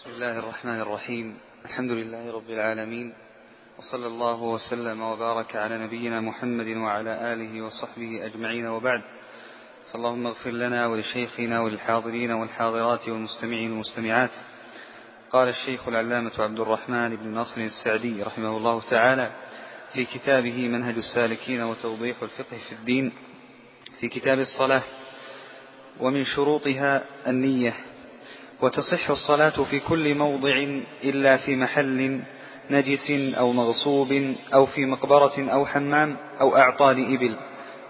بسم 0.00 0.10
الله 0.10 0.38
الرحمن 0.38 0.80
الرحيم. 0.80 1.38
الحمد 1.64 1.90
لله 1.90 2.32
رب 2.32 2.50
العالمين. 2.50 3.12
وصلى 3.78 4.06
الله 4.06 4.42
وسلم 4.42 5.02
وبارك 5.02 5.56
على 5.56 5.78
نبينا 5.78 6.20
محمد 6.20 6.66
وعلى 6.66 7.32
آله 7.32 7.62
وصحبه 7.62 8.26
أجمعين 8.26 8.66
وبعد. 8.66 9.02
فاللهم 9.92 10.26
اغفر 10.26 10.50
لنا 10.50 10.86
ولشيخنا 10.86 11.60
وللحاضرين 11.60 12.30
والحاضرات 12.30 13.08
والمستمعين 13.08 13.70
والمستمعات. 13.70 14.30
قال 15.30 15.48
الشيخ 15.48 15.88
العلامة 15.88 16.32
عبد 16.38 16.60
الرحمن 16.60 17.16
بن 17.16 17.28
ناصر 17.28 17.60
السعدي 17.60 18.22
رحمه 18.22 18.56
الله 18.56 18.82
تعالى 18.90 19.32
في 19.92 20.04
كتابه 20.04 20.68
منهج 20.68 20.94
السالكين 20.96 21.62
وتوضيح 21.62 22.22
الفقه 22.22 22.58
في 22.68 22.72
الدين 22.72 23.12
في 24.00 24.08
كتاب 24.08 24.38
الصلاة. 24.38 24.82
ومن 26.00 26.24
شروطها 26.24 27.04
النية 27.26 27.89
وتصح 28.62 29.10
الصلاة 29.10 29.64
في 29.64 29.80
كل 29.80 30.14
موضع 30.14 30.56
إلا 31.04 31.36
في 31.36 31.56
محل 31.56 32.20
نجس 32.70 33.10
أو 33.38 33.52
مغصوب 33.52 34.34
أو 34.54 34.66
في 34.66 34.86
مقبرة 34.86 35.50
أو 35.52 35.66
حمام 35.66 36.16
أو 36.40 36.56
أعطال 36.56 37.14
إبل 37.14 37.36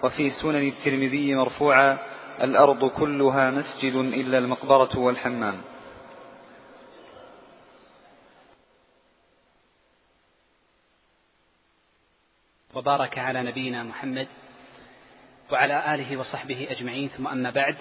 وفي 0.02 0.30
سنن 0.30 0.68
الترمذي 0.68 1.34
مرفوعا 1.34 1.98
الأرض 2.42 2.90
كلها 2.90 3.50
مسجد 3.50 3.94
إلا 3.94 4.38
المقبرة 4.38 4.98
والحمام. 4.98 5.60
وبارك 12.74 13.18
على 13.18 13.42
نبينا 13.42 13.82
محمد 13.82 14.28
وعلى 15.52 15.94
آله 15.94 16.16
وصحبه 16.16 16.66
أجمعين. 16.70 17.08
ثم 17.08 17.26
أما 17.26 17.50
بعد 17.50 17.76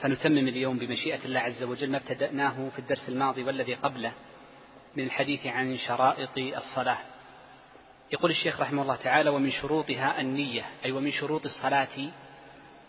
فنتمم 0.00 0.48
اليوم 0.48 0.78
بمشيئة 0.78 1.24
الله 1.24 1.40
عز 1.40 1.62
وجل 1.62 1.90
ما 1.90 1.96
ابتدأناه 1.96 2.68
في 2.68 2.78
الدرس 2.78 3.08
الماضي 3.08 3.42
والذي 3.42 3.74
قبله 3.74 4.12
من 4.96 5.04
الحديث 5.04 5.46
عن 5.46 5.78
شرائط 5.78 6.38
الصلاة. 6.38 6.98
يقول 8.12 8.30
الشيخ 8.30 8.60
رحمه 8.60 8.82
الله 8.82 8.96
تعالى 8.96 9.30
ومن 9.30 9.50
شروطها 9.50 10.20
النية. 10.20 10.64
أي 10.84 10.92
ومن 10.92 11.12
شروط 11.12 11.44
الصلاة 11.44 12.10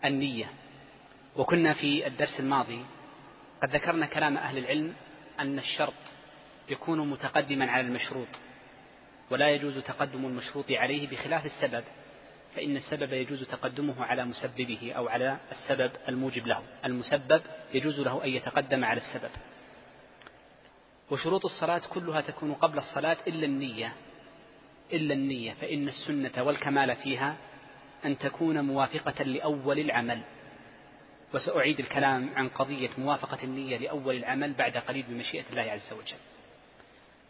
النية. 0.06 0.52
وكنا 1.36 1.74
في 1.74 2.08
الدرس 2.08 2.40
الماضي 2.40 2.86
قد 3.62 3.76
ذكرنا 3.76 4.06
كلام 4.06 4.38
أهل 4.38 4.58
العلم 4.58 4.94
أن 5.40 5.60
الشرط 5.60 5.94
يكون 6.70 7.10
متقدما 7.10 7.72
على 7.72 7.88
المشروط 7.88 8.28
ولا 9.32 9.50
يجوز 9.50 9.78
تقدم 9.78 10.26
المشروط 10.26 10.72
عليه 10.72 11.08
بخلاف 11.08 11.46
السبب. 11.46 11.84
فإن 12.58 12.78
السبب 12.78 13.14
يجوز 13.14 13.44
تقدمه 13.44 14.06
على 14.06 14.26
مسببه 14.26 14.94
أو 14.98 15.08
على 15.08 15.38
السبب 15.52 15.92
الموجب 16.10 16.48
له. 16.48 16.64
المسبب 16.86 17.42
يجوز 17.74 18.00
له 18.00 18.24
أن 18.24 18.30
يتقدم 18.30 18.86
على 18.86 19.02
السبب. 19.02 19.30
وشروط 21.12 21.46
الصلاة 21.46 21.82
كلها 21.90 22.22
تكون 22.22 22.54
قبل 22.54 22.78
الصلاة 22.78 23.18
إلا 23.28 23.46
النية 23.46 23.94
إلا 24.94 25.14
النية. 25.14 25.54
فإن 25.54 25.88
السنة 25.88 26.44
والكمال 26.44 26.96
فيها 26.96 27.36
أن 28.06 28.18
تكون 28.18 28.62
موافقة 28.62 29.24
لأول 29.24 29.80
العمل. 29.80 30.22
وسأعيد 31.34 31.80
الكلام 31.80 32.30
عن 32.36 32.50
قضية 32.50 32.90
موافقة 32.98 33.44
النية 33.44 33.78
لأول 33.78 34.16
العمل 34.16 34.54
بعد 34.54 34.78
قليل 34.78 35.04
بمشيئة 35.10 35.46
الله 35.52 35.62
عز 35.62 35.94
وجل. 35.94 36.18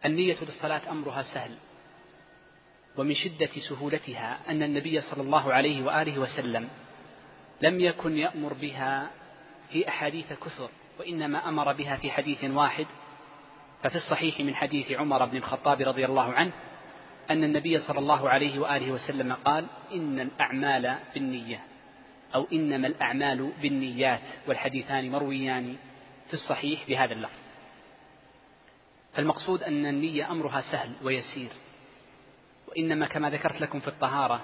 النية 0.06 0.38
للصلاة 0.42 0.92
أمرها 0.92 1.24
سهل. 1.24 1.52
ومن 2.98 3.16
شدة 3.16 3.50
سهولتها 3.70 4.40
أن 4.50 4.64
النبي 4.64 5.02
صلى 5.02 5.22
الله 5.22 5.54
عليه 5.54 5.84
وآله 5.84 6.20
وسلم 6.20 6.70
لم 7.62 7.80
يكن 7.80 8.18
يأمر 8.18 8.54
بها 8.54 9.10
في 9.70 9.88
أحاديث 9.88 10.34
كثر 10.34 10.70
وإنما 11.00 11.50
أمر 11.50 11.74
بها 11.74 11.96
في 11.96 12.12
حديث 12.12 12.44
واحد 12.44 12.86
ففي 13.84 13.96
الصحيح 13.96 14.40
من 14.40 14.56
حديث 14.56 14.92
عمر 14.92 15.26
بن 15.26 15.38
الخطاب 15.38 15.82
رضي 15.82 16.06
الله 16.06 16.34
عنه 16.34 16.52
أن 17.30 17.44
النبي 17.44 17.80
صلى 17.80 18.00
الله 18.00 18.30
عليه 18.30 18.60
وآله 18.60 18.92
وسلم 18.92 19.34
قال 19.34 19.66
إن 19.94 20.20
الأعمال 20.20 20.96
بالنية 21.14 21.64
أو 22.36 22.48
إنما 22.54 22.88
الأعمال 22.88 23.52
بالنيات 23.62 24.22
والحديثان 24.48 25.12
مرويان 25.12 25.76
في 26.28 26.34
الصحيح 26.34 26.88
بهذا 26.88 27.14
اللفظ. 27.14 27.40
فالمقصود 29.14 29.64
أن 29.64 29.86
النية 29.86 30.32
أمرها 30.32 30.62
سهل 30.62 30.92
ويسير. 31.04 31.50
وإنما 32.78 33.08
كما 33.08 33.30
ذكرت 33.30 33.62
لكم 33.62 33.80
في 33.80 33.88
الطهارة 33.88 34.42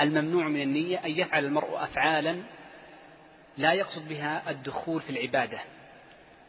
الممنوع 0.00 0.48
من 0.48 0.62
النية 0.62 1.04
أن 1.04 1.10
يفعل 1.10 1.44
المرء 1.44 1.84
أفعالا 1.84 2.42
لا 3.58 3.72
يقصد 3.72 4.08
بها 4.08 4.50
الدخول 4.50 5.00
في 5.00 5.10
العبادة 5.10 5.60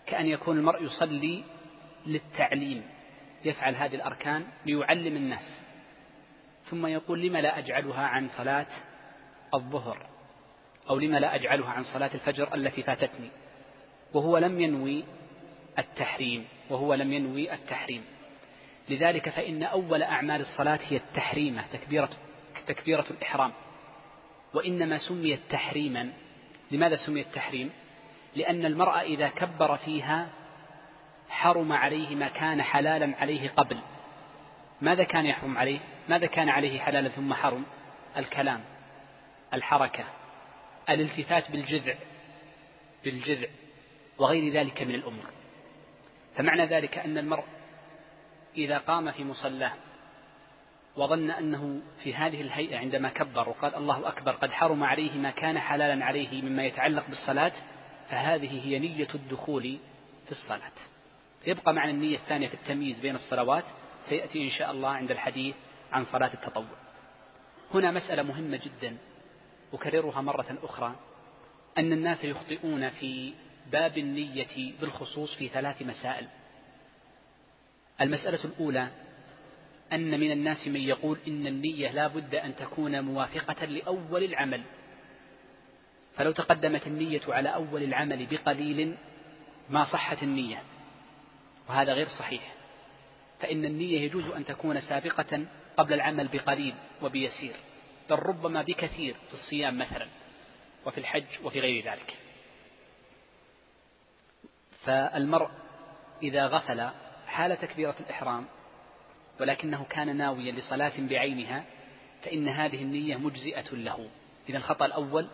كأن 0.05 0.27
يكون 0.27 0.57
المرء 0.57 0.83
يصلي 0.83 1.43
للتعليم 2.05 2.83
يفعل 3.45 3.75
هذه 3.75 3.95
الأركان 3.95 4.45
ليعلم 4.65 5.15
الناس 5.15 5.61
ثم 6.69 6.85
يقول 6.85 7.21
لما 7.21 7.39
لا 7.39 7.57
أجعلها 7.57 8.03
عن 8.03 8.29
صلاة 8.29 8.67
الظهر؟ 9.53 10.07
أو 10.89 10.99
لما 10.99 11.17
لا 11.17 11.35
أجعلها 11.35 11.69
عن 11.69 11.83
صلاة 11.83 12.11
الفجر 12.13 12.53
التي 12.53 12.83
فاتتني؟ 12.83 13.29
وهو 14.13 14.37
لم 14.37 14.61
ينوي 14.61 15.03
التحريم 15.79 16.47
وهو 16.69 16.93
لم 16.93 17.13
ينوي 17.13 17.53
التحريم. 17.53 18.03
لذلك 18.89 19.29
فإن 19.29 19.63
أول 19.63 20.03
أعمال 20.03 20.41
الصلاة 20.41 20.79
هي 20.87 20.97
التحريمة 20.97 21.63
تكبيرة 21.73 22.09
تكبيرة 22.67 23.05
الإحرام 23.11 23.53
وإنما 24.53 24.97
سميت 24.97 25.39
تحريما 25.49 26.09
لماذا 26.71 26.95
سميت 26.95 27.27
تحريم؟ 27.27 27.71
لأن 28.35 28.65
المرأة 28.65 29.01
إذا 29.01 29.29
كبر 29.29 29.77
فيها 29.77 30.29
حرم 31.29 31.73
عليه 31.73 32.15
ما 32.15 32.27
كان 32.27 32.61
حلالا 32.61 33.15
عليه 33.19 33.49
قبل 33.49 33.79
ماذا 34.81 35.03
كان 35.03 35.25
يحرم 35.25 35.57
عليه؟ 35.57 35.79
ماذا 36.09 36.25
كان 36.25 36.49
عليه 36.49 36.79
حلالا 36.79 37.09
ثم 37.09 37.33
حرم؟ 37.33 37.63
الكلام 38.17 38.63
الحركة 39.53 40.03
الالتفات 40.89 41.51
بالجذع 41.51 41.95
بالجذع 43.03 43.47
وغير 44.17 44.53
ذلك 44.53 44.81
من 44.81 44.95
الأمور 44.95 45.25
فمعنى 46.35 46.65
ذلك 46.65 46.97
أن 46.97 47.17
المرء 47.17 47.43
إذا 48.57 48.77
قام 48.77 49.11
في 49.11 49.23
مصلاه 49.23 49.73
وظن 50.95 51.31
أنه 51.31 51.81
في 52.03 52.13
هذه 52.15 52.41
الهيئة 52.41 52.77
عندما 52.77 53.09
كبر 53.09 53.49
وقال 53.49 53.75
الله 53.75 54.07
أكبر 54.07 54.31
قد 54.31 54.51
حرم 54.51 54.83
عليه 54.83 55.17
ما 55.17 55.31
كان 55.31 55.59
حلالا 55.59 56.05
عليه 56.05 56.41
مما 56.41 56.65
يتعلق 56.65 57.07
بالصلاة 57.07 57.51
فهذه 58.09 58.67
هي 58.67 58.79
نية 58.79 59.07
الدخول 59.15 59.77
في 60.25 60.31
الصلاة. 60.31 60.71
يبقى 61.47 61.73
معنى 61.73 61.91
النية 61.91 62.17
الثانية 62.17 62.47
في 62.47 62.53
التمييز 62.53 62.99
بين 62.99 63.15
الصلوات 63.15 63.63
سيأتي 64.09 64.43
إن 64.43 64.49
شاء 64.49 64.71
الله 64.71 64.89
عند 64.89 65.11
الحديث 65.11 65.55
عن 65.91 66.05
صلاة 66.05 66.33
التطوع. 66.33 66.77
هنا 67.73 67.91
مسألة 67.91 68.23
مهمة 68.23 68.59
جدا 68.63 68.97
أكررها 69.73 70.21
مرة 70.21 70.57
أخرى 70.63 70.95
أن 71.77 71.91
الناس 71.93 72.23
يخطئون 72.23 72.89
في 72.89 73.33
باب 73.71 73.97
النية 73.97 74.73
بالخصوص 74.81 75.35
في 75.35 75.47
ثلاث 75.47 75.81
مسائل. 75.81 76.27
المسألة 78.01 78.39
الأولى 78.45 78.87
أن 79.93 80.19
من 80.19 80.31
الناس 80.31 80.67
من 80.67 80.81
يقول 80.81 81.17
إن 81.27 81.47
النية 81.47 81.91
لا 81.91 82.07
بد 82.07 82.35
أن 82.35 82.55
تكون 82.55 83.01
موافقة 83.01 83.65
لأول 83.65 84.23
العمل. 84.23 84.61
فلو 86.15 86.31
تقدمت 86.31 86.87
النية 86.87 87.21
على 87.27 87.53
أول 87.53 87.83
العمل 87.83 88.25
بقليل 88.25 88.95
ما 89.69 89.85
صحت 89.85 90.23
النية 90.23 90.63
وهذا 91.69 91.93
غير 91.93 92.07
صحيح. 92.07 92.53
فإن 93.39 93.65
النية 93.65 94.01
يجوز 94.01 94.25
أن 94.25 94.45
تكون 94.45 94.81
سابقة 94.81 95.45
قبل 95.77 95.93
العمل 95.93 96.27
بقليل 96.27 96.75
وبيسير 97.01 97.55
بل 98.09 98.15
ربما 98.15 98.61
بكثير 98.61 99.15
في 99.27 99.33
الصيام 99.33 99.77
مثلا 99.77 100.07
وفي 100.85 100.97
الحج 100.97 101.25
وفي 101.43 101.59
غير 101.59 101.91
ذلك. 101.91 102.17
فالمرء 104.85 105.49
إذا 106.23 106.47
غفل 106.47 106.89
حال 107.27 107.57
تكبيرة 107.57 107.95
الإحرام 107.99 108.45
ولكنه 109.39 109.85
كان 109.89 110.17
ناويا 110.17 110.51
لصلاة 110.51 110.93
بعينها 110.97 111.63
فإن 112.23 112.47
هذه 112.47 112.81
النية 112.81 113.17
مجزئة 113.17 113.75
له. 113.75 114.09
إذا 114.49 114.57
الخطأ 114.57 114.85
الأول 114.85 115.27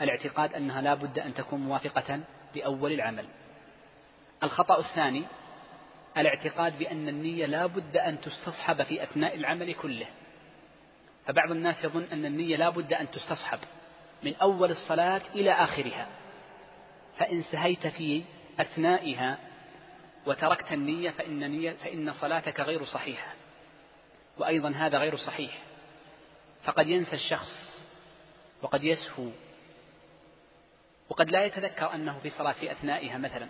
الاعتقاد 0.00 0.54
أنها 0.54 0.80
لا 0.80 0.94
بد 0.94 1.18
أن 1.18 1.34
تكون 1.34 1.60
موافقة 1.60 2.20
لأول 2.54 2.92
العمل. 2.92 3.24
الخطأ 4.42 4.78
الثاني 4.78 5.24
الاعتقاد 6.16 6.78
بأن 6.78 7.08
النية 7.08 7.46
لا 7.46 7.66
بد 7.66 7.96
أن 7.96 8.20
تستصحب 8.20 8.82
في 8.82 9.02
أثناء 9.02 9.34
العمل 9.34 9.74
كله. 9.74 10.06
فبعض 11.26 11.50
الناس 11.50 11.84
يظن 11.84 12.06
أن 12.12 12.24
النية 12.26 12.56
لا 12.56 12.68
بد 12.68 12.92
أن 12.92 13.10
تستصحب 13.10 13.58
من 14.22 14.34
أول 14.34 14.70
الصلاة 14.70 15.22
إلى 15.34 15.52
آخرها. 15.52 16.06
فإن 17.18 17.42
سهيت 17.42 17.86
في 17.86 18.22
أثنائها 18.60 19.38
وتركت 20.26 20.72
النية 20.72 21.10
فإن, 21.10 21.50
نية 21.50 21.72
فإن 21.72 22.12
صلاتك 22.12 22.60
غير 22.60 22.84
صحيحة 22.84 23.34
وأيضا 24.38 24.70
هذا 24.70 24.98
غير 24.98 25.16
صحيح. 25.16 25.58
فقد 26.64 26.88
ينسى 26.88 27.12
الشخص 27.12 27.80
وقد 28.62 28.84
يسهو 28.84 29.28
وقد 31.08 31.30
لا 31.30 31.44
يتذكر 31.44 31.94
أنه 31.94 32.18
في 32.18 32.30
صلاة 32.30 32.52
في 32.52 32.72
أثنائها 32.72 33.18
مثلا 33.18 33.48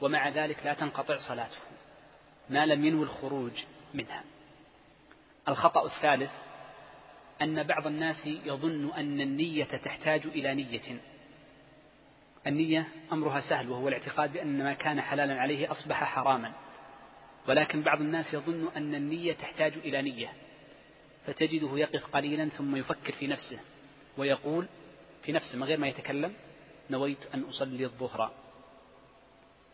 ومع 0.00 0.28
ذلك 0.28 0.56
لا 0.64 0.74
تنقطع 0.74 1.16
صلاته 1.16 1.58
ما 2.50 2.66
لم 2.66 2.84
ينوي 2.84 3.02
الخروج 3.02 3.64
منها. 3.94 4.24
الخطأ 5.48 5.86
الثالث 5.86 6.30
أن 7.42 7.62
بعض 7.62 7.86
الناس 7.86 8.26
يظن 8.26 8.92
أن 8.92 9.20
النية 9.20 9.64
تحتاج 9.64 10.26
إلى 10.26 10.54
نية. 10.54 11.00
النية 12.46 12.88
أمرها 13.12 13.40
سهل 13.40 13.70
وهو 13.70 13.88
الاعتقاد 13.88 14.32
بأن 14.32 14.58
ما 14.64 14.72
كان 14.72 15.00
حلالا 15.00 15.40
عليه 15.40 15.70
أصبح 15.70 16.04
حراما. 16.04 16.52
ولكن 17.48 17.82
بعض 17.82 18.00
الناس 18.00 18.34
يظن 18.34 18.68
أن 18.76 18.94
النية 18.94 19.32
تحتاج 19.32 19.72
إلى 19.72 20.02
نية 20.02 20.32
فتجده 21.26 21.78
يقف 21.78 22.06
قليلا 22.06 22.48
ثم 22.48 22.76
يفكر 22.76 23.12
في 23.12 23.26
نفسه 23.26 23.58
ويقول 24.18 24.66
في 25.22 25.32
نفسه 25.32 25.56
من 25.56 25.64
غير 25.64 25.78
ما 25.78 25.88
يتكلم 25.88 26.34
نويت 26.90 27.34
أن 27.34 27.42
أصلي 27.42 27.84
الظهر. 27.84 28.32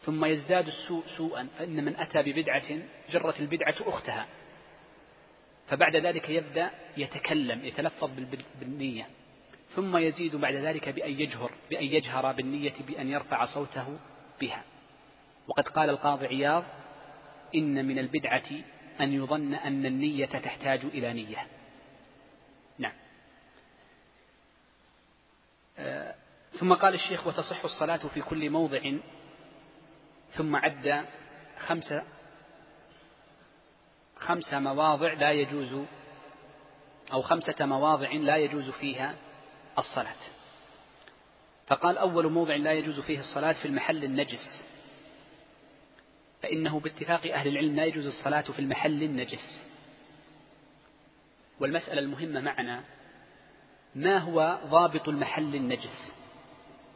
ثم 0.03 0.25
يزداد 0.25 0.67
السوء 0.67 1.05
سوءا 1.17 1.49
فإن 1.59 1.85
من 1.85 1.97
أتى 1.97 2.23
ببدعة 2.23 2.79
جرت 3.11 3.41
البدعة 3.41 3.75
أختها 3.81 4.27
فبعد 5.69 5.97
ذلك 5.97 6.31
يبدأ 6.31 6.71
يتكلم 6.97 7.65
يتلفظ 7.65 8.11
بالنية. 8.61 9.07
ثم 9.75 9.97
يزيد 9.97 10.37
بعد 10.37 10.55
ذلك 10.55 10.89
بأن 10.89 11.21
يجهر 11.21 11.51
بأن 11.71 11.85
يجهر 11.85 12.33
بالنية 12.33 12.75
بأن 12.89 13.09
يرفع 13.09 13.45
صوته 13.45 13.99
بها. 14.41 14.65
وقد 15.49 15.69
قال 15.69 15.91
القاضي 15.91 16.27
عياض 16.27 16.65
إن 17.55 17.85
من 17.85 17.99
البدعة 17.99 18.51
أن 19.01 19.13
يظن 19.13 19.55
أن 19.55 19.87
النية 19.87 20.27
تحتاج 20.27 20.85
إلى 20.85 21.13
نية. 21.13 21.47
نعم. 22.79 22.95
آه، 25.79 26.15
ثم 26.59 26.75
قال 26.75 26.95
الشيخ 26.95 27.27
وتصح 27.27 27.65
الصلاة 27.65 28.09
في 28.09 28.21
كل 28.23 28.51
موضع. 28.51 28.93
ثم 30.31 30.57
عد 30.57 31.05
خمسة 31.67 32.05
خمس 34.17 34.55
مواضع 34.55 35.13
لا 35.13 35.33
يجوز 35.33 35.87
أو 37.13 37.23
خمسة 37.23 37.67
مواضع 37.67 38.13
لا 38.13 38.37
يجوز 38.37 38.71
فيها 38.71 39.15
الصلاة. 39.78 40.17
فقال 41.67 41.99
أول 41.99 42.32
موضع 42.32 42.56
لا 42.56 42.73
يجوز 42.73 43.00
فيه 43.00 43.20
الصلاة 43.20 43.52
في 43.52 43.64
المحل 43.64 44.05
النجس. 44.05 44.62
فإنه 46.43 46.81
باتفاق 46.81 47.32
أهل 47.32 47.49
العلم 47.49 47.76
لا 47.76 47.84
يجوز 47.84 48.06
الصلاة 48.06 48.40
في 48.40 48.58
المحل 48.58 49.02
النجس. 49.02 49.62
والمسألة 51.61 52.00
المهمة 52.00 52.40
معنا 52.40 52.84
ما 53.94 54.19
هو 54.19 54.58
ضابط 54.67 55.08
المحل 55.08 55.55
النجس؟ 55.55 56.12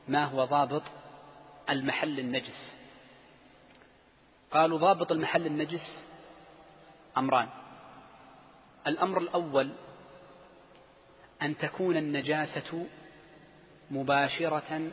ما 0.08 0.24
هو 0.24 0.44
ضابط 0.44 0.82
المحل 1.70 2.18
النجس؟ 2.18 2.72
قالوا 4.50 4.78
ضابط 4.78 5.12
المحل 5.12 5.46
النجس 5.46 6.02
أمران. 7.18 7.48
الأمر 8.86 9.18
الأول 9.18 9.72
أن 11.42 11.56
تكون 11.56 11.96
النجاسة 11.96 12.86
مباشرة 13.90 14.90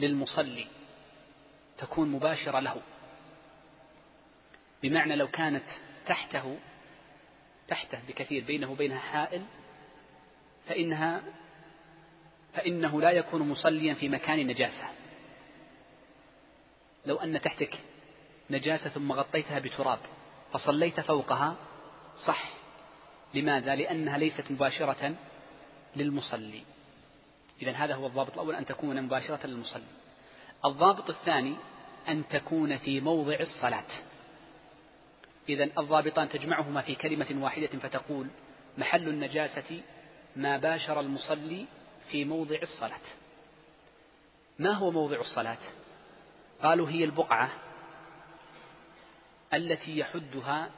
للمصلي 0.00 0.66
تكون 1.78 2.08
مباشرة 2.08 2.60
له. 2.60 2.82
بمعنى 4.82 5.16
لو 5.16 5.28
كانت 5.28 5.64
تحته 6.06 6.58
تحته 7.68 7.98
بكثير 8.08 8.44
بينه 8.44 8.70
وبينها 8.70 8.98
حائل 8.98 9.42
فإنها 10.68 11.22
فإنه 12.54 13.00
لا 13.00 13.10
يكون 13.10 13.48
مصليا 13.48 13.94
في 13.94 14.08
مكان 14.08 14.46
نجاسة 14.46 14.88
لو 17.06 17.16
أن 17.16 17.40
تحتك 17.40 17.78
نجاسة 18.50 18.90
ثم 18.90 19.12
غطيتها 19.12 19.58
بتراب 19.58 19.98
فصليت 20.52 21.00
فوقها 21.00 21.56
صح. 22.24 22.50
لماذا؟ 23.34 23.74
لأنها 23.74 24.18
ليست 24.18 24.50
مباشرة 24.50 25.14
للمصلي. 25.96 26.62
إذا 27.62 27.72
هذا 27.72 27.94
هو 27.94 28.06
الضابط 28.06 28.32
الأول 28.32 28.54
أن 28.54 28.66
تكون 28.66 29.02
مباشرة 29.02 29.46
للمصلي. 29.46 29.82
الضابط 30.64 31.10
الثاني 31.10 31.56
أن 32.08 32.28
تكون 32.28 32.78
في 32.78 33.00
موضع 33.00 33.40
الصلاة. 33.40 33.86
إذا 35.48 35.64
الضابطان 35.64 36.28
تجمعهما 36.28 36.80
في 36.80 36.94
كلمة 36.94 37.26
واحدة 37.44 37.66
فتقول 37.66 38.26
محل 38.78 39.08
النجاسة 39.08 39.82
ما 40.36 40.56
باشر 40.56 41.00
المصلي 41.00 41.66
في 42.10 42.24
موضع 42.24 42.58
الصلاة. 42.62 43.00
ما 44.58 44.72
هو 44.72 44.90
موضع 44.90 45.20
الصلاة؟ 45.20 45.58
قالوا 46.62 46.88
هي 46.88 47.04
البقعة 47.04 47.50
التي 49.54 49.98
يحدها 49.98 50.70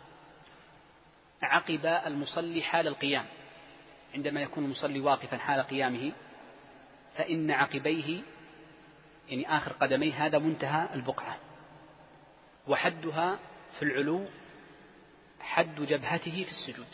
عقب 1.42 1.86
المصلي 1.86 2.62
حال 2.62 2.88
القيام. 2.88 3.26
عندما 4.16 4.42
يكون 4.42 4.64
المصلي 4.64 5.00
واقفا 5.00 5.36
حال 5.36 5.60
قيامه 5.60 6.12
فإن 7.16 7.50
عقبيه 7.50 8.22
يعني 9.28 9.56
آخر 9.56 9.72
قدميه 9.72 10.26
هذا 10.26 10.38
منتهى 10.38 10.94
البقعة. 10.94 11.38
وحدها 12.68 13.38
في 13.78 13.82
العلو 13.82 14.26
حد 15.40 15.80
جبهته 15.80 16.44
في 16.44 16.50
السجود. 16.50 16.86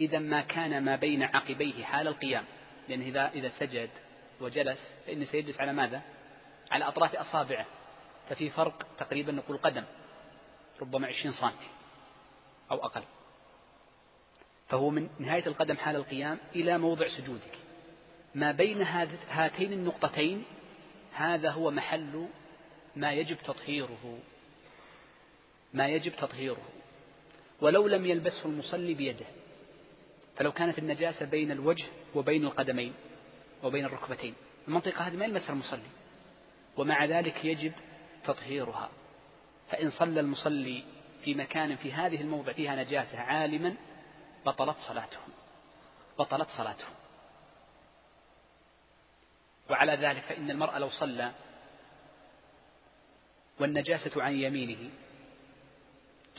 إذا 0.00 0.18
ما 0.18 0.40
كان 0.40 0.84
ما 0.84 0.96
بين 0.96 1.22
عقبيه 1.22 1.84
حال 1.84 2.08
القيام 2.08 2.44
لأن 2.88 3.00
إذا 3.00 3.28
إذا 3.28 3.48
سجد 3.58 3.90
وجلس 4.40 4.78
فإنه 5.06 5.24
سيجلس 5.24 5.60
على 5.60 5.72
ماذا؟ 5.72 6.02
على 6.70 6.88
أطراف 6.88 7.14
أصابعه. 7.16 7.66
ففي 8.28 8.50
فرق 8.50 8.86
تقريبا 8.98 9.32
نقول 9.32 9.56
قدم 9.56 9.84
ربما 10.80 11.06
عشرين 11.06 11.32
سنتي 11.32 11.68
أو 12.70 12.84
أقل. 12.84 13.02
فهو 14.74 14.90
من 14.90 15.08
نهاية 15.18 15.46
القدم 15.46 15.76
حال 15.76 15.96
القيام 15.96 16.38
إلى 16.56 16.78
موضع 16.78 17.08
سجودك. 17.08 17.58
ما 18.34 18.52
بين 18.52 18.82
هاتين 19.30 19.72
النقطتين 19.72 20.44
هذا 21.12 21.50
هو 21.50 21.70
محل 21.70 22.26
ما 22.96 23.12
يجب 23.12 23.36
تطهيره. 23.38 24.18
ما 25.74 25.88
يجب 25.88 26.12
تطهيره. 26.16 26.62
ولو 27.60 27.88
لم 27.88 28.06
يلبسه 28.06 28.46
المصلي 28.46 28.94
بيده 28.94 29.26
فلو 30.36 30.52
كانت 30.52 30.78
النجاسة 30.78 31.26
بين 31.26 31.50
الوجه 31.50 31.86
وبين 32.14 32.44
القدمين 32.44 32.92
وبين 33.62 33.84
الركبتين 33.84 34.34
المنطقة 34.68 35.00
هذه 35.00 35.16
ما 35.16 35.24
يلمسها 35.24 35.52
المصلي. 35.52 35.90
ومع 36.76 37.04
ذلك 37.04 37.44
يجب 37.44 37.72
تطهيرها. 38.24 38.90
فإن 39.70 39.90
صلى 39.90 40.20
المصلي 40.20 40.82
في 41.24 41.34
مكان 41.34 41.76
في 41.76 41.92
هذه 41.92 42.20
الموضع 42.20 42.52
فيها 42.52 42.84
نجاسة 42.84 43.18
عالما 43.18 43.74
بطلت 44.46 44.76
صلاته 44.88 45.18
بطلت 46.18 46.48
صلاته 46.48 46.86
وعلى 49.70 49.92
ذلك 49.92 50.22
فإن 50.22 50.50
المرء 50.50 50.78
لو 50.78 50.90
صلى 50.90 51.32
والنجاسة 53.60 54.22
عن 54.22 54.32
يمينه 54.32 54.90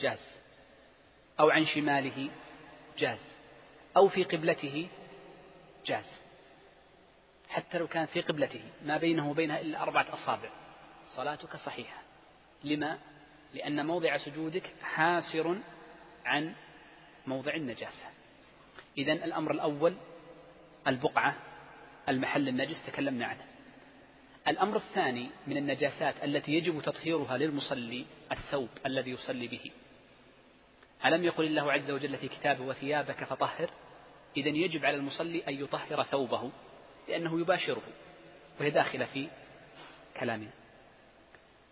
جاز. 0.00 0.36
أو 1.40 1.50
عن 1.50 1.66
شماله 1.66 2.30
جاز. 2.98 3.18
أو 3.96 4.08
في 4.08 4.24
قبلته 4.24 4.88
جاز. 5.86 6.04
حتى 7.48 7.78
لو 7.78 7.88
كانت 7.88 8.10
في 8.10 8.20
قبلته. 8.20 8.62
ما 8.82 8.96
بينه 8.96 9.30
وبينها 9.30 9.60
إلا 9.60 9.82
أربعة 9.82 10.06
أصابع. 10.14 10.50
صلاتك 11.08 11.56
صحيحة. 11.56 12.02
لما؟ 12.64 12.98
لأن 13.54 13.86
موضع 13.86 14.16
سجودك 14.16 14.70
حاسر 14.82 15.58
عن 16.24 16.54
موضع 17.26 17.54
النجاسة. 17.54 18.06
إذا 18.98 19.12
الأمر 19.12 19.50
الأول 19.50 19.94
البقعة 20.86 21.36
المحل 22.08 22.48
النجس 22.48 22.86
تكلمنا 22.86 23.26
عنه. 23.26 23.44
الأمر 24.48 24.76
الثاني 24.76 25.30
من 25.46 25.56
النجاسات 25.56 26.14
التي 26.24 26.52
يجب 26.52 26.82
تطهيرها 26.82 27.38
للمصلي 27.38 28.06
الثوب 28.32 28.68
الذي 28.86 29.10
يصلي 29.10 29.48
به. 29.48 29.70
ألم 31.04 31.24
يقل 31.24 31.44
الله 31.44 31.72
عز 31.72 31.90
وجل 31.90 32.16
في 32.16 32.28
كتابه 32.28 32.64
وثيابك 32.64 33.24
فطهر؟ 33.24 33.70
إذا 34.36 34.48
يجب 34.48 34.84
على 34.84 34.96
المصلي 34.96 35.42
أن 35.48 35.54
يطهر 35.54 36.02
ثوبه 36.02 36.50
لأنه 37.08 37.40
يباشره 37.40 37.82
وهي 38.60 38.70
داخلة 38.70 39.04
في 39.04 39.28
كلامنا. 40.20 40.50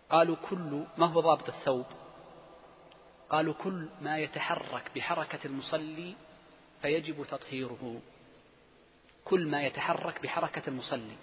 قالوا 0.09 0.35
كل 0.49 0.83
ما 0.97 1.05
هو 1.05 1.19
ضابط 1.19 1.49
الثوب؟ 1.49 1.85
قالوا 3.29 3.53
كل 3.53 3.89
ما 4.01 4.17
يتحرك 4.17 4.91
بحركة 4.95 5.39
المصلي 5.45 6.15
فيجب 6.81 7.25
تطهيره. 7.25 8.01
كل 9.25 9.47
ما 9.47 9.63
يتحرك 9.63 10.21
بحركة 10.21 10.61
المصلي. 10.67 11.15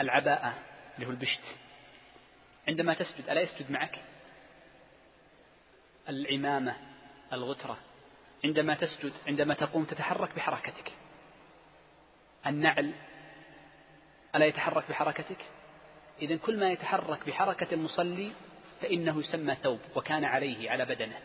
العباءة 0.00 0.54
اللي 0.94 1.06
هو 1.06 1.10
البشت. 1.10 1.42
عندما 2.68 2.94
تسجد 2.94 3.28
ألا 3.28 3.40
يسجد 3.40 3.70
معك؟ 3.70 4.04
العمامة 6.08 6.76
الغترة. 7.32 7.78
عندما 8.44 8.74
تسجد 8.74 9.12
عندما 9.26 9.54
تقوم 9.54 9.84
تتحرك 9.84 10.34
بحركتك. 10.34 10.92
النعل 12.46 12.94
ألا 14.34 14.46
يتحرك 14.46 14.88
بحركتك؟ 14.88 15.46
إذا 16.22 16.36
كل 16.36 16.60
ما 16.60 16.70
يتحرك 16.70 17.28
بحركة 17.28 17.74
المصلي 17.74 18.32
فإنه 18.80 19.20
يسمى 19.20 19.54
ثوب 19.54 19.80
وكان 19.96 20.24
عليه 20.24 20.70
على 20.70 20.84
بدنه. 20.84 21.18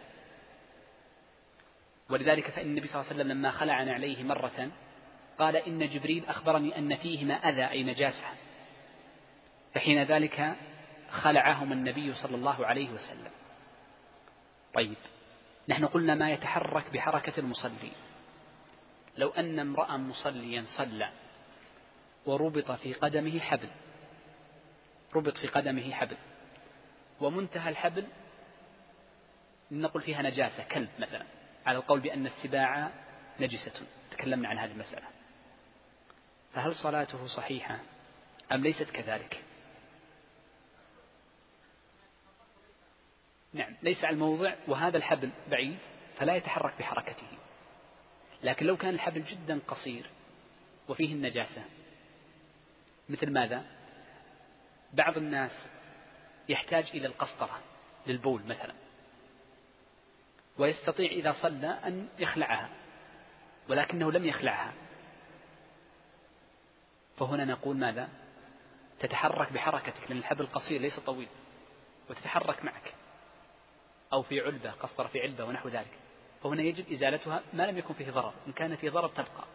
ولذلك 2.10 2.52
فإن 2.52 2.66
النبي 2.66 2.88
صلى 2.88 3.02
الله 3.02 3.10
عليه 3.10 3.16
وسلم 3.16 3.32
لما 3.32 3.52
خلع 3.52 3.74
عليه 3.74 4.24
مرة 4.24 4.72
قال 5.40 5.56
إن 5.56 5.90
جبريل 5.90 6.26
أخبرني 6.26 6.78
أن 6.78 6.96
فيهما 6.96 7.34
أذى 7.34 7.70
أي 7.70 7.84
نجاسة. 7.84 8.28
فحين 9.74 10.04
ذلك 10.04 10.56
خلعهما 11.10 11.74
النبي 11.74 12.14
صلى 12.14 12.36
الله 12.36 12.66
عليه 12.66 12.90
وسلم. 12.90 13.32
طيب 14.74 14.98
نحن 15.70 15.86
قلنا 15.86 16.16
ما 16.16 16.32
يتحرك 16.32 16.94
بحركة 16.94 17.40
المصلي. 17.40 17.92
لو 19.18 19.30
أن 19.30 19.60
امرأ 19.60 19.98
مصليا 19.98 20.66
صلى 20.78 21.10
وربط 22.26 22.72
في 22.72 22.94
قدمه 22.94 23.40
حبل 23.40 23.70
ربط 25.16 25.38
في 25.38 25.48
قدمه 25.48 25.92
حبل 25.92 26.18
ومنتهى 27.24 27.70
الحبل 27.70 28.08
نقول 29.72 30.02
فيها 30.02 30.22
نجاسة 30.22 30.64
كلب 30.64 30.90
مثلا 31.00 31.26
على 31.66 31.78
القول 31.78 32.00
بأن 32.00 32.26
السباع 32.26 32.92
نجسة 33.40 33.86
تكلمنا 34.12 34.50
عن 34.50 34.58
هذه 34.58 34.72
المسألة. 34.72 35.08
فهل 36.54 36.76
صلاته 36.76 37.28
صحيحة؟ 37.28 37.80
أم 38.52 38.62
ليست 38.62 38.90
كذلك؟ 38.90 39.44
نعم 43.54 43.76
ليس 43.84 44.04
على 44.04 44.14
الموضع 44.14 44.56
وهذا 44.68 44.98
الحبل 44.98 45.30
بعيد 45.50 45.78
فلا 46.18 46.36
يتحرك 46.36 46.74
بحركته. 46.80 47.28
لكن 48.44 48.66
لو 48.66 48.78
كان 48.78 48.94
الحبل 48.94 49.24
جدا 49.24 49.60
قصير 49.68 50.10
وفيه 50.88 51.14
النجاسة 51.14 51.64
مثل 53.10 53.32
ماذا؟ 53.32 53.64
بعض 54.94 55.18
الناس 55.18 55.68
يحتاج 56.50 56.90
إلى 56.94 57.08
القسطرة 57.08 57.60
للبول 58.08 58.42
مثلا. 58.44 58.74
ويستطيع 60.58 61.12
إذا 61.12 61.36
صلى 61.42 61.68
أن 61.68 62.08
يخلعها 62.20 62.70
ولكنه 63.70 64.12
لم 64.12 64.26
يخلعها. 64.26 64.74
فهنا 67.18 67.46
نقول 67.46 67.78
ماذا؟ 67.78 68.10
تتحرك 69.00 69.54
بحركتك 69.54 70.10
لأن 70.10 70.18
الحبل 70.18 70.46
قصير 70.46 70.82
ليس 70.82 71.00
طويل 71.00 71.28
وتتحرك 72.10 72.66
معك. 72.66 72.94
أو 74.14 74.22
في 74.22 74.40
علبة 74.42 74.72
قسطرة 74.72 75.08
في 75.08 75.22
علبة 75.22 75.46
ونحو 75.46 75.70
ذلك. 75.70 75.92
فهنا 76.44 76.62
يجب 76.62 76.92
إزالتها 76.92 77.44
ما 77.54 77.64
لم 77.64 77.78
يكن 77.78 77.94
فيه 77.94 78.12
ضرر. 78.12 78.34
إن 78.48 78.52
كان 78.52 78.76
فيه 78.76 78.90
ضرر 78.90 79.08
تبقى 79.08 79.46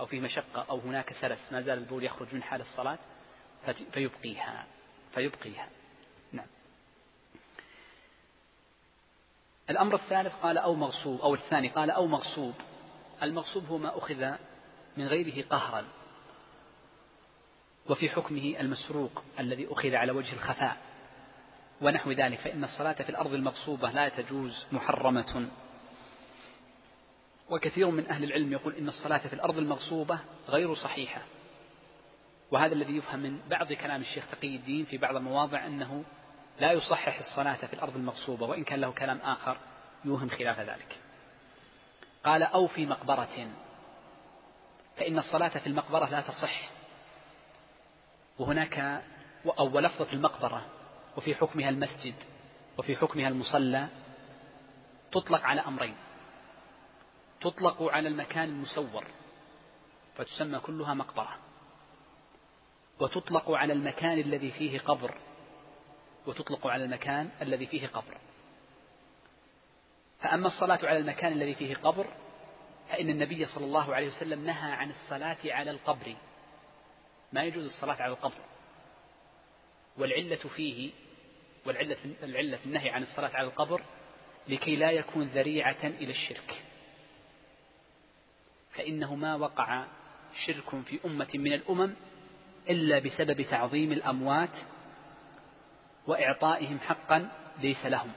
أو 0.00 0.06
فيه 0.06 0.20
مشقة 0.20 0.66
أو 0.70 0.78
هناك 0.78 1.12
سلس 1.12 1.52
ما 1.52 1.60
زال 1.60 1.78
البول 1.78 2.04
يخرج 2.04 2.34
من 2.34 2.42
حال 2.42 2.60
الصلاة 2.60 2.98
فيبقيها 3.92 4.66
فيبقيها 5.14 5.68
نعم 6.32 6.46
الأمر 9.70 9.94
الثالث 9.94 10.32
قال 10.42 10.58
أو 10.58 10.74
مغصوب 10.74 11.20
أو 11.20 11.34
الثاني 11.34 11.68
قال 11.68 11.90
أو 11.90 12.06
مغصوب. 12.06 12.54
المغصوب 13.22 13.66
هو 13.66 13.78
ما 13.78 13.98
أخذ 13.98 14.32
من 14.96 15.06
غيره 15.06 15.44
قهرا. 15.50 15.84
وفي 17.90 18.10
حكمه 18.10 18.56
المسروق 18.60 19.22
الذي 19.40 19.72
أخذ 19.72 19.94
على 19.94 20.12
وجه 20.12 20.32
الخفاء. 20.32 20.76
ونحو 21.80 22.10
ذلك 22.10 22.38
فإن 22.38 22.64
الصلاة 22.64 22.92
في 22.92 23.10
الأرض 23.10 23.34
المغصوبة 23.34 23.90
لا 23.90 24.08
تجوز 24.08 24.66
محرمة. 24.72 25.48
وكثير 27.50 27.90
من 27.90 28.06
أهل 28.06 28.24
العلم 28.24 28.52
يقول 28.52 28.74
إن 28.74 28.88
الصلاة 28.88 29.18
في 29.18 29.32
الأرض 29.32 29.58
المغصوبة 29.58 30.20
غير 30.48 30.74
صحيحة. 30.74 31.22
وهذا 32.50 32.74
الذي 32.74 32.96
يفهم 32.96 33.20
من 33.20 33.40
بعض 33.50 33.72
كلام 33.72 34.00
الشيخ 34.00 34.30
تقي 34.30 34.56
الدين 34.56 34.84
في 34.84 34.98
بعض 34.98 35.16
المواضع 35.16 35.66
أنه 35.66 36.04
لا 36.60 36.72
يصحح 36.72 37.18
الصلاة 37.18 37.66
في 37.66 37.72
الأرض 37.72 37.96
المغصوبة 37.96 38.46
وإن 38.46 38.64
كان 38.64 38.80
له 38.80 38.90
كلام 38.90 39.18
آخر 39.18 39.58
يوهم 40.04 40.28
خلاف 40.28 40.60
ذلك. 40.60 41.00
قال 42.24 42.42
أو 42.42 42.66
في 42.66 42.86
مقبرة. 42.86 43.50
فإن 44.96 45.18
الصلاة 45.18 45.48
في 45.48 45.66
المقبرة 45.66 46.06
لا 46.06 46.20
تصح. 46.20 46.70
وهناك 48.38 49.02
أو 49.58 49.78
لفظة 49.78 50.12
المقبرة 50.12 50.62
وفي 51.16 51.34
حكمها 51.34 51.68
المسجد 51.68 52.14
وفي 52.78 52.96
حكمها 52.96 53.28
المصلى 53.28 53.88
تطلق 55.12 55.42
على 55.42 55.60
أمرين. 55.60 55.96
تطلق 57.40 57.82
على 57.82 58.08
المكان 58.08 58.48
المسور 58.48 59.06
فتسمى 60.16 60.58
كلها 60.58 60.94
مقبرة. 60.94 61.36
وتطلق 63.00 63.50
على 63.50 63.72
المكان 63.72 64.18
الذي 64.18 64.50
فيه 64.50 64.78
قبر. 64.78 65.14
وتطلق 66.26 66.66
على 66.66 66.84
المكان 66.84 67.30
الذي 67.42 67.66
فيه 67.66 67.86
قبر. 67.86 68.18
فأما 70.20 70.46
الصلاة 70.46 70.78
على 70.82 70.98
المكان 70.98 71.32
الذي 71.32 71.54
فيه 71.54 71.74
قبر 71.74 72.06
فإن 72.88 73.10
النبي 73.10 73.46
صلى 73.46 73.64
الله 73.64 73.94
عليه 73.94 74.06
وسلم 74.06 74.44
نهى 74.44 74.72
عن 74.72 74.90
الصلاة 74.90 75.36
على 75.44 75.70
القبر. 75.70 76.16
ما 77.32 77.44
يجوز 77.44 77.64
الصلاة 77.64 78.02
على 78.02 78.12
القبر. 78.12 78.40
والعلة 79.98 80.36
فيه 80.36 80.90
والعلة 81.66 81.96
العلة 82.22 82.56
في 82.56 82.66
النهي 82.66 82.90
عن 82.90 83.02
الصلاة 83.02 83.30
على 83.36 83.46
القبر 83.46 83.82
لكي 84.48 84.76
لا 84.76 84.90
يكون 84.90 85.26
ذريعة 85.26 85.84
إلى 85.84 86.10
الشرك. 86.10 86.62
فإنه 88.72 89.14
ما 89.14 89.36
وقع 89.36 89.86
شرك 90.46 90.84
في 90.84 91.00
أمة 91.04 91.28
من 91.34 91.52
الأمم 91.52 91.94
إلا 92.70 92.98
بسبب 92.98 93.42
تعظيم 93.42 93.92
الأموات 93.92 94.50
وإعطائهم 96.06 96.78
حقا 96.78 97.28
ليس 97.62 97.86
لهم. 97.86 98.10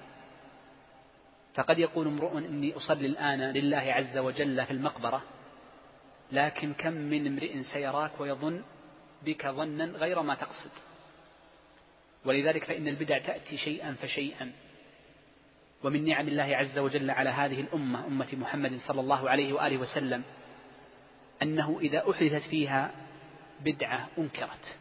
فقد 1.55 1.79
يقول 1.79 2.07
امرؤ 2.07 2.37
إني 2.37 2.73
أصلي 2.77 3.07
الآن 3.07 3.41
لله 3.41 3.77
عز 3.77 4.17
وجل 4.17 4.65
في 4.65 4.71
المقبرة 4.71 5.21
لكن 6.31 6.73
كم 6.73 6.93
من 6.93 7.27
امرئ 7.27 7.63
سيراك 7.63 8.11
ويظن 8.19 8.63
بك 9.25 9.47
ظنا 9.47 9.85
غير 9.85 10.21
ما 10.21 10.35
تقصد. 10.35 10.71
ولذلك 12.25 12.63
فإن 12.63 12.87
البدع 12.87 13.17
تأتي 13.17 13.57
شيئا 13.57 13.95
فشيئا. 14.01 14.51
ومن 15.83 16.05
نعم 16.05 16.27
الله 16.27 16.55
عز 16.55 16.77
وجل 16.77 17.11
على 17.11 17.29
هذه 17.29 17.61
الأمة 17.61 18.07
أمة 18.07 18.27
محمد 18.33 18.79
صلى 18.87 19.01
الله 19.01 19.29
عليه 19.29 19.53
وآله 19.53 19.77
وسلم 19.77 20.23
أنه 21.43 21.79
إذا 21.79 22.11
أحدثت 22.11 22.49
فيها 22.49 22.91
بدعة 23.65 24.07
أنكرت 24.17 24.77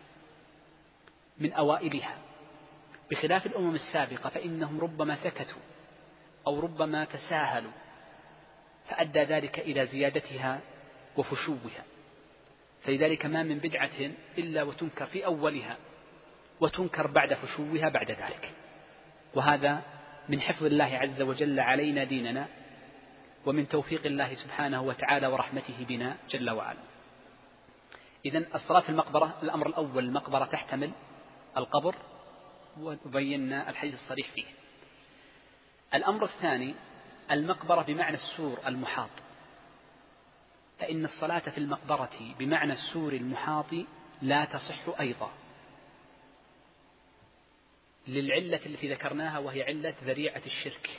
من 1.38 1.53
أوائلها. 1.53 2.27
بخلاف 3.11 3.47
الأمم 3.47 3.75
السابقة 3.75 4.31
فإنهم 4.31 4.81
ربما 4.81 5.17
سكتوا 5.25 5.62
أو 6.47 6.61
ربما 6.61 7.05
تساهلوا 7.05 7.73
فأدى 8.88 9.21
ذلك 9.21 9.59
إلى 9.59 9.87
زيادتها 9.87 10.61
وفشوها. 11.17 11.85
فلذلك 12.83 13.27
ما 13.27 13.43
من 13.43 13.59
بدعة 13.59 14.11
إلا 14.38 14.62
وتنكر 14.62 15.07
في 15.07 15.27
أولها 15.27 15.77
وتنكر 16.61 17.07
بعد 17.07 17.35
فشوها 17.35 17.88
بعد 17.88 18.11
ذلك. 18.11 18.53
وهذا 19.35 19.83
من 20.29 20.41
حفظ 20.41 20.65
الله 20.65 20.85
عز 20.85 21.23
وجل 21.23 21.61
علينا 21.61 22.05
ديننا 22.05 22.47
ومن 23.47 23.69
توفيق 23.69 24.07
الله 24.07 24.35
سبحانه 24.35 24.83
وتعالى 24.83 25.27
ورحمته 25.27 25.85
بنا 25.88 26.17
جل 26.31 26.50
وعلا. 26.50 26.81
إذا 28.25 28.45
الصلاة 28.55 28.81
في 28.81 28.88
المقبرة 28.88 29.38
الأمر 29.43 29.67
الأول 29.67 30.05
المقبرة 30.05 30.45
تحتمل 30.45 30.91
القبر 31.57 31.95
وبينا 32.80 33.70
الحديث 33.70 33.94
الصريح 33.94 34.30
فيه. 34.30 34.44
الأمر 35.94 36.25
الثاني 36.25 36.75
المقبرة 37.30 37.82
بمعنى 37.82 38.16
السور 38.16 38.61
المحاط. 38.66 39.11
فإن 40.78 41.04
الصلاة 41.04 41.38
في 41.38 41.58
المقبرة 41.58 42.35
بمعنى 42.38 42.73
السور 42.73 43.12
المحاط 43.12 43.75
لا 44.23 44.44
تصح 44.44 45.00
أيضا. 45.00 45.30
للعلة 48.08 48.66
التي 48.66 48.92
ذكرناها 48.92 49.38
وهي 49.38 49.62
علة 49.62 49.94
ذريعة 50.04 50.42
الشرك. 50.47 50.90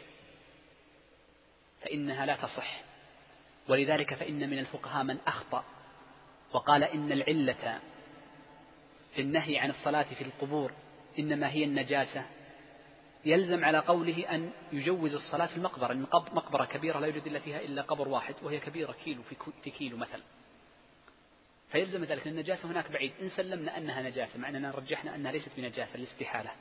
فإنها 1.82 2.26
لا 2.26 2.36
تصح. 2.36 2.82
ولذلك 3.70 4.14
فإن 4.14 4.50
من 4.50 4.60
الفقهاء 4.60 5.04
من 5.04 5.18
أخطأ 5.28 5.64
وقال 6.54 6.84
إن 6.84 7.12
العلة 7.12 7.80
في 9.16 9.22
النهي 9.22 9.58
عن 9.58 9.70
الصلاة 9.70 10.04
في 10.04 10.24
القبور 10.24 10.72
إنما 11.20 11.50
هي 11.50 11.64
النجاسة. 11.64 12.26
يلزم 13.26 13.66
على 13.66 13.78
قوله 13.78 14.36
أن 14.36 14.52
يجوز 14.72 15.14
الصلاة 15.14 15.46
في 15.46 15.58
المقبرة 15.58 15.94
إن 15.94 16.02
مقبرة 16.12 16.66
كبيرة 16.66 17.00
لا 17.00 17.08
يوجد 17.08 17.28
إلا 17.28 17.40
فيها 17.40 17.62
إلا 17.62 17.82
قبر 17.82 18.08
واحد 18.08 18.36
وهي 18.44 18.60
كبيرة 18.60 18.96
كيلو 19.04 19.22
في 19.64 19.70
كيلو 19.72 19.98
مثلا. 19.98 20.22
فيلزم 21.72 22.04
ذلك 22.04 22.28
النجاسة 22.28 22.72
هناك 22.72 22.92
بعيد. 22.92 23.12
إن 23.22 23.30
سلمنا 23.30 23.78
أنها 23.78 24.02
نجاسة 24.02 24.40
مع 24.40 24.50
أننا 24.50 24.72
رجحنا 24.72 25.16
أنها 25.16 25.32
ليست 25.32 25.52
بنجاسة 25.58 25.96
الاستحالة 25.96 26.52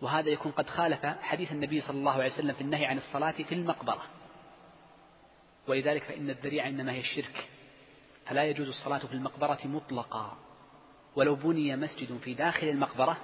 وهذا 0.00 0.28
يكون 0.28 0.52
قد 0.52 0.68
خالف 0.68 1.06
حديث 1.06 1.52
النبي 1.52 1.80
صلى 1.80 1.98
الله 1.98 2.12
عليه 2.12 2.32
وسلم 2.32 2.52
في 2.52 2.60
النهي 2.60 2.86
عن 2.86 2.98
الصلاة 2.98 3.30
في 3.30 3.54
المقبرة. 3.54 4.02
ولذلك 5.66 6.02
فإن 6.02 6.30
الذريعة 6.30 6.68
إنما 6.68 6.92
هي 6.92 7.00
الشرك. 7.00 7.48
فلا 8.26 8.44
يجوز 8.44 8.68
الصلاة 8.68 8.98
في 8.98 9.12
المقبرة 9.12 9.58
مطلقا. 9.64 10.38
ولو 11.18 11.34
بني 11.34 11.76
مسجد 11.76 12.18
في 12.18 12.34
داخل 12.34 12.68
المقبرة 12.68 13.16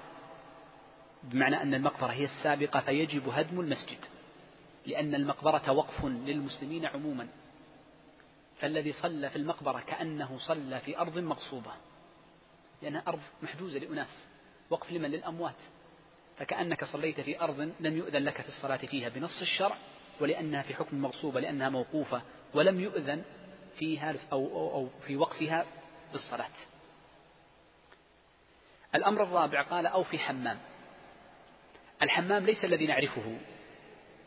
بمعنى 1.22 1.62
أن 1.62 1.74
المقبرة 1.74 2.12
هي 2.12 2.24
السابقة 2.24 2.80
فيجب 2.80 3.28
هدم 3.28 3.60
المسجد 3.60 3.98
لأن 4.86 5.14
المقبرة 5.14 5.72
وقف 5.72 6.04
للمسلمين 6.04 6.86
عموما. 6.86 7.28
فالذي 8.60 8.92
صلى 8.92 9.30
في 9.30 9.36
المقبرة 9.36 9.80
كأنه 9.80 10.38
صلى 10.38 10.80
في 10.80 10.98
أرض 10.98 11.18
مغصوبة 11.18 11.70
لأنها 12.82 13.02
أرض 13.08 13.20
محجوزة 13.42 13.78
لأناس 13.78 14.08
وقف 14.70 14.92
لمن؟ 14.92 15.10
للأموات. 15.10 15.54
فكأنك 16.38 16.84
صليت 16.84 17.20
في 17.20 17.40
أرض 17.40 17.72
لم 17.80 17.96
يؤذن 17.96 18.24
لك 18.24 18.40
في 18.40 18.48
الصلاة 18.48 18.76
فيها 18.76 19.08
بنص 19.08 19.40
الشرع 19.40 19.76
ولأنها 20.20 20.62
في 20.62 20.74
حكم 20.74 21.02
مغصوبة 21.02 21.40
لأنها 21.40 21.68
موقوفة 21.68 22.22
ولم 22.54 22.80
يؤذن 22.80 23.22
فيها 23.78 24.14
أو, 24.32 24.46
أو, 24.46 24.74
أو 24.74 24.88
في 25.06 25.16
وقفها 25.16 25.66
بالصلاة. 26.12 26.73
الأمر 28.94 29.22
الرابع 29.22 29.62
قال 29.62 29.86
أو 29.86 30.04
في 30.04 30.18
حمام. 30.18 30.58
الحمام 32.02 32.46
ليس 32.46 32.64
الذي 32.64 32.86
نعرفه 32.86 33.38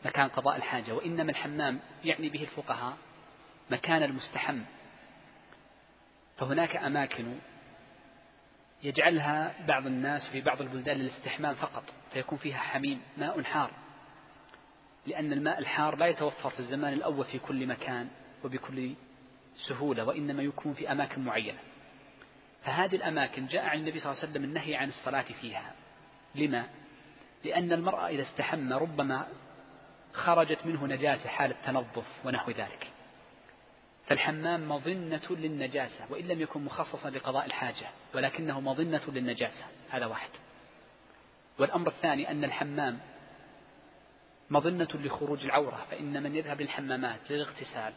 مكان 0.04 0.28
قضاء 0.28 0.56
الحاجة 0.56 0.92
وإنما 0.94 1.30
الحمام 1.30 1.80
يعني 2.04 2.28
به 2.28 2.42
الفقهاء 2.42 2.96
مكان 3.70 4.02
المستحم. 4.02 4.60
فهناك 6.36 6.76
أماكن 6.76 7.38
يجعلها 8.82 9.66
بعض 9.66 9.86
الناس 9.86 10.26
في 10.32 10.40
بعض 10.40 10.60
البلدان 10.60 10.96
للاستحمام 10.96 11.54
فقط 11.54 11.84
فيكون 12.12 12.38
فيها 12.38 12.58
حميم 12.58 13.02
ماء 13.16 13.42
حار. 13.42 13.70
لأن 15.06 15.32
الماء 15.32 15.58
الحار 15.58 15.96
لا 15.96 16.06
يتوفر 16.06 16.50
في 16.50 16.60
الزمان 16.60 16.92
الأول 16.92 17.24
في 17.24 17.38
كل 17.38 17.66
مكان 17.66 18.08
وبكل 18.44 18.94
سهولة 19.68 20.04
وإنما 20.04 20.42
يكون 20.42 20.74
في 20.74 20.92
أماكن 20.92 21.24
معينة. 21.24 21.58
فهذه 22.64 22.96
الأماكن 22.96 23.46
جاء 23.46 23.64
عن 23.64 23.78
النبي 23.78 24.00
صلى 24.00 24.12
الله 24.12 24.22
عليه 24.22 24.30
وسلم 24.32 24.44
النهي 24.44 24.76
عن 24.76 24.88
الصلاة 24.88 25.26
فيها. 25.40 25.74
لما؟ 26.34 26.66
لأن 27.44 27.72
المرأة 27.72 28.08
إذا 28.08 28.22
استحم 28.22 28.72
ربما 28.72 29.26
خرجت 30.12 30.66
منه 30.66 30.86
نجاسة 30.86 31.28
حال 31.28 31.50
التنظف 31.50 32.06
ونحو 32.24 32.50
ذلك. 32.50 32.90
فالحمام 34.06 34.68
مظنة 34.68 35.22
للنجاسة 35.30 36.04
وإن 36.10 36.28
لم 36.28 36.40
يكن 36.40 36.64
مخصصا 36.64 37.10
لقضاء 37.10 37.46
الحاجة 37.46 37.86
ولكنه 38.14 38.60
مظنة 38.60 39.02
للنجاسة. 39.08 39.64
هذا 39.90 40.06
واحد. 40.06 40.30
والأمر 41.58 41.88
الثاني 41.88 42.30
أن 42.30 42.44
الحمام 42.44 42.98
مظنة 44.50 44.88
لخروج 44.94 45.44
العورة 45.44 45.86
فإن 45.90 46.22
من 46.22 46.36
يذهب 46.36 46.60
للحمامات 46.60 47.30
للاغتسال 47.30 47.92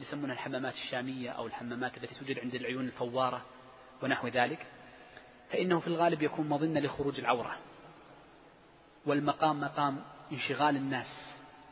يسمونها 0.00 0.34
الحمامات 0.34 0.74
الشامية 0.74 1.30
أو 1.30 1.46
الحمامات 1.46 1.96
التي 1.96 2.14
توجد 2.14 2.38
عند 2.38 2.54
العيون 2.54 2.86
الفوارة 2.86 3.44
ونحو 4.02 4.28
ذلك 4.28 4.66
فإنه 5.50 5.80
في 5.80 5.86
الغالب 5.86 6.22
يكون 6.22 6.48
مظنة 6.48 6.80
لخروج 6.80 7.18
العورة 7.18 7.58
والمقام 9.06 9.60
مقام 9.60 10.04
انشغال 10.32 10.76
الناس 10.76 11.06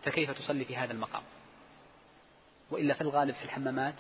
فكيف 0.05 0.31
تصلي 0.31 0.65
في 0.65 0.77
هذا 0.77 0.93
المقام؟ 0.93 1.23
وإلا 2.71 2.95
في 2.95 3.01
الغالب 3.01 3.35
في 3.35 3.45
الحمامات 3.45 3.95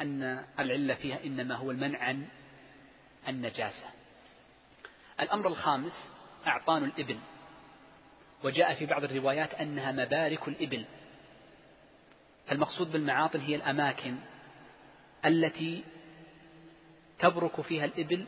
أن 0.00 0.44
العلة 0.58 0.94
فيها 0.94 1.24
إنما 1.24 1.54
هو 1.54 1.70
المنع 1.70 1.98
عن 1.98 2.26
النجاسة. 3.28 3.86
الأمر 5.20 5.46
الخامس 5.46 6.10
أعطان 6.46 6.84
الإبل. 6.84 7.18
وجاء 8.44 8.74
في 8.74 8.86
بعض 8.86 9.04
الروايات 9.04 9.54
أنها 9.54 9.92
مبارك 9.92 10.48
الإبل. 10.48 10.84
فالمقصود 12.46 12.92
بالمعاطن 12.92 13.40
هي 13.40 13.56
الأماكن 13.56 14.16
التي 15.24 15.84
تبرك 17.18 17.60
فيها 17.60 17.84
الإبل 17.84 18.26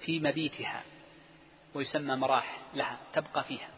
في 0.00 0.20
مبيتها 0.20 0.82
ويسمى 1.74 2.16
مراح 2.16 2.60
لها 2.74 2.98
تبقى 3.14 3.44
فيها. 3.44 3.68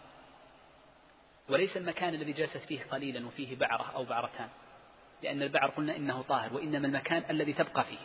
وليس 1.49 1.77
المكان 1.77 2.15
الذي 2.15 2.33
جلست 2.33 2.57
فيه 2.57 2.83
قليلا 2.85 3.27
وفيه 3.27 3.57
بعرة 3.57 3.93
أو 3.95 4.05
بعرتان 4.05 4.49
لأن 5.23 5.43
البعر 5.43 5.71
قلنا 5.71 5.97
إنه 5.97 6.23
طاهر 6.23 6.55
وإنما 6.55 6.87
المكان 6.87 7.25
الذي 7.31 7.53
تبقى 7.53 7.85
فيه. 7.85 7.99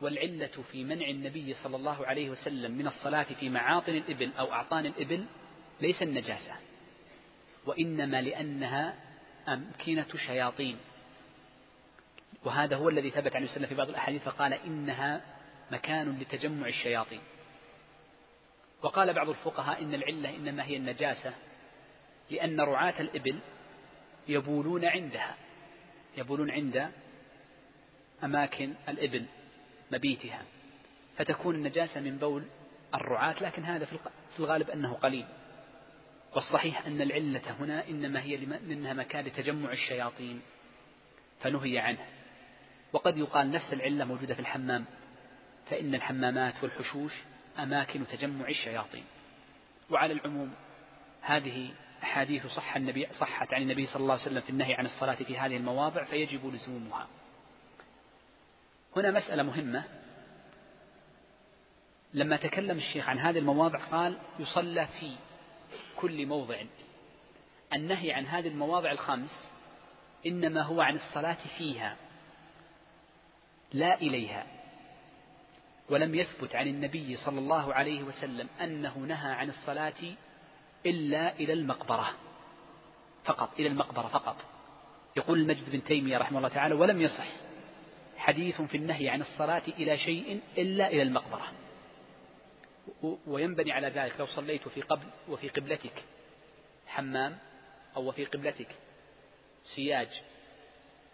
والعلة 0.00 0.64
في 0.72 0.84
منع 0.84 1.08
النبي 1.08 1.54
صلى 1.54 1.76
الله 1.76 2.06
عليه 2.06 2.30
وسلم 2.30 2.72
من 2.72 2.86
الصلاة 2.86 3.22
في 3.22 3.48
معاطن 3.48 3.92
الإبل 3.92 4.32
أو 4.38 4.52
أعطان 4.52 4.86
الإبل 4.86 5.26
ليس 5.80 6.02
النجاسة 6.02 6.54
وإنما 7.66 8.20
لأنها 8.22 8.94
أمكنة 9.48 10.06
شياطين. 10.26 10.78
وهذا 12.44 12.76
هو 12.76 12.88
الذي 12.88 13.10
ثبت 13.10 13.36
عن 13.36 13.44
وسلم 13.44 13.66
في 13.66 13.74
بعض 13.74 13.88
الأحاديث 13.88 14.22
فقال 14.22 14.52
إنها 14.52 15.20
مكان 15.70 16.18
لتجمع 16.18 16.66
الشياطين. 16.66 17.20
وقال 18.82 19.12
بعض 19.12 19.28
الفقهاء 19.28 19.82
إن 19.82 19.94
العلة 19.94 20.36
إنما 20.36 20.64
هي 20.64 20.76
النجاسة 20.76 21.34
لأن 22.30 22.60
رعاة 22.60 23.00
الإبل 23.00 23.38
يبولون 24.28 24.84
عندها 24.84 25.36
يبولون 26.16 26.50
عند 26.50 26.90
أماكن 28.24 28.74
الإبل 28.88 29.24
مبيتها 29.92 30.42
فتكون 31.16 31.54
النجاسة 31.54 32.00
من 32.00 32.18
بول 32.18 32.44
الرعاة 32.94 33.42
لكن 33.42 33.64
هذا 33.64 33.84
في 33.84 34.38
الغالب 34.38 34.70
أنه 34.70 34.94
قليل. 34.94 35.26
والصحيح 36.34 36.86
أن 36.86 37.00
العلة 37.00 37.50
هنا 37.60 37.88
إنما 37.88 38.22
هي 38.22 38.36
لأنها 38.36 38.92
مكان 38.92 39.24
لتجمع 39.24 39.72
الشياطين 39.72 40.40
فنهي 41.40 41.78
عنه. 41.78 42.06
وقد 42.92 43.16
يقال 43.16 43.50
نفس 43.50 43.72
العلة 43.72 44.04
موجودة 44.04 44.34
في 44.34 44.40
الحمام 44.40 44.84
فإن 45.70 45.94
الحمامات 45.94 46.62
والحشوش 46.62 47.12
أماكن 47.58 48.06
تجمع 48.06 48.48
الشياطين. 48.48 49.04
وعلى 49.90 50.12
العموم 50.12 50.54
هذه 51.20 51.70
أحاديث 52.02 52.46
صح 52.46 52.76
النبي 52.76 53.08
صحت 53.12 53.54
عن 53.54 53.62
النبي 53.62 53.86
صلى 53.86 54.02
الله 54.02 54.12
عليه 54.12 54.22
وسلم 54.22 54.40
في 54.40 54.50
النهي 54.50 54.74
عن 54.74 54.84
الصلاة 54.84 55.14
في 55.14 55.38
هذه 55.38 55.56
المواضع 55.56 56.04
فيجب 56.04 56.54
لزومها. 56.54 57.06
هنا 58.96 59.10
مسألة 59.10 59.42
مهمة. 59.42 59.84
لما 62.14 62.36
تكلم 62.36 62.78
الشيخ 62.78 63.08
عن 63.08 63.18
هذه 63.18 63.38
المواضع 63.38 63.78
قال 63.78 64.18
يصلى 64.38 64.86
في 65.00 65.12
كل 65.96 66.26
موضع. 66.26 66.56
النهي 67.74 68.12
عن 68.12 68.26
هذه 68.26 68.48
المواضع 68.48 68.92
الخمس 68.92 69.44
إنما 70.26 70.62
هو 70.62 70.80
عن 70.80 70.96
الصلاة 70.96 71.38
فيها. 71.58 71.96
لا 73.72 73.94
إليها 73.94 74.46
ولم 75.88 76.14
يثبت 76.14 76.54
عن 76.54 76.66
النبي 76.68 77.16
صلى 77.16 77.38
الله 77.38 77.74
عليه 77.74 78.02
وسلم 78.02 78.48
أنه 78.60 78.98
نهى 78.98 79.32
عن 79.32 79.48
الصلاة 79.48 80.14
إلا 80.86 81.34
إلى 81.34 81.52
المقبرة 81.52 82.14
فقط 83.24 83.52
إلى 83.58 83.68
المقبرة 83.68 84.08
فقط. 84.08 84.36
يقول 85.16 85.38
المجد 85.38 85.70
بن 85.70 85.84
تيمية 85.84 86.18
رحمه 86.18 86.38
الله 86.38 86.48
تعالى 86.48 86.74
ولم 86.74 87.00
يصح 87.00 87.26
حديث 88.16 88.60
في 88.60 88.76
النهي 88.76 89.08
عن 89.08 89.20
الصلاة 89.20 89.62
إلى 89.68 89.98
شيء 89.98 90.40
إلا 90.58 90.88
إلى 90.88 91.02
المقبرة. 91.02 91.52
وينبني 93.26 93.72
على 93.72 93.88
ذلك 93.88 94.20
لو 94.20 94.26
صليت 94.26 94.68
في 94.68 94.80
قبل 94.80 95.06
وفي 95.28 95.48
قبلتك 95.48 96.04
حمام 96.86 97.38
أو 97.96 98.08
وفي 98.08 98.24
قبلتك 98.24 98.68
سياج 99.74 100.22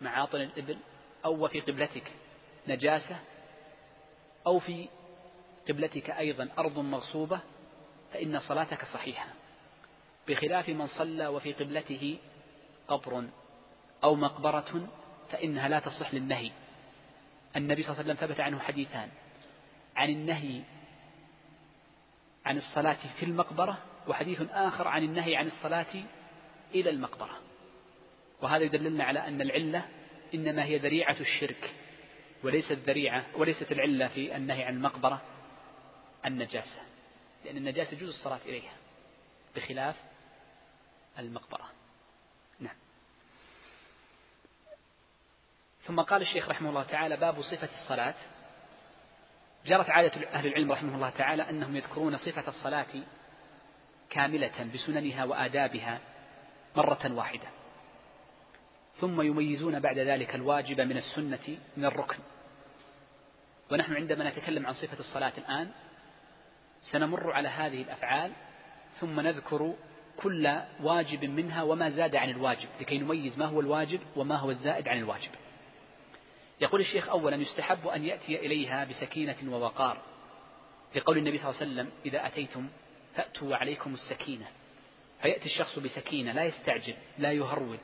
معاطن 0.01 0.41
الإبل 0.41 0.77
أو 1.25 1.45
وفي 1.45 1.61
قبلتك 1.61 2.13
نجاسة 2.69 3.17
أو 4.47 4.59
في 4.59 4.89
قبلتك 5.69 6.11
أيضا 6.11 6.49
أرض 6.59 6.79
مغصوبة 6.79 7.41
فإن 8.13 8.41
صلاتك 8.41 8.85
صحيحة. 8.85 9.27
بخلاف 10.29 10.69
من 10.69 10.87
صلى 10.87 11.27
وفي 11.27 11.53
قبلته 11.53 12.19
قبر 12.89 13.25
أو 14.05 14.15
مقبرة 14.15 14.89
فإنها 15.31 15.69
لا 15.69 15.79
تصح 15.79 16.15
للنهي. 16.15 16.51
النبي 17.57 17.83
صلى 17.83 17.93
الله 17.93 18.03
عليه 18.03 18.15
وسلم 18.15 18.29
ثبت 18.29 18.41
عنه 18.41 18.59
حديثان 18.59 19.09
عن 19.97 20.09
النهي 20.09 20.61
عن 22.45 22.57
الصلاة 22.57 22.99
في 23.19 23.23
المقبرة 23.23 23.79
وحديث 24.09 24.43
آخر 24.51 24.89
عن 24.89 25.03
النهي 25.03 25.37
عن 25.37 25.47
الصلاة 25.47 26.05
إلى 26.75 26.91
المقبرة. 26.91 27.39
وهذا 28.43 28.65
يدللنا 28.65 29.05
على 29.05 29.29
أن 29.29 29.41
العلة 29.41 29.89
إنما 30.35 30.65
هي 30.65 30.79
ذريعة 30.79 31.17
الشرك. 31.21 31.75
وليست 32.45 32.73
ذريعة 32.73 33.27
وليست 33.37 33.73
العلة 33.73 34.09
في 34.09 34.37
النهي 34.37 34.65
عن 34.65 34.75
المقبرة 34.75 35.23
النجاسة 36.27 36.81
لأن 37.45 37.57
النجاسة 37.57 37.93
يجوز 37.93 38.09
الصلاة 38.09 38.41
إليها 38.45 38.73
بخلاف 39.57 39.97
المقبرة. 41.19 41.71
نعم. 42.61 42.77
ثم 45.83 46.01
قال 46.01 46.23
الشيخ 46.23 46.49
رحمه 46.49 46.69
الله 46.69 46.83
تعالى 46.83 47.17
باب 47.17 47.43
صفة 47.43 47.69
الصلاة. 47.83 48.15
جرت 49.67 49.91
عادة 49.91 50.29
أهل 50.29 50.47
العلم 50.47 50.73
رحمه 50.73 50.95
الله 50.95 51.11
تعالى 51.11 51.51
أنهم 51.51 51.77
يذكرون 51.77 52.19
صفة 52.19 52.49
الصلاة 52.49 52.87
كاملة 54.11 54.71
بسننها 54.75 55.25
وآدابها 55.25 56.01
مرة 56.77 57.13
واحدة 57.13 57.49
ثم 58.97 59.23
يميزون 59.23 59.81
بعد 59.81 59.99
ذلك 59.99 60.35
الواجب 60.35 60.81
من 60.81 60.97
السنة 60.97 61.59
من 61.77 61.85
الركن. 61.85 62.19
ونحن 63.75 63.95
عندما 63.95 64.31
نتكلم 64.31 64.67
عن 64.67 64.75
صفة 64.75 64.99
الصلاة 64.99 65.33
الآن 65.39 65.71
سنمر 66.83 67.33
على 67.33 67.49
هذه 67.49 67.83
الأفعال 67.83 68.33
ثم 69.01 69.21
نذكر 69.21 69.75
كل 70.17 70.59
واجب 70.83 71.25
منها 71.25 71.63
وما 71.63 71.91
زاد 71.91 72.17
عن 72.17 72.31
الواجب 72.31 72.69
لكي 72.81 72.99
نميز 72.99 73.39
ما 73.39 73.47
هو 73.47 73.61
الواجب 73.61 74.01
وما 74.17 74.37
هو 74.37 74.51
الزائد 74.51 74.89
عن 74.89 74.99
الواجب. 74.99 75.31
يقول 76.61 76.81
الشيخ 76.81 77.09
أولا 77.09 77.37
يستحب 77.37 77.87
أن 77.87 78.05
يأتي 78.05 78.47
إليها 78.47 78.85
بسكينة 78.85 79.37
ووقار 79.49 79.99
لقول 80.97 81.19
النبي 81.19 81.39
صلى 81.39 81.51
الله 81.51 81.61
عليه 81.61 81.73
وسلم 81.73 81.91
إذا 82.07 82.27
أتيتم 82.27 82.69
فأتوا 83.15 83.57
عليكم 83.57 83.95
السكينة. 83.95 84.47
فيأتي 85.23 85.47
الشخص 85.47 85.79
بسكينة 85.79 86.33
لا 86.33 86.45
يستعجل 86.45 86.95
لا 87.19 87.33
يهرول 87.33 87.79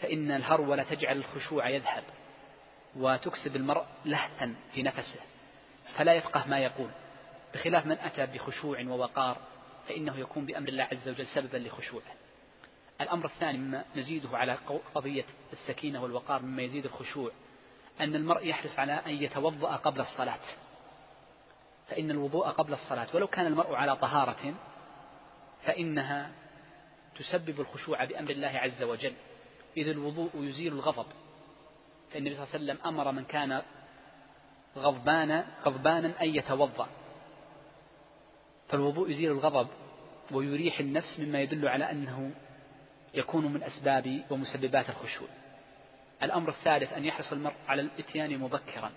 فإن 0.00 0.30
الهرولة 0.30 0.82
تجعل 0.82 1.16
الخشوع 1.16 1.68
يذهب. 1.68 2.04
وتكسب 2.96 3.56
المرء 3.56 3.84
لهثا 4.04 4.54
في 4.72 4.82
نفسه 4.82 5.20
فلا 5.96 6.14
يفقه 6.14 6.46
ما 6.46 6.58
يقول 6.58 6.90
بخلاف 7.54 7.86
من 7.86 7.98
أتى 7.98 8.26
بخشوع 8.26 8.82
ووقار 8.82 9.36
فإنه 9.88 10.18
يكون 10.18 10.46
بأمر 10.46 10.68
الله 10.68 10.84
عز 10.92 11.08
وجل 11.08 11.26
سببا 11.26 11.56
لخشوعه. 11.56 12.14
الأمر 13.00 13.24
الثاني 13.24 13.58
مما 13.58 13.84
نزيده 13.96 14.38
على 14.38 14.58
قضية 14.94 15.24
السكينة 15.52 16.02
والوقار 16.02 16.42
مما 16.42 16.62
يزيد 16.62 16.84
الخشوع 16.84 17.30
أن 18.00 18.14
المرء 18.14 18.46
يحرص 18.46 18.78
على 18.78 18.92
أن 18.92 19.10
يتوضأ 19.10 19.76
قبل 19.76 20.00
الصلاة. 20.00 20.40
فإن 21.88 22.10
الوضوء 22.10 22.46
قبل 22.48 22.72
الصلاة 22.72 23.08
ولو 23.14 23.26
كان 23.26 23.46
المرء 23.46 23.74
على 23.74 23.96
طهارة 23.96 24.54
فإنها 25.62 26.30
تسبب 27.18 27.60
الخشوع 27.60 28.04
بأمر 28.04 28.30
الله 28.30 28.48
عز 28.48 28.82
وجل. 28.82 29.14
إذ 29.76 29.88
الوضوء 29.88 30.30
يزيل 30.34 30.72
الغضب. 30.72 31.06
فالنبي 32.12 32.34
صلى 32.34 32.44
الله 32.44 32.54
عليه 32.54 32.64
وسلم 32.64 32.86
أمر 32.86 33.12
من 33.12 33.24
كان 33.24 33.62
غضبانا 34.76 35.46
غضبانا 35.64 36.22
أن 36.22 36.34
يتوضأ. 36.34 36.88
فالوضوء 38.68 39.10
يزيل 39.10 39.30
الغضب 39.30 39.68
ويريح 40.30 40.80
النفس 40.80 41.20
مما 41.20 41.40
يدل 41.40 41.68
على 41.68 41.90
أنه 41.90 42.30
يكون 43.14 43.52
من 43.52 43.62
أسباب 43.62 44.24
ومسببات 44.30 44.90
الخشوع. 44.90 45.28
الأمر 46.22 46.48
الثالث 46.48 46.92
أن 46.92 47.04
يحرص 47.04 47.32
المرء 47.32 47.54
على 47.68 47.82
الإتيان 47.82 48.38
مبكرا. 48.38 48.92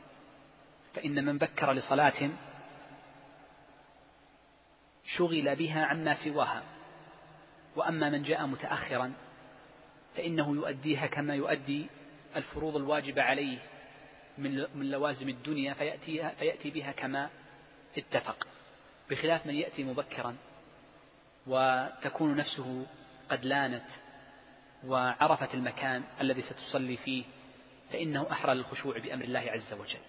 فإن 0.93 1.25
من 1.25 1.37
بكر 1.37 1.73
لصلاة 1.73 2.29
شغل 5.05 5.55
بها 5.55 5.85
عما 5.85 6.23
سواها. 6.23 6.63
وأما 7.75 8.09
من 8.09 8.23
جاء 8.23 8.45
متأخرا 8.45 9.13
فإنه 10.15 10.55
يؤديها 10.55 11.07
كما 11.07 11.35
يؤدي 11.35 11.89
الفروض 12.35 12.75
الواجبة 12.75 13.21
عليه 13.21 13.57
من 14.75 14.91
لوازم 14.91 15.29
الدنيا 15.29 15.73
فيأتي, 15.73 16.29
فيأتي 16.39 16.69
بها 16.69 16.91
كما 16.91 17.29
اتفق. 17.97 18.47
بخلاف 19.09 19.45
من 19.45 19.55
يأتي 19.55 19.83
مبكرا 19.83 20.35
وتكون 21.47 22.35
نفسه 22.35 22.85
قد 23.29 23.45
لانت 23.45 23.85
وعرفت 24.85 25.53
المكان 25.53 26.03
الذي 26.21 26.41
ستصلي 26.41 26.97
فيه 26.97 27.23
فإنه 27.91 28.27
أحرى 28.31 28.53
للخشوع 28.53 28.97
بأمر 28.97 29.23
الله 29.23 29.39
عز 29.39 29.73
وجل. 29.73 29.99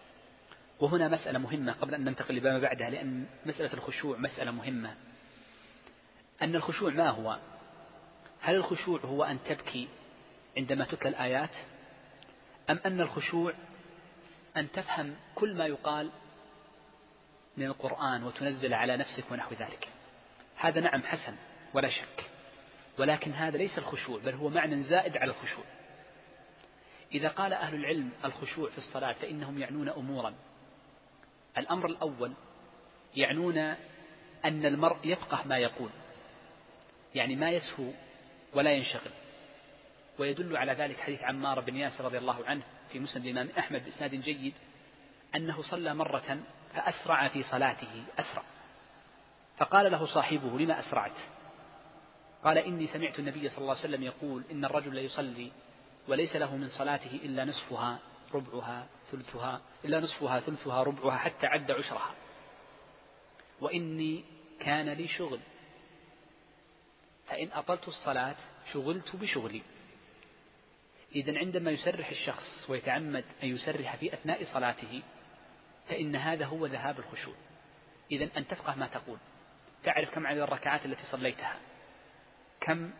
وهنا 0.80 1.08
مسألة 1.08 1.38
مهمة 1.38 1.72
قبل 1.72 1.94
أن 1.94 2.04
ننتقل 2.04 2.34
لما 2.34 2.58
بعدها 2.58 2.90
لأن 2.90 3.26
مسألة 3.46 3.72
الخشوع 3.72 4.18
مسألة 4.18 4.50
مهمة. 4.50 4.94
أن 6.42 6.54
الخشوع 6.54 6.90
ما 6.90 7.08
هو؟ 7.08 7.38
هل 8.40 8.54
الخشوع 8.54 9.00
هو 9.00 9.24
أن 9.24 9.38
تبكي 9.48 9.88
عندما 10.56 10.84
تتلى 10.84 11.08
الآيات؟ 11.08 11.50
أم 12.70 12.80
أن 12.86 13.00
الخشوع 13.00 13.52
أن 14.56 14.72
تفهم 14.72 15.16
كل 15.34 15.56
ما 15.56 15.66
يقال 15.66 16.10
من 17.56 17.66
القرآن 17.66 18.24
وتنزل 18.24 18.74
على 18.74 18.96
نفسك 18.96 19.24
ونحو 19.30 19.54
ذلك. 19.54 19.88
هذا 20.56 20.80
نعم 20.80 21.02
حسن 21.02 21.36
ولا 21.74 21.90
شك 21.90 22.30
ولكن 22.98 23.32
هذا 23.32 23.58
ليس 23.58 23.78
الخشوع 23.78 24.20
بل 24.20 24.34
هو 24.34 24.48
معنى 24.48 24.82
زائد 24.82 25.16
على 25.16 25.30
الخشوع. 25.30 25.64
إذا 27.12 27.28
قال 27.28 27.52
أهل 27.52 27.74
العلم 27.74 28.10
الخشوع 28.24 28.70
في 28.70 28.78
الصلاة 28.78 29.12
فإنهم 29.12 29.58
يعنون 29.58 29.88
أمورا. 29.88 30.34
الأمر 31.58 31.86
الأول 31.86 32.32
يعنون 33.16 33.58
أن 34.44 34.66
المرء 34.66 34.98
يفقه 35.04 35.42
ما 35.46 35.58
يقول 35.58 35.90
يعني 37.14 37.36
ما 37.36 37.50
يسهو 37.50 37.92
ولا 38.54 38.72
ينشغل. 38.72 39.10
ويدل 40.20 40.56
على 40.56 40.72
ذلك 40.72 41.00
حديث 41.00 41.22
عمار 41.22 41.60
بن 41.60 41.76
ياسر 41.76 42.04
رضي 42.04 42.18
الله 42.18 42.44
عنه 42.46 42.62
في 42.92 42.98
مسند 42.98 43.24
الإمام 43.24 43.48
أحمد 43.58 43.84
بإسناد 43.84 44.14
جيد 44.14 44.54
أنه 45.34 45.62
صلى 45.62 45.94
مرة 45.94 46.38
فأسرع 46.74 47.28
في 47.28 47.42
صلاته 47.42 48.04
أسرع. 48.18 48.42
فقال 49.56 49.92
له 49.92 50.06
صاحبه 50.06 50.58
لما 50.58 50.80
أسرعت؟ 50.80 51.16
قال 52.44 52.58
إني 52.58 52.86
سمعت 52.86 53.18
النبي 53.18 53.48
صلى 53.48 53.58
الله 53.58 53.76
عليه 53.76 53.80
وسلم 53.80 54.02
يقول 54.02 54.42
إن 54.50 54.64
الرجل 54.64 54.98
يصلي 54.98 55.52
وليس 56.08 56.36
له 56.36 56.56
من 56.56 56.68
صلاته 56.68 57.20
إلا 57.24 57.44
نصفها 57.44 57.98
ربعها 58.34 58.86
ثلثها 59.10 59.60
إلا 59.84 60.00
نصفها 60.00 60.40
ثلثها 60.40 60.82
ربعها 60.82 61.18
حتى 61.18 61.46
عد 61.46 61.70
عشرها. 61.70 62.14
وإني 63.60 64.24
كان 64.60 64.88
لي 64.88 65.08
شغل. 65.08 65.40
فإن 67.26 67.52
أطلت 67.52 67.88
الصلاة 67.88 68.36
شغلت 68.72 69.16
بشغلي. 69.16 69.62
إذا 71.14 71.38
عندما 71.38 71.70
يسرح 71.70 72.10
الشخص 72.10 72.70
ويتعمد 72.70 73.24
أن 73.42 73.48
يسرح 73.48 73.96
في 73.96 74.14
أثناء 74.14 74.44
صلاته 74.44 75.02
فإن 75.88 76.16
هذا 76.16 76.46
هو 76.46 76.66
ذهاب 76.66 76.98
الخشوع. 76.98 77.34
إذا 78.12 78.28
أن 78.36 78.46
تفقه 78.46 78.74
ما 78.74 78.86
تقول. 78.86 79.18
تعرف 79.84 80.10
كم 80.10 80.26
عدد 80.26 80.38
الركعات 80.38 80.86
التي 80.86 81.04
صليتها؟ 81.04 81.56
كم؟ 82.60 82.90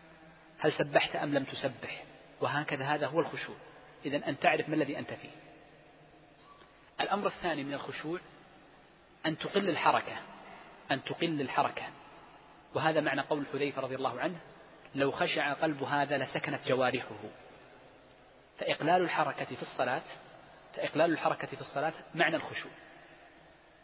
هل 0.59 0.73
سبحت 0.73 1.15
أم 1.15 1.33
لم 1.33 1.43
تسبح؟ 1.43 2.03
وهكذا 2.41 2.85
هذا 2.85 3.07
هو 3.07 3.19
الخشوع. 3.19 3.55
إذا 4.05 4.29
أن 4.29 4.39
تعرف 4.39 4.69
ما 4.69 4.75
الذي 4.75 4.99
أنت 4.99 5.13
فيه. 5.13 5.31
الأمر 7.01 7.27
الثاني 7.27 7.63
من 7.63 7.73
الخشوع 7.73 8.19
أن 9.25 9.37
تقل 9.37 9.69
الحركة. 9.69 10.17
أن 10.91 11.03
تقل 11.03 11.41
الحركة. 11.41 11.83
وهذا 12.75 13.01
معنى 13.01 13.21
قول 13.21 13.45
حذيفة 13.53 13.81
رضي 13.81 13.95
الله 13.95 14.19
عنه 14.19 14.39
لو 14.95 15.11
خشع 15.11 15.53
قلب 15.53 15.83
هذا 15.83 16.17
لسكنت 16.17 16.67
جوارحه. 16.67 17.19
فإقلال 18.61 19.01
الحركة 19.01 19.55
في 19.55 19.61
الصلاة 19.61 20.01
فإقلال 20.75 21.11
الحركة 21.11 21.47
في 21.47 21.61
الصلاة 21.61 21.93
معنى 22.15 22.35
الخشوع. 22.35 22.71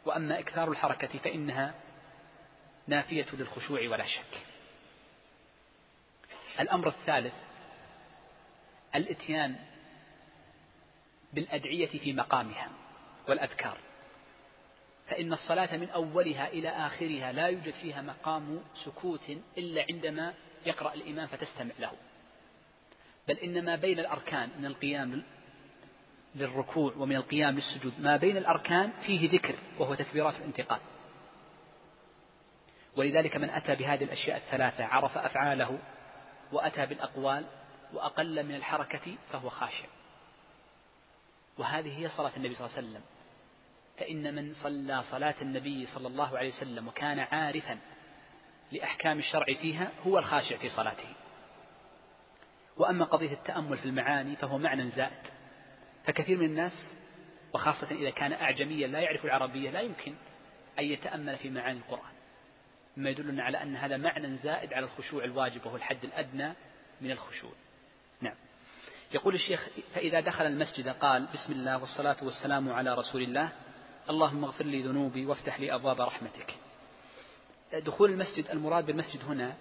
وأما 0.06 0.40
إكثار 0.40 0.72
الحركة 0.72 1.20
فإنها 1.20 1.74
نافية 2.88 3.26
للخشوع 3.34 3.80
ولا 3.80 4.06
شك. 4.06 4.46
الأمر 6.60 6.88
الثالث 6.88 7.34
الإتيان 8.96 9.56
بالأدعية 11.34 12.00
في 12.00 12.14
مقامها 12.14 12.70
والأذكار. 13.28 13.78
فإن 15.08 15.34
الصلاة 15.34 15.78
من 15.78 15.90
أولها 15.90 16.48
إلى 16.48 16.70
آخرها 16.70 17.32
لا 17.32 17.48
يوجد 17.48 17.74
فيها 17.74 18.02
مقام 18.02 18.64
سكوت 18.86 19.30
إلا 19.58 19.86
عندما 19.90 20.34
يقرأ 20.66 20.94
الإمام 20.94 21.28
فتستمع 21.28 21.74
له. 21.80 21.92
بل 23.28 23.38
إن 23.38 23.66
ما 23.66 23.76
بين 23.76 24.00
الأركان 24.00 24.50
من 24.60 24.66
القيام 24.66 25.24
للركوع 26.36 26.94
ومن 26.98 27.16
القيام 27.16 27.56
للسجود 27.56 27.94
ما 28.00 28.18
بين 28.18 28.38
الأركان 28.38 28.92
فيه 29.06 29.30
ذكر 29.30 29.56
وهو 29.80 29.96
تكبيرات 29.96 30.36
الانتقال. 30.36 30.80
ولذلك 32.96 33.38
من 33.38 33.50
أتى 33.50 33.76
بهذه 33.76 34.04
الأشياء 34.04 34.38
الثلاثة 34.38 34.86
عرف 34.86 35.18
أفعاله 35.18 35.80
وأتى 36.52 36.86
بالأقوال 36.86 37.46
وأقل 37.94 38.44
من 38.44 38.56
الحركة 38.56 39.16
فهو 39.32 39.50
خاشع. 39.50 39.86
وهذه 41.58 42.00
هي 42.00 42.10
صلاة 42.10 42.32
النبي 42.38 42.56
صلى 42.56 42.66
الله 42.66 42.78
عليه 42.78 42.88
وسلم. 42.88 43.04
فإن 43.98 44.36
من 44.36 44.54
صلى 44.54 45.04
صلاة 45.12 45.36
النبي 45.42 45.86
صلى 45.86 46.08
الله 46.08 46.38
عليه 46.38 46.50
وسلم 46.50 46.88
وكان 46.88 47.20
عارفا 47.20 47.78
لأحكام 48.72 49.20
الشرع 49.20 49.46
فيها 49.46 49.92
هو 50.08 50.20
الخاشع 50.20 50.58
في 50.58 50.70
صلاته. 50.70 51.10
وأما 52.78 53.06
قضية 53.06 53.34
التأمل 53.34 53.78
في 53.78 53.86
المعاني 53.86 54.36
فهو 54.36 54.58
معنى 54.58 54.90
زائد. 54.90 55.28
فكثير 56.06 56.38
من 56.38 56.46
الناس 56.46 56.88
وخاصة 57.54 57.88
إذا 57.92 58.10
كان 58.10 58.34
أعجميا 58.34 58.88
لا 58.88 59.00
يعرف 59.00 59.26
العربية 59.26 59.70
لا 59.70 59.82
يمكن 59.82 60.14
أن 60.80 60.84
يتأمل 60.84 61.38
في 61.38 61.50
معاني 61.50 61.80
القرآن. 61.80 62.12
مما 62.98 63.10
يدلنا 63.10 63.44
على 63.44 63.64
أن 63.64 63.76
هذا 63.76 63.98
معنى 63.98 64.38
زائد 64.38 64.74
على 64.74 64.86
الخشوع 64.86 65.24
الواجب 65.24 65.66
وهو 65.66 65.76
الحد 65.76 66.04
الأدنى 66.04 66.54
من 67.02 67.12
الخشوع. 67.12 67.52
نعم. 68.22 68.36
يقول 69.14 69.36
الشيخ 69.36 69.68
فإذا 69.96 70.20
دخل 70.20 70.46
المسجد 70.46 70.90
قال 70.90 71.28
بسم 71.34 71.54
الله 71.54 71.78
والصلاة 71.78 72.18
والسلام 72.22 72.72
على 72.72 72.96
رسول 72.96 73.22
الله 73.22 73.52
اللهم 74.10 74.44
اغفر 74.44 74.66
لي 74.66 74.82
ذنوبي 74.82 75.26
وافتح 75.26 75.60
لي 75.60 75.76
أبواب 75.76 76.02
رحمتك. 76.02 76.56
دخول 77.74 78.12
المسجد 78.12 78.48
المراد 78.50 78.86
بالمسجد 78.86 79.24
هنا 79.24 79.54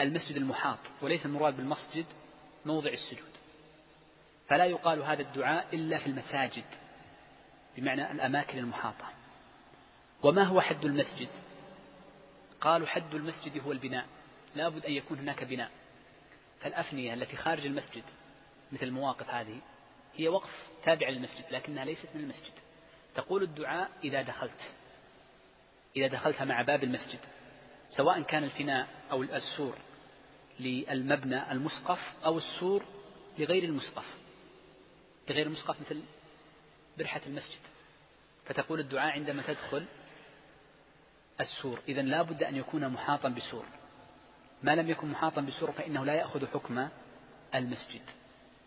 المسجد 0.00 0.36
المحاط 0.36 0.78
وليس 1.02 1.26
المراد 1.26 1.56
بالمسجد 1.56 2.06
موضع 2.66 2.90
السجود. 2.90 3.30
فلا 4.48 4.64
يقال 4.64 5.02
هذا 5.02 5.22
الدعاء 5.22 5.66
إلا 5.72 5.98
في 5.98 6.06
المساجد 6.06 6.64
بمعنى 7.76 8.12
الأماكن 8.12 8.58
المحاطة. 8.58 9.04
وما 10.22 10.42
هو 10.42 10.60
حد 10.60 10.84
المسجد؟ 10.84 11.28
قالوا 12.60 12.86
حد 12.86 13.14
المسجد 13.14 13.62
هو 13.62 13.72
البناء 13.72 14.06
لا 14.54 14.68
بد 14.68 14.86
أن 14.86 14.92
يكون 14.92 15.18
هناك 15.18 15.44
بناء. 15.44 15.70
فالأفنية 16.60 17.14
التي 17.14 17.36
خارج 17.36 17.66
المسجد 17.66 18.04
مثل 18.72 18.86
المواقف 18.86 19.30
هذه 19.30 19.60
هي 20.16 20.28
وقف 20.28 20.68
تابع 20.84 21.08
للمسجد 21.08 21.44
لكنها 21.50 21.84
ليست 21.84 22.08
من 22.14 22.20
المسجد. 22.20 22.52
تقول 23.14 23.42
الدعاء 23.42 23.90
إذا 24.04 24.22
دخلت 24.22 24.72
إذا 25.96 26.06
دخلت 26.06 26.42
مع 26.42 26.62
باب 26.62 26.84
المسجد 26.84 27.20
سواء 27.90 28.22
كان 28.22 28.44
الفناء 28.44 28.88
أو 29.10 29.22
السور. 29.22 29.76
للمبنى 30.60 31.52
المسقف 31.52 31.98
أو 32.24 32.38
السور 32.38 32.84
لغير 33.38 33.64
المسقف. 33.64 34.04
لغير 35.30 35.46
المسقف 35.46 35.80
مثل 35.80 36.02
برحة 36.98 37.20
المسجد. 37.26 37.58
فتقول 38.44 38.80
الدعاء 38.80 39.12
عندما 39.12 39.42
تدخل 39.42 39.84
السور. 41.40 41.80
إذا 41.88 42.02
لا 42.02 42.22
بد 42.22 42.42
أن 42.42 42.56
يكون 42.56 42.88
محاطا 42.88 43.28
بسور. 43.28 43.64
ما 44.62 44.74
لم 44.76 44.90
يكن 44.90 45.08
محاطا 45.08 45.40
بسور 45.40 45.72
فإنه 45.72 46.04
لا 46.04 46.14
يأخذ 46.14 46.46
حكم 46.46 46.88
المسجد. 47.54 48.02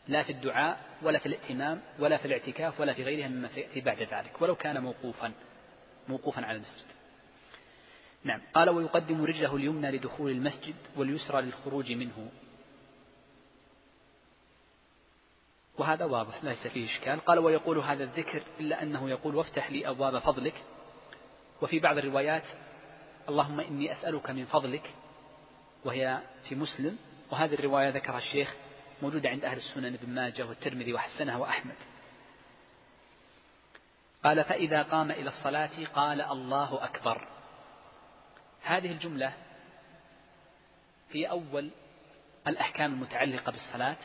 لا 0.08 0.24
في 0.24 0.32
الدعاء 0.32 0.80
ولا 1.02 1.20
في 1.20 1.26
الائتمام 1.26 1.82
ولا 2.00 2.18
في 2.18 2.26
الاعتكاف 2.26 2.80
ولا 2.80 2.94
في 2.94 3.04
غيرها 3.04 3.28
مما 3.28 3.48
سيأتي 3.48 3.82
بعد 3.82 4.02
ذلك. 4.02 4.42
ولو 4.42 4.56
كان 4.56 4.84
موقوفا 4.84 5.32
موقوفا 6.08 6.46
على 6.46 6.58
المسجد. 6.58 6.93
نعم. 8.24 8.42
قال 8.54 8.70
ويقدم 8.70 9.26
رجله 9.26 9.56
اليمنى 9.56 9.92
لدخول 9.92 10.32
المسجد 10.32 10.76
واليسرى 10.96 11.42
للخروج 11.42 11.92
منه. 11.92 12.32
وهذا 15.78 16.06
واضح 16.06 16.44
ليس 16.44 16.68
فيه 16.68 16.86
إشكال. 16.86 17.20
قال 17.20 17.40
ويقول 17.40 17.78
هذا 17.78 18.04
الذكر 18.04 18.44
إلا 18.60 18.84
أنه 18.84 19.10
يقول 19.10 19.36
وافتح 19.36 19.72
لي 19.72 19.90
أبواب 19.90 20.20
فضلك. 20.20 20.54
وفي 21.62 21.80
بعض 21.80 21.98
الروايات 21.98 22.44
اللهم 23.30 23.60
إني 23.60 23.94
أسألك 23.94 24.30
من 24.30 24.46
فضلك. 24.46 24.94
وهي 25.86 26.22
في 26.50 26.56
مسلم. 26.56 26.98
وهذه 27.32 27.54
الرواية 27.54 27.90
ذكرها 27.90 28.18
الشيخ 28.18 28.56
موجودة 29.02 29.30
عند 29.30 29.46
أهل 29.46 29.58
السنن 29.58 29.94
ابن 29.94 30.10
ماجه 30.10 30.46
والترمذي 30.46 30.94
وحسنها 30.94 31.38
وأحمد. 31.38 31.76
قال 34.24 34.44
فإذا 34.44 34.82
قام 34.82 35.12
إلى 35.12 35.30
الصلاة 35.30 35.86
قال 35.96 36.22
الله 36.22 36.86
أكبر. 36.86 37.28
هذه 38.63 38.91
الجملة 38.91 39.34
هي 41.12 41.30
أول 41.30 41.69
الأحكام 42.47 42.93
المتعلقة 42.93 43.52
بالصلاة 43.52 43.97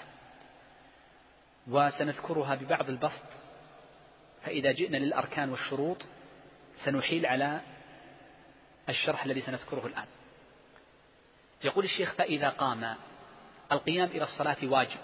وسنذكرها 1.66 2.54
ببعض 2.54 2.88
البسط 2.88 3.22
فإذا 4.44 4.72
جئنا 4.72 4.96
للأركان 4.96 5.50
والشروط 5.50 6.06
سنحيل 6.84 7.26
على 7.26 7.60
الشرح 8.88 9.24
الذي 9.24 9.40
سنذكره 9.40 9.86
الآن. 9.86 10.06
يقول 11.64 11.84
الشيخ 11.84 12.14
فإذا 12.14 12.48
قام 12.48 12.94
القيام 13.72 14.08
إلى 14.08 14.22
الصلاة 14.22 14.56
واجب. 14.62 15.00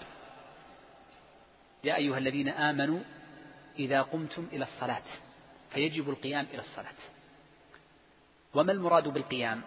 يا 1.83 1.95
أيها 1.95 2.17
الذين 2.17 2.49
آمنوا 2.49 2.99
إذا 3.79 4.01
قمتم 4.01 4.47
إلى 4.53 4.63
الصلاة 4.63 5.03
فيجب 5.71 6.09
القيام 6.09 6.47
إلى 6.53 6.59
الصلاة. 6.61 7.14
وما 8.55 8.71
المراد 8.71 9.07
بالقيام؟ 9.07 9.61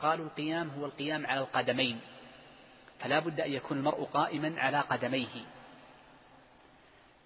قالوا 0.00 0.26
القيام 0.26 0.70
هو 0.70 0.86
القيام 0.86 1.26
على 1.26 1.40
القدمين 1.40 2.00
فلا 3.00 3.18
بد 3.18 3.40
أن 3.40 3.52
يكون 3.52 3.78
المرء 3.78 4.04
قائما 4.04 4.60
على 4.60 4.80
قدميه. 4.80 5.44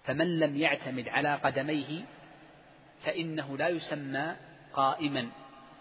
فمن 0.03 0.39
لم 0.39 0.57
يعتمد 0.57 1.09
على 1.09 1.35
قدميه 1.35 2.03
فإنه 3.05 3.57
لا 3.57 3.67
يسمى 3.67 4.35
قائما 4.73 5.29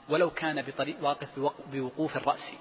ولو 0.08 0.30
كان 0.30 0.62
بطريق 0.62 1.04
واقف 1.04 1.28
بوقوف 1.72 2.16
الرأس. 2.16 2.52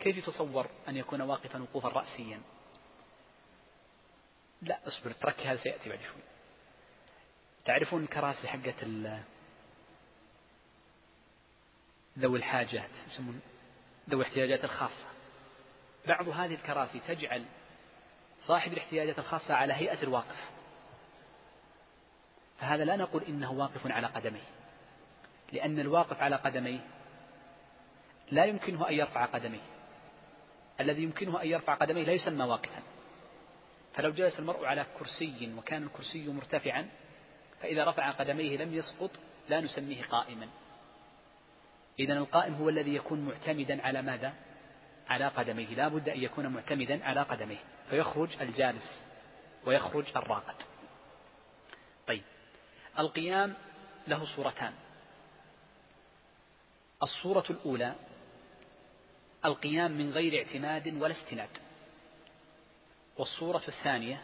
كيف 0.00 0.16
يتصور 0.16 0.66
أن 0.88 0.96
يكون 0.96 1.20
واقفا 1.20 1.62
وقوفا 1.62 1.88
رأسيا؟ 1.88 2.40
لا 4.62 4.78
اصبر 4.86 5.10
ترك 5.10 5.40
هذا 5.40 5.56
سيأتي 5.56 5.88
بعد 5.88 5.98
شوي. 5.98 6.22
تعرفون 7.64 8.02
الكراسي 8.02 8.48
حقت 8.48 8.82
ذوي 12.18 12.38
الحاجات 12.38 12.90
يسمون 13.12 13.40
ذوي 14.10 14.20
الاحتياجات 14.20 14.64
الخاصة. 14.64 15.04
بعض 16.06 16.28
هذه 16.28 16.54
الكراسي 16.54 17.00
تجعل 17.08 17.44
صاحب 18.38 18.72
الاحتياجات 18.72 19.18
الخاصة 19.18 19.54
على 19.54 19.72
هيئة 19.72 20.02
الواقف. 20.02 20.50
فهذا 22.60 22.84
لا 22.84 22.96
نقول 22.96 23.22
إنه 23.22 23.52
واقف 23.52 23.86
على 23.86 24.06
قدميه 24.06 24.48
لأن 25.52 25.80
الواقف 25.80 26.20
على 26.20 26.36
قدميه 26.36 26.80
لا 28.30 28.44
يمكنه 28.44 28.88
أن 28.88 28.94
يرفع 28.94 29.24
قدميه. 29.24 29.60
الذي 30.80 31.02
يمكنه 31.02 31.42
أن 31.42 31.46
يرفع 31.46 31.74
قدميه 31.74 32.04
لا 32.04 32.12
يسمى 32.12 32.44
واقفا. 32.44 32.82
فلو 33.94 34.10
جلس 34.10 34.38
المرء 34.38 34.64
على 34.64 34.86
كرسي 34.98 35.54
وكان 35.56 35.82
الكرسي 35.82 36.28
مرتفعا 36.28 36.88
فإذا 37.60 37.84
رفع 37.84 38.10
قدميه 38.10 38.56
لم 38.56 38.74
يسقط 38.74 39.10
لا 39.48 39.60
نسميه 39.60 40.02
قائما. 40.02 40.48
إذا 41.98 42.12
القائم 42.12 42.54
هو 42.54 42.68
الذي 42.68 42.94
يكون 42.94 43.20
معتمدا 43.20 43.86
على 43.86 44.02
ماذا؟ 44.02 44.34
على 45.08 45.28
قدميه. 45.28 45.66
لا 45.66 45.88
بد 45.88 46.08
أن 46.08 46.22
يكون 46.22 46.46
معتمدا 46.46 47.04
على 47.04 47.22
قدميه. 47.22 47.58
فيخرج 47.90 48.28
الجالس 48.40 49.04
ويخرج 49.66 50.04
الراقد. 50.16 50.54
طيب. 52.06 52.22
القيام 52.98 53.54
له 54.08 54.36
صورتان. 54.36 54.72
الصورة 57.02 57.44
الأولى 57.50 57.94
القيام 59.44 59.90
من 59.90 60.10
غير 60.10 60.38
اعتماد 60.38 60.88
ولا 60.88 61.12
استناد. 61.12 61.50
والصورة 63.16 63.62
الثانية 63.68 64.22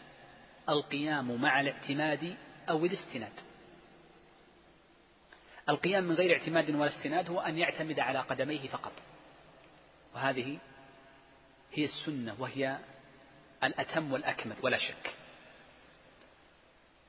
القيام 0.69 1.41
مع 1.41 1.61
الاعتماد 1.61 2.35
أو 2.69 2.85
الاستناد. 2.85 3.44
القيام 5.69 6.03
من 6.03 6.15
غير 6.15 6.33
اعتماد 6.33 6.69
ولا 6.69 6.97
استناد 6.97 7.29
هو 7.29 7.39
أن 7.39 7.57
يعتمد 7.57 7.99
على 7.99 8.19
قدميه 8.19 8.67
فقط. 8.67 8.91
وهذه 10.15 10.57
هي 11.73 11.85
السنة 11.85 12.35
وهي 12.39 12.77
الأتم 13.63 14.13
والأكمل 14.13 14.55
ولا 14.61 14.77
شك. 14.77 15.13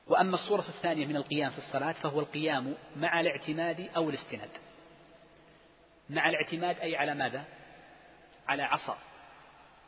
وأما 0.07 0.33
الصورة 0.33 0.65
الثانية 0.69 1.05
من 1.05 1.15
القيام 1.15 1.51
في 1.51 1.57
الصلاة 1.57 1.91
فهو 1.91 2.19
القيام 2.19 2.75
مع 2.95 3.19
الاعتماد 3.19 3.89
أو 3.95 4.09
الاستناد. 4.09 4.49
مع 6.09 6.29
الاعتماد 6.29 6.79
أي 6.79 6.95
على 6.95 7.13
ماذا؟ 7.15 7.43
على 8.47 8.63
عصا 8.63 8.97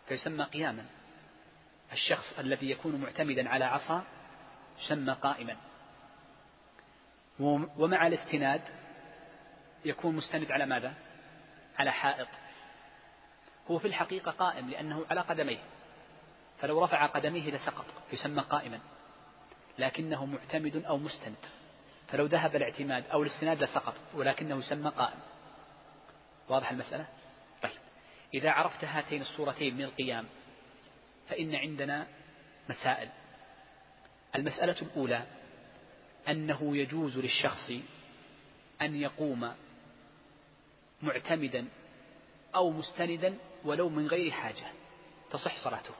فيسمى 0.08 0.43
قياما. 0.43 0.86
الشخص 1.93 2.39
الذي 2.39 2.71
يكون 2.71 2.95
معتمدا 2.95 3.49
على 3.49 3.65
عصا 3.65 4.03
يسمى 4.84 5.13
قائما. 5.13 5.55
ومع 7.39 8.08
الاستناد 8.08 8.62
يكون 9.86 10.15
مستند 10.15 10.52
على 10.52 10.65
ماذا؟ 10.65 10.93
على 11.78 11.91
حائط. 11.91 12.28
هو 13.71 13.80
في 13.80 13.88
الحقيقة 13.88 14.32
قائم 14.32 14.69
لأنه 14.69 15.06
على 15.10 15.21
قدميه. 15.21 15.60
فلو 16.62 16.84
رفع 16.84 17.06
قدميه 17.06 17.52
لسقط 17.52 17.86
يسمى 18.13 18.41
قائما. 18.41 18.80
لكنه 19.80 20.25
معتمد 20.25 20.75
أو 20.75 20.97
مستند. 20.97 21.36
فلو 22.08 22.25
ذهب 22.25 22.56
الاعتماد 22.56 23.04
أو 23.08 23.23
الاستناد 23.23 23.63
لسقط 23.63 23.95
ولكنه 24.13 24.58
يسمى 24.58 24.89
قائم. 24.89 25.19
واضح 26.49 26.71
المسألة؟ 26.71 27.06
طيب. 27.62 27.80
إذا 28.34 28.52
عرفت 28.52 28.84
هاتين 28.84 29.21
الصورتين 29.21 29.75
من 29.78 29.84
القيام 29.84 30.25
فإن 31.30 31.56
عندنا 31.56 32.08
مسائل. 32.69 33.10
المسألة 34.36 34.75
الأولى 34.82 35.23
أنه 36.30 36.78
يجوز 36.78 37.18
للشخص 37.18 37.72
أن 38.82 38.96
يقوم 38.96 39.54
معتمدا 41.02 41.68
أو 42.56 42.72
مستندا 42.72 43.38
ولو 43.63 43.89
من 43.89 44.08
غير 44.08 44.32
حاجة 44.32 44.72
تصح 45.32 45.63
صلاته. 45.63 45.94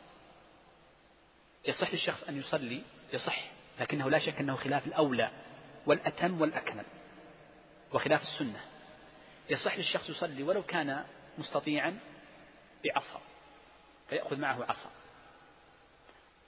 يصح 1.68 1.92
للشخص 1.92 2.24
أن 2.24 2.40
يصلي 2.40 2.82
يصح 3.14 3.52
لكنه 3.80 4.10
لا 4.10 4.20
شك 4.20 4.40
أنه 4.40 4.56
خلاف 4.56 4.88
الأولى 4.88 5.32
والأتم 5.86 6.42
والأكمل 6.42 6.86
وخلاف 7.94 8.22
السنة. 8.22 8.66
يصح 9.50 9.78
للشخص 9.78 10.10
يصلي 10.10 10.44
ولو 10.44 10.64
كان 10.64 11.06
مستطيعا 11.38 12.00
بعصا 12.86 13.22
فيأخذ 14.10 14.38
معه 14.38 14.64
عصا. 14.64 14.90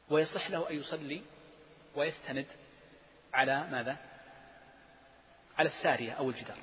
ويصح 0.09 0.49
له 0.49 0.69
أن 0.69 0.75
يصلي 0.75 1.21
ويستند 1.95 2.45
على 3.33 3.67
ماذا؟ 3.67 3.97
على 5.57 5.69
السارية 5.69 6.11
أو 6.11 6.29
الجدار 6.29 6.57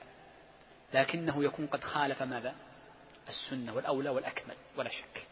لكنه 0.94 1.44
يكون 1.44 1.66
قد 1.66 1.84
خالف 1.84 2.22
ماذا؟ 2.22 2.54
السنة 3.28 3.74
والأولى 3.74 4.10
والأكمل 4.10 4.54
ولا 4.76 4.90
شك 4.90 5.26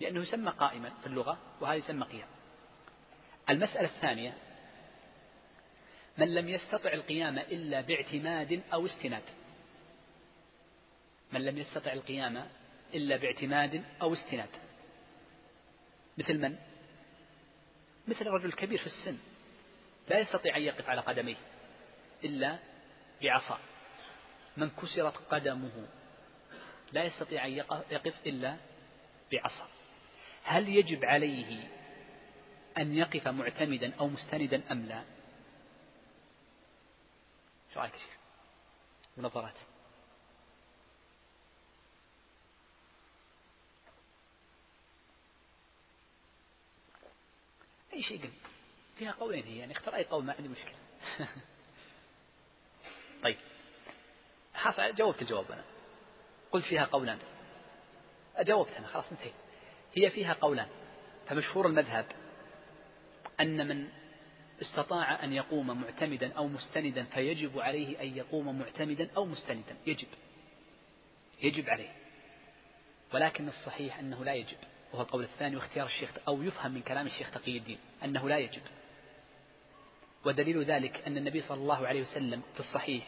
لأنه 0.00 0.22
يسمى 0.22 0.50
قائما 0.50 0.90
في 1.00 1.06
اللغة 1.06 1.38
وهذا 1.60 1.74
يسمى 1.74 2.04
قيام 2.04 2.28
المسألة 3.50 3.88
الثانية 3.88 4.34
من 6.18 6.34
لم 6.34 6.48
يستطع 6.48 6.92
القيام 6.92 7.38
إلا 7.38 7.80
باعتماد 7.80 8.62
أو 8.72 8.86
استناد 8.86 9.22
من 11.32 11.44
لم 11.44 11.58
يستطع 11.58 11.92
القيام 11.92 12.48
إلا 12.94 13.16
باعتماد 13.16 13.84
أو 14.02 14.12
استناد 14.12 14.48
مثل 16.18 16.38
من؟ 16.38 16.56
مثل 18.08 18.26
الرجل 18.26 18.46
الكبير 18.46 18.78
في 18.78 18.86
السن 18.86 19.18
لا 20.08 20.18
يستطيع 20.18 20.56
أن 20.56 20.62
يقف 20.62 20.88
على 20.88 21.00
قدميه 21.00 21.36
إلا 22.24 22.58
بعصا. 23.22 23.58
من 24.56 24.70
كسرت 24.70 25.16
قدمه 25.30 25.86
لا 26.92 27.04
يستطيع 27.04 27.46
أن 27.46 27.52
يقف 27.90 28.26
إلا 28.26 28.56
بعصا. 29.32 29.68
هل 30.44 30.68
يجب 30.68 31.04
عليه 31.04 31.68
أن 32.78 32.92
يقف 32.92 33.28
معتمدا 33.28 33.94
أو 34.00 34.08
مستندا 34.08 34.62
أم 34.72 34.86
لا؟ 34.86 35.04
شو 37.74 37.80
رأيك 37.80 37.92
شيخ. 37.94 38.18
منظرات. 39.16 39.54
أي 47.92 48.02
شيء 48.02 48.22
قل 48.22 48.30
فيها 48.98 49.12
قولين 49.12 49.44
هي 49.44 49.58
يعني 49.58 49.72
اختر 49.72 49.94
أي 49.94 50.04
قول 50.04 50.24
ما 50.24 50.32
عندي 50.32 50.48
مشكلة. 50.48 50.76
طيب. 53.24 53.36
حصل 54.54 54.94
جاوبت 54.94 55.22
الجواب 55.22 55.52
أنا. 55.52 55.64
قلت 56.52 56.64
فيها 56.64 56.84
قولان. 56.84 57.18
أجاوبت 58.36 58.70
أنا 58.70 58.86
خلاص 58.86 59.04
انتهي 59.12 59.32
هي 59.94 60.10
فيها 60.10 60.32
قولان. 60.32 60.68
فمشهور 61.28 61.66
المذهب 61.66 62.06
أن 63.40 63.68
من 63.68 63.88
استطاع 64.62 65.24
أن 65.24 65.32
يقوم 65.32 65.80
معتمدا 65.80 66.32
أو 66.32 66.48
مستندا 66.48 67.04
فيجب 67.04 67.58
عليه 67.58 68.02
أن 68.02 68.16
يقوم 68.16 68.58
معتمدا 68.58 69.10
أو 69.16 69.24
مستندا. 69.24 69.76
يجب. 69.86 70.08
يجب 71.42 71.70
عليه. 71.70 71.92
ولكن 73.12 73.48
الصحيح 73.48 73.98
أنه 73.98 74.24
لا 74.24 74.34
يجب. 74.34 74.58
وهو 74.92 75.02
القول 75.02 75.24
الثاني 75.24 75.56
واختيار 75.56 75.86
الشيخ 75.86 76.10
أو 76.28 76.42
يفهم 76.42 76.70
من 76.70 76.82
كلام 76.82 77.06
الشيخ 77.06 77.30
تقي 77.30 77.58
الدين 77.58 77.78
أنه 78.04 78.28
لا 78.28 78.38
يجب. 78.38 78.62
ودليل 80.24 80.64
ذلك 80.64 81.02
أن 81.06 81.16
النبي 81.16 81.42
صلى 81.42 81.58
الله 81.58 81.86
عليه 81.86 82.02
وسلم 82.02 82.42
في 82.54 82.60
الصحيح 82.60 83.06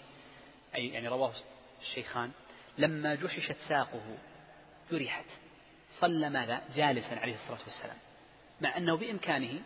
أي 0.75 0.89
يعني 0.89 1.09
رواه 1.09 1.33
الشيخان 1.81 2.31
لما 2.79 3.15
جحشت 3.15 3.57
ساقه 3.69 4.19
جرحت 4.91 5.25
صلى 5.99 6.31
ماذا؟ 6.31 6.63
جالسا 6.75 7.15
عليه 7.15 7.35
الصلاة 7.35 7.61
والسلام 7.65 7.97
مع 8.61 8.77
أنه 8.77 8.97
بإمكانه 8.97 9.61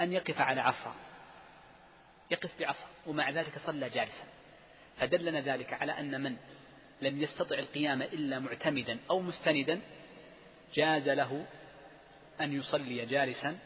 أن 0.00 0.12
يقف 0.12 0.40
على 0.40 0.60
عصا 0.60 0.94
يقف 2.30 2.58
بعصا 2.60 2.86
ومع 3.06 3.30
ذلك 3.30 3.58
صلى 3.58 3.90
جالسا. 3.90 4.24
فدلنا 5.00 5.40
ذلك 5.40 5.72
على 5.72 5.92
أن 5.92 6.20
من 6.20 6.36
لم 7.02 7.22
يستطع 7.22 7.58
القيام 7.58 8.02
إلا 8.02 8.38
معتمدا 8.38 8.98
أو 9.10 9.20
مستندا 9.20 9.80
جاز 10.74 11.08
له 11.08 11.46
أن 12.40 12.52
يصلي 12.52 13.06
جالسا 13.06 13.58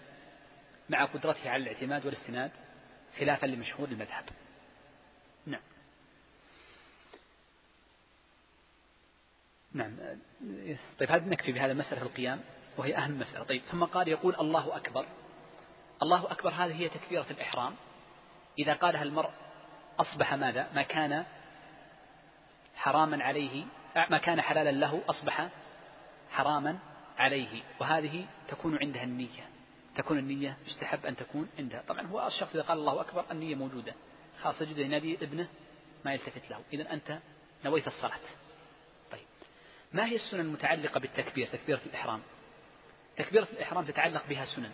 مع 0.88 1.04
قدرته 1.04 1.50
على 1.50 1.62
الاعتماد 1.62 2.06
والاستناد. 2.06 2.50
خلافا 3.18 3.46
لمشهور 3.46 3.88
المذهب. 3.88 4.24
نعم. 5.46 5.60
نعم. 9.72 9.96
طيب 10.98 11.10
هذا 11.10 11.24
نكفي 11.24 11.52
بهذا 11.52 11.72
المسألة 11.72 12.00
في 12.00 12.06
القيام؟ 12.06 12.40
وهي 12.76 12.96
أهم 12.96 13.18
مسألة. 13.18 13.44
طيب 13.44 13.62
ثم 13.62 13.84
قال 13.84 14.08
يقول 14.08 14.34
الله 14.34 14.76
أكبر. 14.76 15.06
الله 16.02 16.32
أكبر 16.32 16.50
هذه 16.50 16.74
هي 16.80 16.88
تكبيرة 16.88 17.26
الإحرام. 17.30 17.74
إذا 18.58 18.74
قالها 18.74 19.02
المرء 19.02 19.30
أصبح 19.98 20.34
ماذا؟ 20.34 20.70
ما 20.74 20.82
كان 20.82 21.24
حراما 22.74 23.24
عليه 23.24 23.64
ما 23.96 24.18
كان 24.18 24.40
حلالا 24.40 24.70
له 24.70 25.02
أصبح 25.08 25.48
حراما 26.30 26.78
عليه. 27.18 27.62
وهذه 27.80 28.26
تكون 28.48 28.78
عندها 28.78 29.04
النية. 29.04 29.51
تكون 29.96 30.18
النية 30.18 30.56
يستحب 30.66 31.06
أن 31.06 31.16
تكون 31.16 31.48
عندها. 31.58 31.82
طبعا 31.88 32.06
هو 32.06 32.26
الشخص 32.26 32.54
إذا 32.54 32.62
قال 32.62 32.78
الله 32.78 33.00
أكبر 33.00 33.24
النية 33.30 33.54
موجودة. 33.54 33.94
خاصة 34.42 34.64
جدا 34.64 34.82
ينادي 34.82 35.18
ابنه 35.22 35.48
ما 36.04 36.12
يلتفت 36.12 36.50
له. 36.50 36.60
إذا 36.72 36.92
أنت 36.92 37.18
نويت 37.64 37.86
الصلاة. 37.86 38.18
طيب. 39.10 39.26
ما 39.92 40.06
هي 40.06 40.16
السنن 40.16 40.40
المتعلقة 40.40 41.00
بالتكبير 41.00 41.46
تكبيرة 41.46 41.80
الإحرام؟ 41.86 42.22
تكبيرة 43.16 43.48
الإحرام 43.52 43.84
تتعلق 43.84 44.26
بها 44.28 44.44
سنن 44.44 44.70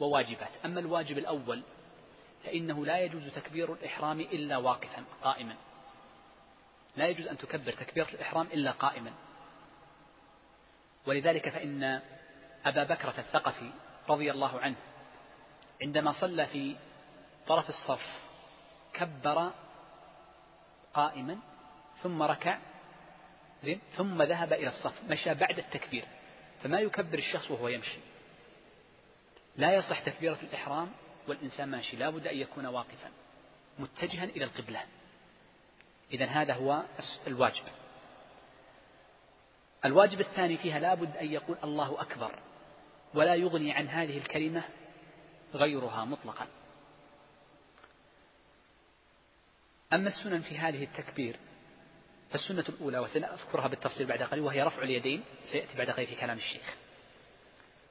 وواجبات. 0.00 0.50
أما 0.64 0.80
الواجب 0.80 1.18
الأول 1.18 1.62
فإنه 2.44 2.86
لا 2.86 3.00
يجوز 3.00 3.28
تكبير 3.28 3.72
الإحرام 3.72 4.20
إلا 4.20 4.56
واقفا 4.56 5.04
قائما. 5.22 5.56
لا 6.96 7.08
يجوز 7.08 7.26
أن 7.26 7.38
تكبر 7.38 7.72
تكبيرة 7.72 8.08
الإحرام 8.08 8.46
إلا 8.46 8.70
قائما. 8.70 9.12
ولذلك 11.06 11.48
فإن 11.48 12.02
أبا 12.66 12.84
بكرة 12.84 13.14
الثقفي 13.18 13.70
رضي 14.08 14.30
الله 14.30 14.60
عنه 14.60 14.76
عندما 15.82 16.12
صلى 16.12 16.46
في 16.46 16.76
طرف 17.46 17.68
الصف 17.68 18.20
كبر 18.94 19.50
قائما 20.94 21.38
ثم 22.02 22.22
ركع 22.22 22.58
زين 23.62 23.80
ثم 23.96 24.22
ذهب 24.22 24.52
إلى 24.52 24.68
الصف 24.68 25.02
مشى 25.08 25.34
بعد 25.34 25.58
التكبير 25.58 26.04
فما 26.62 26.80
يكبر 26.80 27.18
الشخص 27.18 27.50
وهو 27.50 27.68
يمشي. 27.68 27.98
لا 29.56 29.74
يصح 29.74 30.00
تكبيرة 30.00 30.38
الإحرام 30.42 30.92
والإنسان 31.28 31.68
ماشي 31.68 31.96
لا 31.96 32.10
بد 32.10 32.26
أن 32.26 32.36
يكون 32.36 32.66
واقفا 32.66 33.10
متجها 33.78 34.24
إلى 34.24 34.44
القبلة. 34.44 34.80
إذا 36.12 36.26
هذا 36.26 36.54
هو 36.54 36.82
الواجب. 37.26 37.64
الواجب 39.84 40.20
الثاني 40.20 40.56
فيها 40.56 40.78
لا 40.78 40.94
بد 40.94 41.16
أن 41.16 41.32
يقول 41.32 41.56
الله 41.64 42.00
أكبر. 42.00 42.38
ولا 43.14 43.34
يغني 43.34 43.72
عن 43.72 43.88
هذه 43.88 44.18
الكلمة 44.18 44.62
غيرها 45.54 46.04
مطلقا. 46.04 46.46
أما 49.92 50.08
السنن 50.08 50.40
في 50.40 50.58
هذه 50.58 50.84
التكبير 50.84 51.36
فالسنة 52.30 52.64
الأولى 52.68 52.98
وسنذكرها 52.98 53.68
بالتفصيل 53.68 54.06
بعد 54.06 54.22
قليل 54.22 54.44
وهي 54.44 54.62
رفع 54.62 54.82
اليدين 54.82 55.24
سيأتي 55.52 55.78
بعد 55.78 55.90
قليل 55.90 56.06
في 56.06 56.14
كلام 56.14 56.36
الشيخ. 56.36 56.76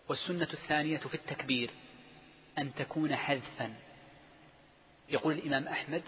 والسنة 0.09 0.47
الثانية 0.53 0.97
في 0.97 1.15
التكبير 1.15 1.71
أن 2.57 2.73
تكون 2.73 3.15
حذفا. 3.15 3.73
يقول 5.09 5.33
الإمام 5.33 5.67
أحمد 5.67 6.03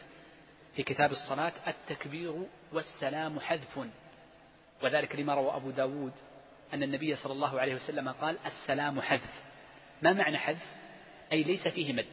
في 0.76 0.84
كتاب 0.84 1.12
الصلاة 1.12 1.54
التكبير 1.67 2.47
والسلام 2.71 3.39
حذف 3.39 3.80
وذلك 4.84 5.15
لما 5.15 5.36
روى 5.36 5.56
أبو 5.56 5.71
داود 5.71 6.13
أن 6.74 6.84
النبي 6.84 7.16
صلى 7.16 7.34
الله 7.34 7.60
عليه 7.60 7.76
وسلم 7.76 8.10
قال 8.10 8.38
السلام 8.46 9.02
حذف. 9.02 9.42
ما 10.02 10.14
معنى 10.14 10.38
حذف؟ 10.38 10.76
أي 11.32 11.44
ليس 11.44 11.68
فيه 11.68 11.94
مد. 11.94 12.06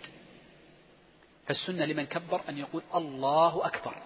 فالسنة 1.47 1.85
لمن 1.85 2.07
كبر 2.07 2.41
أن 2.49 2.59
يقول 2.59 2.83
الله 2.95 3.67
أكبر. 3.67 3.97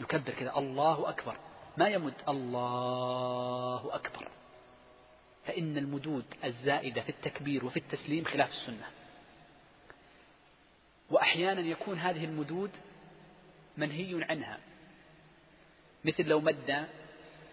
يكبر 0.00 0.32
كذا 0.32 0.52
الله 0.56 1.08
أكبر. 1.08 1.36
ما 1.76 1.88
يمد 1.88 2.14
الله 2.28 3.94
أكبر. 3.94 4.28
فإن 5.46 5.78
المدود 5.78 6.24
الزائدة 6.44 7.02
في 7.02 7.08
التكبير 7.08 7.64
وفي 7.64 7.76
التسليم 7.76 8.24
خلاف 8.24 8.50
السنة. 8.50 8.86
وأحيانا 11.10 11.60
يكون 11.60 11.98
هذه 11.98 12.24
المدود 12.24 12.70
منهي 13.76 14.24
عنها. 14.24 14.58
مثل 16.04 16.24
لو 16.24 16.40
مد 16.40 16.86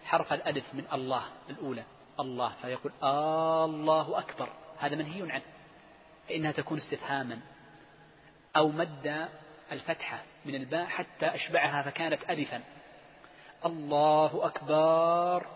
حرف 0.04 0.32
الألف 0.32 0.74
من 0.74 0.84
الله 0.92 1.24
الأولى. 1.50 1.84
الله 2.20 2.52
فيقول 2.62 2.92
الله 3.02 4.18
أكبر. 4.18 4.48
هذا 4.78 4.96
منهي 4.96 5.32
عنه. 5.32 5.42
فإنها 6.28 6.52
تكون 6.52 6.78
استفهاما 6.78 7.40
أو 8.56 8.68
مد 8.68 9.28
الفتحة 9.72 10.22
من 10.44 10.54
الباء 10.54 10.86
حتى 10.86 11.26
أشبعها 11.26 11.82
فكانت 11.82 12.30
ألفا. 12.30 12.62
الله 13.66 14.46
أكبر. 14.46 15.46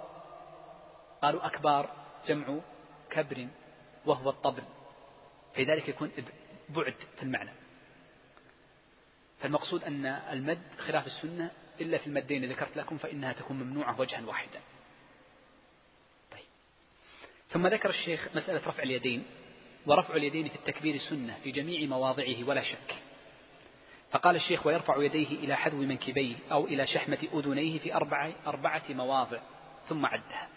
قالوا 1.22 1.46
أكبر 1.46 1.90
جمع 2.26 2.58
كبر 3.10 3.48
وهو 4.06 4.30
الطبل. 4.30 4.62
في 5.54 5.64
ذلك 5.64 5.88
يكون 5.88 6.12
بعد 6.68 6.94
في 7.16 7.22
المعنى. 7.22 7.50
فالمقصود 9.40 9.84
أن 9.84 10.06
المد 10.06 10.62
خلاف 10.78 11.06
السنة 11.06 11.50
إلا 11.80 11.98
في 11.98 12.06
المدين 12.06 12.44
ذكرت 12.50 12.76
لكم 12.76 12.98
فإنها 12.98 13.32
تكون 13.32 13.56
ممنوعة 13.56 14.00
وجها 14.00 14.26
واحدا. 14.26 14.60
ثم 17.54 17.66
ذكر 17.66 17.90
الشيخ 17.90 18.28
مسألة 18.34 18.68
رفع 18.68 18.82
اليدين 18.82 19.24
ورفع 19.86 20.16
اليدين 20.16 20.48
في 20.48 20.54
التكبير 20.54 20.98
سنة 20.98 21.38
في 21.44 21.50
جميع 21.50 21.88
مواضعه 21.88 22.44
ولا 22.44 22.62
شك. 22.62 22.94
فقال 24.10 24.36
الشيخ 24.36 24.66
ويرفع 24.66 25.02
يديه 25.02 25.28
إلى 25.28 25.56
حذو 25.56 25.76
منكبيه 25.76 26.36
أو 26.52 26.66
إلى 26.66 26.86
شحمة 26.86 27.28
أذنيه 27.34 27.78
في 27.78 27.94
أربعة, 27.94 28.32
أربعة 28.46 28.82
مواضع 28.88 29.40
ثم 29.88 30.06
عدها 30.06 30.48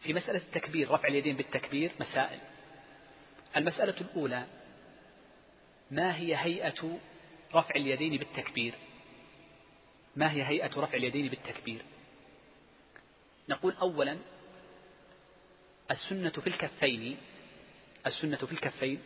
في 0.00 0.12
مسألة 0.12 0.38
التكبير 0.38 0.90
رفع 0.90 1.08
اليدين 1.08 1.36
بالتكبير 1.36 1.92
مسائل. 2.00 2.38
المسألة 3.56 4.00
الأولى 4.00 4.46
ما 5.90 6.16
هي 6.16 6.36
هيئة 6.36 6.98
رفع 7.54 7.74
اليدين 7.76 8.16
بالتكبير؟ 8.16 8.74
ما 10.16 10.32
هي 10.32 10.42
هيئة 10.42 10.80
رفع 10.80 10.96
اليدين 10.96 11.28
بالتكبير؟ 11.28 11.93
نقول 13.48 13.72
أولا 13.72 14.18
السنة 15.90 16.30
في 16.30 16.46
الكفين 16.46 17.18
السنة 18.06 18.36
في 18.36 18.52
الكفين 18.52 19.02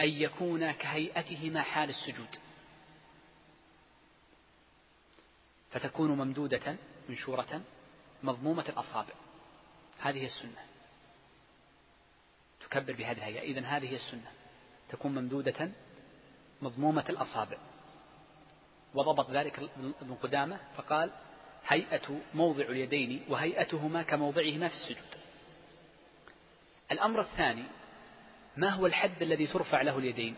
أن 0.00 0.08
يكون 0.08 0.72
كهيئتهما 0.72 1.62
حال 1.62 1.90
السجود. 1.90 2.38
فتكون 5.70 6.10
ممدودة 6.10 6.76
منشورة 7.08 7.62
مضمومة 8.22 8.64
الأصابع. 8.68 9.14
هذه 10.00 10.26
السنة. 10.26 10.64
تكبر 12.60 12.92
بهذه 12.92 13.16
الهيئة. 13.16 13.40
إذن 13.40 13.64
هذه 13.64 13.90
هي 13.90 13.96
السنة. 13.96 14.32
تكون 14.88 15.14
ممدودة 15.14 15.70
مضمومة 16.62 17.04
الأصابع. 17.08 17.58
وضبط 18.94 19.30
ذلك 19.30 19.58
ابن 20.02 20.14
قدامة 20.14 20.60
فقال 20.76 21.10
هيئة 21.68 22.20
موضع 22.34 22.64
اليدين 22.64 23.24
وهيئتهما 23.28 24.02
كموضعهما 24.02 24.68
في 24.68 24.74
السجود. 24.74 25.20
الأمر 26.92 27.20
الثاني 27.20 27.64
ما 28.56 28.68
هو 28.68 28.86
الحد 28.86 29.22
الذي 29.22 29.46
ترفع 29.46 29.82
له 29.82 29.98
اليدين؟ 29.98 30.34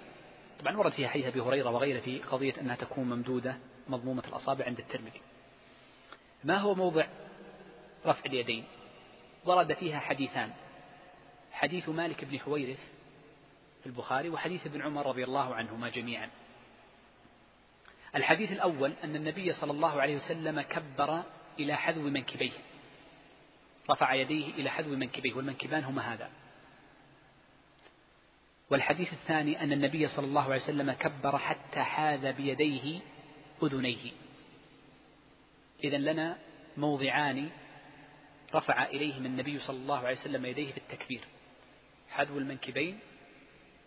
طبعا 0.60 0.76
ورد 0.76 0.92
فيها 0.92 1.08
حديث 1.08 1.26
أبي 1.26 1.40
هريرة 1.40 1.70
وغيره 1.70 2.00
في 2.00 2.18
قضية 2.18 2.54
أنها 2.60 2.76
تكون 2.76 3.04
ممدودة 3.04 3.58
مضمومة 3.88 4.22
الأصابع 4.28 4.64
عند 4.64 4.78
الترمذي. 4.78 5.20
ما 6.44 6.56
هو 6.56 6.74
موضع 6.74 7.06
رفع 8.06 8.24
اليدين؟ 8.26 8.64
ورد 9.44 9.72
فيها 9.72 9.98
حديثان 9.98 10.52
حديث 11.52 11.88
مالك 11.88 12.24
بن 12.24 12.38
حويرث 12.38 12.80
في 13.80 13.86
البخاري 13.86 14.28
وحديث 14.28 14.66
ابن 14.66 14.82
عمر 14.82 15.06
رضي 15.06 15.24
الله 15.24 15.54
عنهما 15.54 15.88
جميعا. 15.88 16.30
الحديث 18.16 18.52
الأول 18.52 18.92
أن 19.04 19.16
النبي 19.16 19.52
صلى 19.52 19.72
الله 19.72 20.00
عليه 20.00 20.16
وسلم 20.16 20.60
كبر 20.60 21.22
إلى 21.58 21.76
حذو 21.76 22.02
منكبيه. 22.02 22.52
رفع 23.90 24.14
يديه 24.14 24.54
إلى 24.54 24.70
حذو 24.70 24.96
منكبيه 24.96 25.34
والمنكبان 25.34 25.84
هما 25.84 26.14
هذا. 26.14 26.30
والحديث 28.70 29.12
الثاني 29.12 29.62
أن 29.62 29.72
النبي 29.72 30.08
صلى 30.08 30.26
الله 30.26 30.42
عليه 30.42 30.62
وسلم 30.62 30.92
كبر 30.92 31.38
حتى 31.38 31.82
حاذ 31.82 32.32
بيديه 32.32 33.00
أذنيه. 33.62 34.12
إذا 35.84 35.96
لنا 35.96 36.38
موضعان 36.76 37.50
رفع 38.54 38.84
إليهما 38.84 39.26
النبي 39.26 39.58
صلى 39.58 39.76
الله 39.76 39.98
عليه 39.98 40.16
وسلم 40.20 40.46
يديه 40.46 40.72
في 40.72 40.78
التكبير 40.78 41.24
حذو 42.10 42.38
المنكبين 42.38 42.98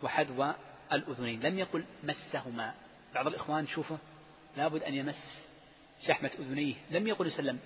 وحذو 0.04 0.54
الأذنين. 0.94 1.42
لم 1.42 1.60
يقل 1.60 1.86
مسهما. 2.04 2.74
بعض 3.14 3.28
الإخوان 3.28 3.68
شوفه 3.68 3.98
لابد 4.58 4.84
أن 4.84 4.94
يمس 4.94 5.48
شحمة 6.08 6.32
أذنيه. 6.40 6.76
لم 6.92 7.08
يقل 7.08 7.32
سلم 7.32 7.60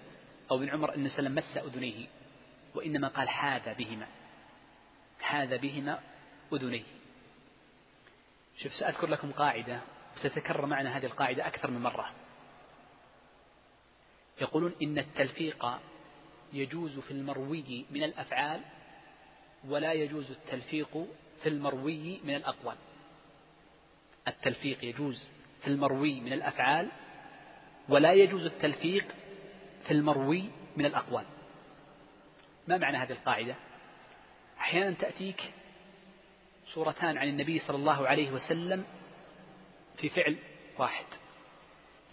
أو 0.51 0.57
ابن 0.57 0.69
عمر 0.69 0.95
أن 0.95 1.09
سلم 1.09 1.35
مس 1.35 1.57
أذنيه 1.57 2.07
وإنما 2.75 3.07
قال 3.07 3.29
حاذ 3.29 3.75
بهما 3.75 4.07
حاذ 5.21 5.57
بهما 5.57 6.01
أذنيه. 6.53 6.83
شوف 8.57 8.73
سأذكر 8.73 9.07
لكم 9.07 9.31
قاعدة 9.31 9.81
ستتكرر 10.15 10.65
معنا 10.65 10.97
هذه 10.97 11.05
القاعدة 11.05 11.47
أكثر 11.47 11.71
من 11.71 11.81
مرة. 11.81 12.11
يقولون 14.41 14.75
إن 14.81 14.97
التلفيق 14.97 15.79
يجوز 16.53 16.99
في 16.99 17.11
المروي 17.11 17.85
من 17.91 18.03
الأفعال 18.03 18.61
ولا 19.67 19.93
يجوز 19.93 20.31
التلفيق 20.31 21.07
في 21.43 21.49
المروي 21.49 22.19
من 22.23 22.35
الأقوال. 22.35 22.77
التلفيق 24.27 24.85
يجوز. 24.85 25.29
في 25.65 25.71
المروي 25.71 26.19
من 26.19 26.33
الأفعال 26.33 26.89
ولا 27.89 28.13
يجوز 28.13 28.45
التلفيق 28.45 29.15
في 29.85 29.91
المروي 29.91 30.49
من 30.77 30.85
الأقوال. 30.85 31.25
ما 32.67 32.77
معنى 32.77 32.97
هذه 32.97 33.11
القاعدة؟ 33.11 33.55
أحيانا 34.59 34.91
تأتيك 34.91 35.53
صورتان 36.65 37.17
عن 37.17 37.27
النبي 37.27 37.59
صلى 37.59 37.77
الله 37.77 38.07
عليه 38.07 38.31
وسلم 38.31 38.83
في 39.97 40.09
فعل 40.09 40.37
واحد. 40.77 41.05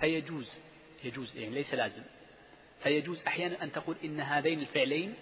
فيجوز 0.00 0.50
يجوز 1.04 1.36
يعني 1.36 1.54
ليس 1.54 1.74
لازم. 1.74 2.02
فيجوز 2.82 3.22
أحيانا 3.26 3.62
أن 3.62 3.72
تقول 3.72 3.96
إن 4.04 4.20
هذين 4.20 4.60
الفعلين 4.60 5.14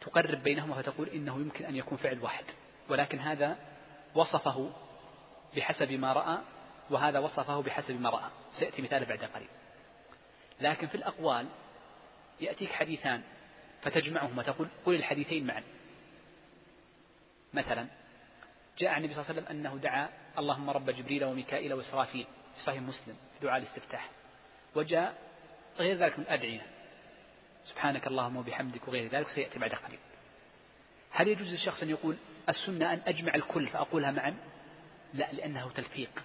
تقرب 0.00 0.42
بينهما 0.42 0.82
فتقول 0.82 1.08
إنه 1.08 1.36
يمكن 1.36 1.64
أن 1.64 1.76
يكون 1.76 1.98
فعل 1.98 2.18
واحد. 2.20 2.44
ولكن 2.88 3.18
هذا 3.18 3.58
وصفه 4.14 4.70
بحسب 5.56 5.92
ما 5.92 6.12
رأى 6.12 6.38
وهذا 6.90 7.18
وصفه 7.18 7.62
بحسب 7.62 8.00
ما 8.00 8.10
رأى. 8.10 8.30
سيأتي 8.58 8.82
مثال 8.82 9.04
بعد 9.04 9.24
قليل. 9.24 9.48
لكن 10.60 10.86
في 10.86 10.94
الأقوال 10.94 11.48
يأتيك 12.40 12.72
حديثان 12.72 13.22
فتجمعهما 13.82 14.42
تقول 14.42 14.68
قل 14.86 14.94
الحديثين 14.94 15.46
معا. 15.46 15.62
مثلا 17.54 17.86
جاء 18.78 18.90
عن 18.90 18.98
النبي 19.04 19.14
صلى 19.14 19.22
الله 19.22 19.32
عليه 19.32 19.42
وسلم 19.42 19.56
أنه 19.56 19.76
دعا 19.76 20.08
اللهم 20.38 20.70
رب 20.70 20.90
جبريل 20.90 21.24
وميكائيل 21.24 21.74
وإسرافيل 21.74 22.26
في 22.56 22.62
صحيح 22.62 22.82
مسلم 22.82 23.16
في 23.34 23.46
دعاء 23.46 23.58
الاستفتاح. 23.58 24.10
وجاء 24.74 25.14
غير 25.78 25.96
ذلك 25.96 26.18
من 26.18 26.24
الأدعية. 26.24 26.66
سبحانك 27.66 28.06
اللهم 28.06 28.36
وبحمدك 28.36 28.88
وغير 28.88 29.10
ذلك 29.10 29.28
سيأتي 29.28 29.58
بعد 29.58 29.74
قليل. 29.74 29.98
هل 31.10 31.28
يجوز 31.28 31.48
للشخص 31.48 31.82
أن 31.82 31.90
يقول 31.90 32.16
السنة 32.48 32.92
أن 32.92 33.00
أجمع 33.06 33.34
الكل 33.34 33.66
فأقولها 33.66 34.10
معا؟ 34.10 34.36
لا 35.14 35.32
لأنه 35.32 35.70
تلفيق. 35.70 36.24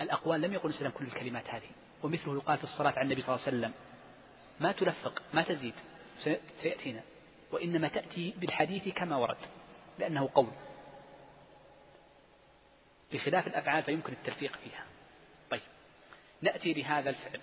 الأقوال 0.00 0.40
لم 0.40 0.52
يقل 0.52 0.68
السلام 0.68 0.92
كل 0.92 1.04
الكلمات 1.04 1.50
هذه 1.50 1.70
ومثله 2.02 2.34
يقال 2.34 2.58
في 2.58 2.64
الصلاة 2.64 2.92
على 2.92 3.02
النبي 3.02 3.22
صلى 3.22 3.34
الله 3.34 3.46
عليه 3.46 3.56
وسلم 3.58 3.72
ما 4.60 4.72
تلفق 4.72 5.22
ما 5.34 5.42
تزيد 5.42 5.74
سيأتينا. 6.62 7.02
وإنما 7.52 7.88
تأتي 7.88 8.34
بالحديث 8.36 8.88
كما 8.88 9.16
ورد 9.16 9.36
لأنه 9.98 10.30
قول. 10.34 10.50
بخلاف 13.12 13.46
الأفعال 13.46 13.82
فيمكن 13.82 14.12
التلفيق 14.12 14.56
فيها. 14.56 14.84
طيب 15.50 15.60
نأتي 16.42 16.74
لهذا 16.74 17.10
الفعل. 17.10 17.40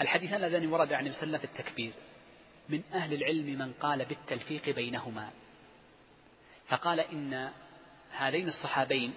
الحديثان 0.00 0.44
اللذان 0.44 0.66
ورد 0.66 0.92
عن 0.92 1.08
وسلم 1.08 1.38
في 1.38 1.44
التكبير 1.44 1.92
من 2.68 2.82
أهل 2.94 3.14
العلم 3.14 3.58
من 3.58 3.72
قال 3.72 4.04
بالتلفيق 4.04 4.70
بينهما. 4.70 5.30
فقال 6.68 7.00
إن 7.00 7.50
هذين 8.10 8.48
الصحابين 8.48 9.14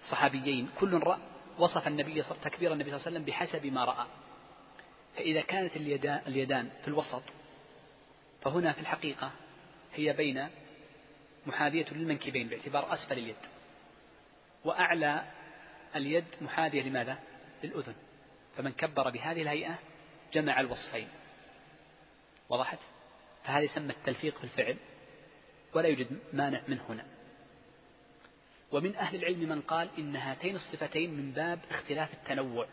صحابيين 0.00 0.68
كل 0.80 1.16
وصف 1.58 1.86
النبي 1.86 2.22
تكبير 2.22 2.72
النبي 2.72 2.90
صلى 2.90 2.96
الله 2.96 3.06
عليه 3.06 3.16
وسلم 3.16 3.24
بحسب 3.24 3.66
ما 3.66 3.84
رأى. 3.84 4.06
فإذا 5.16 5.40
كانت 5.40 5.76
اليدان 6.26 6.70
في 6.82 6.88
الوسط 6.88 7.22
فهنا 8.40 8.72
في 8.72 8.80
الحقيقة 8.80 9.32
هي 9.94 10.12
بين 10.12 10.48
محاذية 11.46 11.86
للمنكبين 11.92 12.48
باعتبار 12.48 12.94
أسفل 12.94 13.18
اليد. 13.18 13.36
وأعلى 14.64 15.24
اليد 15.96 16.24
محاذية 16.40 16.82
لماذا؟ 16.82 17.18
للأذن. 17.64 17.94
فمن 18.56 18.72
كبر 18.72 19.10
بهذه 19.10 19.42
الهيئة 19.42 19.78
جمع 20.32 20.60
الوصفين. 20.60 21.08
وضحت؟ 22.48 22.78
فهذا 23.44 23.64
يسمى 23.64 23.90
التلفيق 23.90 24.38
في 24.38 24.44
الفعل 24.44 24.76
ولا 25.74 25.88
يوجد 25.88 26.18
مانع 26.32 26.62
من 26.68 26.80
هنا. 26.88 27.06
ومن 28.72 28.96
أهل 28.96 29.16
العلم 29.16 29.48
من 29.48 29.60
قال 29.60 29.88
إن 29.98 30.16
هاتين 30.16 30.56
الصفتين 30.56 31.14
من 31.14 31.32
باب 31.32 31.60
اختلاف 31.70 32.12
التنوع. 32.12 32.68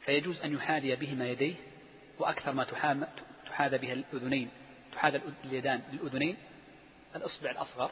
فيجوز 0.00 0.40
أن 0.40 0.54
يحاذي 0.54 0.96
بهما 0.96 1.28
يديه 1.28 1.54
وأكثر 2.18 2.52
ما 2.52 2.64
تحاذى 3.46 3.78
بها 3.78 3.92
الأذنين 3.92 4.50
تحاذى 4.92 5.20
اليدان 5.44 5.82
للأذنين 5.92 6.36
الإصبع 7.16 7.50
الأصغر 7.50 7.90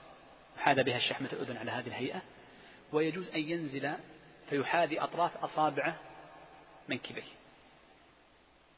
يحاذى 0.57 0.83
بها 0.83 0.99
شحمة 0.99 1.29
الأذن 1.33 1.57
على 1.57 1.71
هذه 1.71 1.87
الهيئة. 1.87 2.23
ويجوز 2.93 3.29
أن 3.29 3.41
ينزل 3.41 3.93
فيحاذي 4.51 5.01
أطراف 5.01 5.37
أصابعه 5.37 5.97
منكبيه 6.89 7.23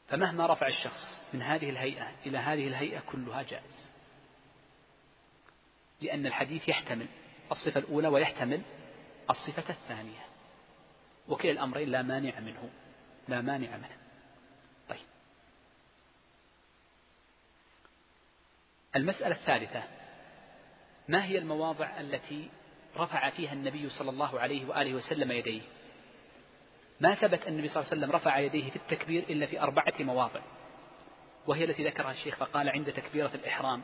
فمهما 0.07 0.47
رفع 0.47 0.67
الشخص 0.67 1.19
من 1.33 1.41
هذه 1.41 1.69
الهيئة 1.69 2.11
إلى 2.25 2.37
هذه 2.37 2.67
الهيئة 2.67 2.99
كلها 2.99 3.43
جائز. 3.43 3.91
لأن 6.01 6.25
الحديث 6.25 6.69
يحتمل 6.69 7.07
الصفة 7.51 7.79
الأولى 7.79 8.07
ويحتمل 8.07 8.61
الصفة 9.29 9.73
الثانية. 9.73 10.25
وكلا 11.27 11.51
الأمرين 11.51 11.89
لا 11.89 12.01
مانع 12.01 12.39
منه. 12.39 12.69
لا 13.27 13.41
مانع 13.41 13.77
منه. 13.77 13.97
طيب. 14.89 15.07
المسألة 18.95 19.35
الثالثة. 19.35 19.83
ما 21.07 21.25
هي 21.25 21.37
المواضع 21.37 21.99
التي 21.99 22.49
رفع 22.97 23.29
فيها 23.29 23.53
النبي 23.53 23.89
صلى 23.89 24.09
الله 24.09 24.39
عليه 24.39 24.65
وآله 24.65 24.93
وسلم 24.93 25.31
يديه؟ 25.31 25.61
ما 26.99 27.15
ثبت 27.15 27.43
أن 27.43 27.53
النبي 27.53 27.67
صلى 27.67 27.81
الله 27.81 27.91
عليه 27.91 28.01
وسلم 28.01 28.11
رفع 28.15 28.39
يديه 28.39 28.69
في 28.69 28.75
التكبير 28.75 29.23
إلا 29.23 29.45
في 29.45 29.61
أربعة 29.61 29.93
مواضع. 29.99 30.41
وهي 31.47 31.63
التي 31.63 31.85
ذكرها 31.85 32.11
الشيخ 32.11 32.35
فقال 32.35 32.69
عند 32.69 32.93
تكبيرة 32.93 33.31
الإحرام. 33.35 33.81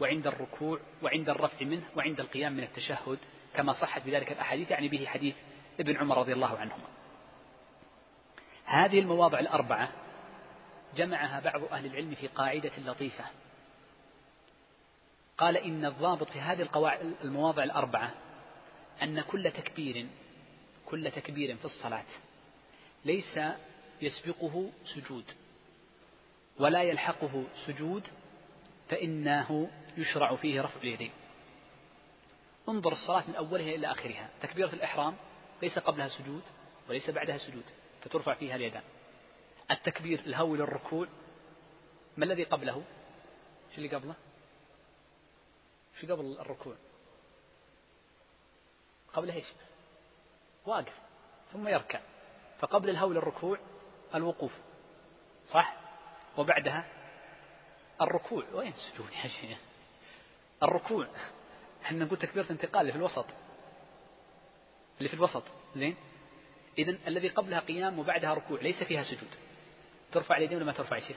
وعند 0.00 0.26
الركوع 0.26 0.80
وعند 1.02 1.28
الرفع 1.28 1.66
منه 1.66 1.82
وعند 1.96 2.20
القيام 2.20 2.52
من 2.52 2.62
التشهد 2.62 3.18
كما 3.54 3.72
صحت 3.72 4.02
بذلك 4.06 4.32
الأحاديث 4.32 4.70
يعني 4.70 4.88
به 4.88 5.06
حديث 5.06 5.34
ابن 5.80 5.96
عمر 5.96 6.18
رضي 6.18 6.32
الله 6.32 6.58
عنهما. 6.58 6.84
هذه 8.64 8.98
المواضع 8.98 9.38
الأربعة 9.38 9.88
جمعها 10.96 11.40
بعض 11.40 11.64
أهل 11.64 11.86
العلم 11.86 12.14
في 12.14 12.26
قاعدة 12.26 12.72
لطيفة. 12.86 13.24
قال 15.38 15.56
إن 15.56 15.84
الضابط 15.84 16.30
في 16.30 16.40
هذه 16.40 16.68
المواضع 17.24 17.64
الأربعة 17.64 18.14
أن 19.02 19.20
كل 19.20 19.50
تكبير 19.50 20.06
كل 20.86 21.10
تكبير 21.10 21.56
في 21.56 21.64
الصلاة 21.64 22.04
ليس 23.04 23.38
يسبقه 24.02 24.70
سجود 24.94 25.24
ولا 26.58 26.82
يلحقه 26.82 27.44
سجود 27.66 28.08
فإنه 28.88 29.70
يشرع 29.98 30.36
فيه 30.36 30.62
رفع 30.62 30.80
اليدين. 30.80 31.12
انظر 32.68 32.92
الصلاة 32.92 33.24
من 33.28 33.34
أولها 33.34 33.74
إلى 33.74 33.92
آخرها. 33.92 34.30
تكبيرة 34.42 34.68
الإحرام 34.68 35.16
ليس 35.62 35.78
قبلها 35.78 36.08
سجود 36.08 36.42
وليس 36.88 37.10
بعدها 37.10 37.38
سجود 37.38 37.64
فترفع 38.02 38.34
فيها 38.34 38.56
اليدان. 38.56 38.82
التكبير 39.70 40.20
الهول 40.20 40.58
للركوع 40.58 41.06
ما 42.16 42.24
الذي 42.24 42.44
قبله؟ 42.44 42.84
شو 43.70 43.78
اللي 43.78 43.96
قبله؟ 43.96 44.14
شو 46.00 46.06
قبل 46.06 46.36
الركوع؟ 46.40 46.74
قبل 49.12 49.30
إيش؟ 49.30 49.46
واقف 50.66 50.98
ثم 51.52 51.68
يركع. 51.68 52.00
فقبل 52.58 52.90
الهول 52.90 53.16
الركوع 53.16 53.58
الوقوف 54.14 54.52
صح؟ 55.52 55.76
وبعدها 56.36 56.84
الركوع. 58.00 58.44
وين 58.52 58.72
سجود 58.72 59.12
يا 59.12 59.28
شيخ؟ 59.28 59.67
الركوع. 60.62 61.06
إحنا 61.82 62.04
نقول 62.04 62.18
تكبيرة 62.18 62.46
انتقال 62.50 62.80
اللي 62.80 62.92
في 62.92 62.98
الوسط. 62.98 63.26
اللي 64.98 65.08
في 65.08 65.14
الوسط. 65.14 65.42
زين؟ 65.76 65.96
إذا 66.78 66.98
الذي 67.06 67.28
قبلها 67.28 67.60
قيام 67.60 67.98
وبعدها 67.98 68.34
ركوع 68.34 68.60
ليس 68.60 68.82
فيها 68.82 69.02
سجود. 69.02 69.34
ترفع 70.12 70.36
اليدين 70.36 70.56
ولا 70.56 70.66
ما 70.66 70.72
ترفع 70.72 70.96
يا 70.96 71.08
شيخ؟ 71.08 71.16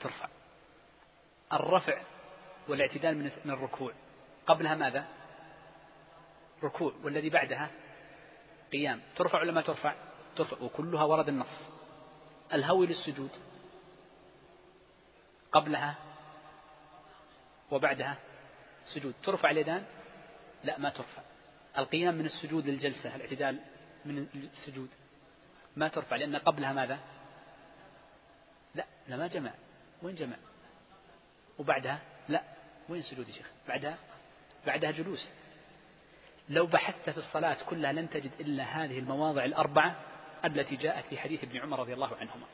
ترفع. 0.00 0.28
الرفع 1.52 2.02
والاعتدال 2.68 3.18
من 3.44 3.50
الركوع. 3.50 3.92
قبلها 4.46 4.74
ماذا؟ 4.74 5.06
ركوع. 6.62 6.92
والذي 7.02 7.30
بعدها 7.30 7.70
قيام. 8.72 9.02
ترفع 9.16 9.40
ولا 9.40 9.52
ما 9.52 9.60
ترفع؟ 9.60 9.94
ترفع. 10.36 10.56
وكلها 10.60 11.04
ورد 11.04 11.28
النص. 11.28 11.68
الهوي 12.52 12.86
للسجود. 12.86 13.30
قبلها 15.52 15.94
وبعدها 17.70 18.18
سجود. 18.86 19.14
ترفع 19.22 19.50
اليدان؟ 19.50 19.84
لا 20.64 20.78
ما 20.78 20.90
ترفع. 20.90 21.22
القيام 21.78 22.14
من 22.14 22.26
السجود 22.26 22.66
للجلسة 22.66 23.16
الاعتدال 23.16 23.58
من 24.04 24.26
السجود 24.34 24.88
ما 25.76 25.88
ترفع 25.88 26.16
لأن 26.16 26.36
قبلها 26.36 26.72
ماذا؟ 26.72 26.98
لا 28.74 28.86
لا 29.08 29.16
ما 29.16 29.26
جمع. 29.26 29.52
وين 30.02 30.14
جمع؟ 30.14 30.36
وبعدها؟ 31.58 31.98
لا 32.28 32.42
وين 32.88 33.02
سجود 33.02 33.28
يا 33.28 33.34
شيخ؟ 33.34 33.50
بعدها؟ 33.68 33.98
بعدها 34.66 34.90
جلوس. 34.90 35.28
لو 36.48 36.66
بحثت 36.66 37.10
في 37.10 37.18
الصلاة 37.18 37.56
كلها 37.68 37.92
لن 37.92 38.10
تجد 38.10 38.30
إلا 38.40 38.64
هذه 38.64 38.98
المواضع 38.98 39.44
الأربعة 39.44 39.96
التي 40.44 40.76
جاءت 40.76 41.04
في 41.04 41.18
حديث 41.18 41.44
ابن 41.44 41.58
عمر 41.58 41.78
رضي 41.78 41.94
الله 41.94 42.16
عنهما. 42.16 42.46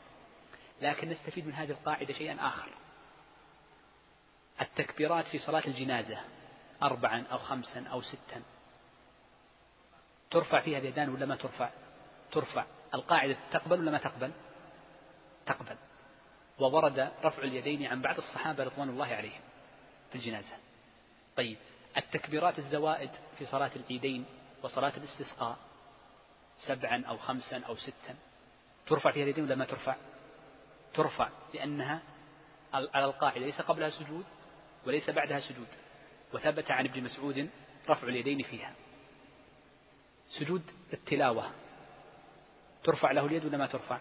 لكن 0.81 1.09
نستفيد 1.09 1.47
من 1.47 1.53
هذه 1.53 1.71
القاعدة 1.71 2.13
شيئا 2.13 2.47
آخر. 2.47 2.69
التكبيرات 4.63 5.27
في 5.27 5.39
صلاة 5.39 5.63
الجنازة 5.67 6.17
أربعا 6.83 7.23
أو 7.31 7.37
خمسا 7.37 7.87
أو 7.91 8.01
ستا. 8.01 8.41
ترفع 10.31 10.61
فيها 10.61 10.79
اليدان 10.79 11.09
ولا 11.09 11.25
ما 11.25 11.35
ترفع؟ 11.35 11.69
ترفع. 12.31 12.65
القاعدة 12.93 13.37
تقبل 13.51 13.79
ولا 13.79 13.91
ما 13.91 13.97
تقبل؟ 13.97 14.31
تقبل. 15.45 15.75
وورد 16.59 17.11
رفع 17.23 17.43
اليدين 17.43 17.87
عن 17.87 18.01
بعض 18.01 18.17
الصحابة 18.17 18.63
رضوان 18.63 18.89
الله 18.89 19.05
عليهم 19.05 19.41
في 20.09 20.15
الجنازة. 20.15 20.57
طيب 21.35 21.57
التكبيرات 21.97 22.59
الزوائد 22.59 23.09
في 23.37 23.45
صلاة 23.45 23.71
العيدين 23.75 24.25
وصلاة 24.63 24.93
الاستسقاء 24.97 25.57
سبعا 26.57 27.03
أو 27.05 27.17
خمسا 27.17 27.59
أو 27.59 27.75
ستا. 27.75 28.15
ترفع 28.87 29.11
فيها 29.11 29.23
اليدين 29.23 29.43
ولا 29.43 29.55
ما 29.55 29.65
ترفع؟ 29.65 29.95
ترفع 30.93 31.29
لأنها 31.53 32.01
على 32.73 33.05
القاعدة 33.05 33.45
ليس 33.45 33.61
قبلها 33.61 33.89
سجود 33.89 34.25
وليس 34.85 35.09
بعدها 35.09 35.39
سجود. 35.39 35.67
وثبت 36.33 36.71
عن 36.71 36.85
ابن 36.85 37.03
مسعود 37.03 37.49
رفع 37.89 38.07
اليدين 38.07 38.43
فيها. 38.43 38.73
سجود 40.29 40.61
التلاوة. 40.93 41.51
ترفع 42.83 43.11
له 43.11 43.25
اليد 43.25 43.45
ولا 43.45 43.57
ما 43.57 43.67
ترفع؟ 43.67 43.99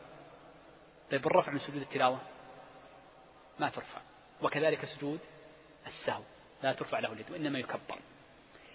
طيب 1.11 1.26
الرفع 1.26 1.53
من 1.53 1.59
سجود 1.59 1.83
التلاوة؟ 1.83 2.20
ما 3.59 3.68
ترفع. 3.68 4.01
وكذلك 4.43 4.85
سجود 4.85 5.20
السهو. 5.87 6.22
لا 6.62 6.72
ترفع 6.72 6.99
له 6.99 7.12
اليد 7.12 7.30
وإنما 7.30 7.59
يكبر. 7.59 7.99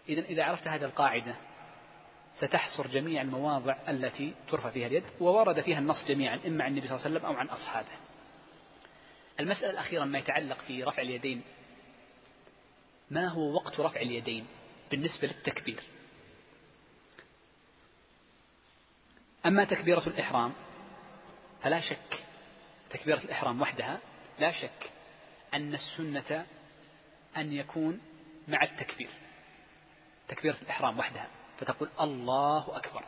إذا 0.10 0.22
إذا 0.22 0.44
عرفت 0.44 0.68
هذه 0.68 0.86
القاعدة 0.86 1.36
ستحصر 2.38 2.88
جميع 2.88 3.22
المواضع 3.22 3.76
التي 3.90 4.34
ترفع 4.52 4.70
فيها 4.70 4.88
اليد 4.88 5.04
وورد 5.20 5.62
فيها 5.62 5.80
النص 5.80 6.06
جميعا 6.08 6.40
إما 6.48 6.64
عن 6.64 6.72
النبي 6.72 6.88
صلى 6.88 6.96
الله 6.96 7.06
عليه 7.06 7.16
وسلم 7.16 7.26
أو 7.26 7.34
عن 7.34 7.48
أصحابه. 7.48 7.88
المسألة 9.40 9.70
الأخيرة 9.70 10.04
ما 10.04 10.20
يتعلق 10.20 10.58
في 10.58 10.84
رفع 10.84 11.02
اليدين 11.02 11.42
ما 13.12 13.28
هو 13.28 13.54
وقت 13.56 13.80
رفع 13.80 14.02
اليدين 14.02 14.48
بالنسبة 14.92 15.28
للتكبير؟ 15.28 15.84
أما 19.46 19.66
تكبيرة 19.66 20.08
الإحرام 20.08 20.54
فلا 21.62 21.82
شك 21.82 22.24
تكبيرة 22.90 23.18
الإحرام 23.18 23.62
وحدها 23.62 24.00
لا 24.40 24.52
شك 24.52 24.92
أن 25.54 25.74
السنة 25.74 26.46
أن 27.38 27.54
يكون 27.54 28.00
مع 28.48 28.64
التكبير 28.64 29.10
تكبيرة 30.28 30.58
الإحرام 30.62 31.00
وحدها 31.00 31.28
فتقول 31.60 31.90
الله 32.00 32.78
أكبر. 32.78 33.06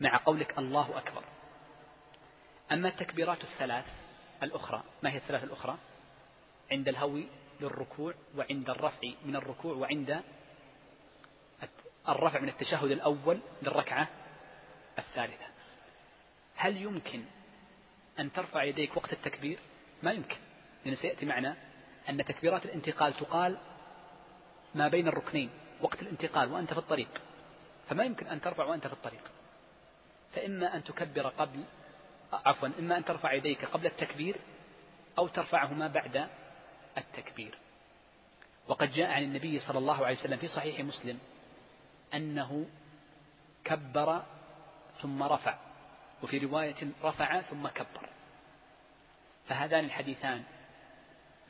مع 0.00 0.16
قولك 0.16 0.58
الله 0.58 0.98
أكبر. 0.98 1.24
أما 2.72 2.88
التكبيرات 2.88 3.44
الثلاث 3.44 3.84
الأخرى 4.42 4.82
ما 5.02 5.10
هي 5.10 5.16
الثلاث 5.16 5.44
الأخرى؟ 5.44 5.78
عند 6.72 6.88
الهوي 6.88 7.26
للركوع 7.60 8.14
وعند 8.36 8.70
الرفع 8.70 9.08
من 9.24 9.36
الركوع 9.36 9.74
وعند 9.74 10.22
الرفع 12.08 12.40
من 12.40 12.48
التشهد 12.48 12.90
الأول 12.90 13.40
للركعة 13.62 14.08
الثالثة. 14.98 15.46
هل 16.56 16.76
يمكن 16.76 17.24
أن 18.18 18.32
ترفع 18.32 18.62
يديك 18.62 18.96
وقت 18.96 19.12
التكبير؟ 19.12 19.58
ما 20.02 20.12
يمكن. 20.12 20.36
لأن 20.84 20.96
سيأتي 20.96 21.26
معنا 21.26 21.56
أن 22.08 22.24
تكبيرات 22.24 22.64
الانتقال 22.64 23.12
تقال 23.12 23.56
ما 24.74 24.88
بين 24.88 25.08
الركنين 25.08 25.50
وقت 25.80 26.02
الانتقال 26.02 26.52
وأنت 26.52 26.72
في 26.72 26.78
الطريق. 26.78 27.20
فما 27.88 28.04
يمكن 28.04 28.26
أن 28.26 28.40
ترفع 28.40 28.64
وأنت 28.64 28.86
في 28.86 28.92
الطريق. 28.92 29.22
فإما 30.34 30.76
أن 30.76 30.84
تكبر 30.84 31.28
قبل 31.28 31.64
عفوا 32.32 32.68
إما 32.78 32.98
أن 32.98 33.04
ترفع 33.04 33.32
يديك 33.32 33.64
قبل 33.64 33.86
التكبير 33.86 34.36
أو 35.18 35.28
ترفعهما 35.28 35.88
بعد 35.88 36.28
التكبير. 36.98 37.58
وقد 38.68 38.92
جاء 38.92 39.10
عن 39.10 39.22
النبي 39.22 39.60
صلى 39.60 39.78
الله 39.78 40.06
عليه 40.06 40.16
وسلم 40.16 40.36
في 40.36 40.48
صحيح 40.48 40.80
مسلم 40.80 41.18
أنه 42.14 42.66
كبر 43.64 44.22
ثم 45.00 45.22
رفع 45.22 45.58
وفي 46.22 46.38
رواية 46.38 46.76
رفع 47.02 47.40
ثم 47.40 47.68
كبر. 47.68 48.08
فهذان 49.48 49.84
الحديثان 49.84 50.42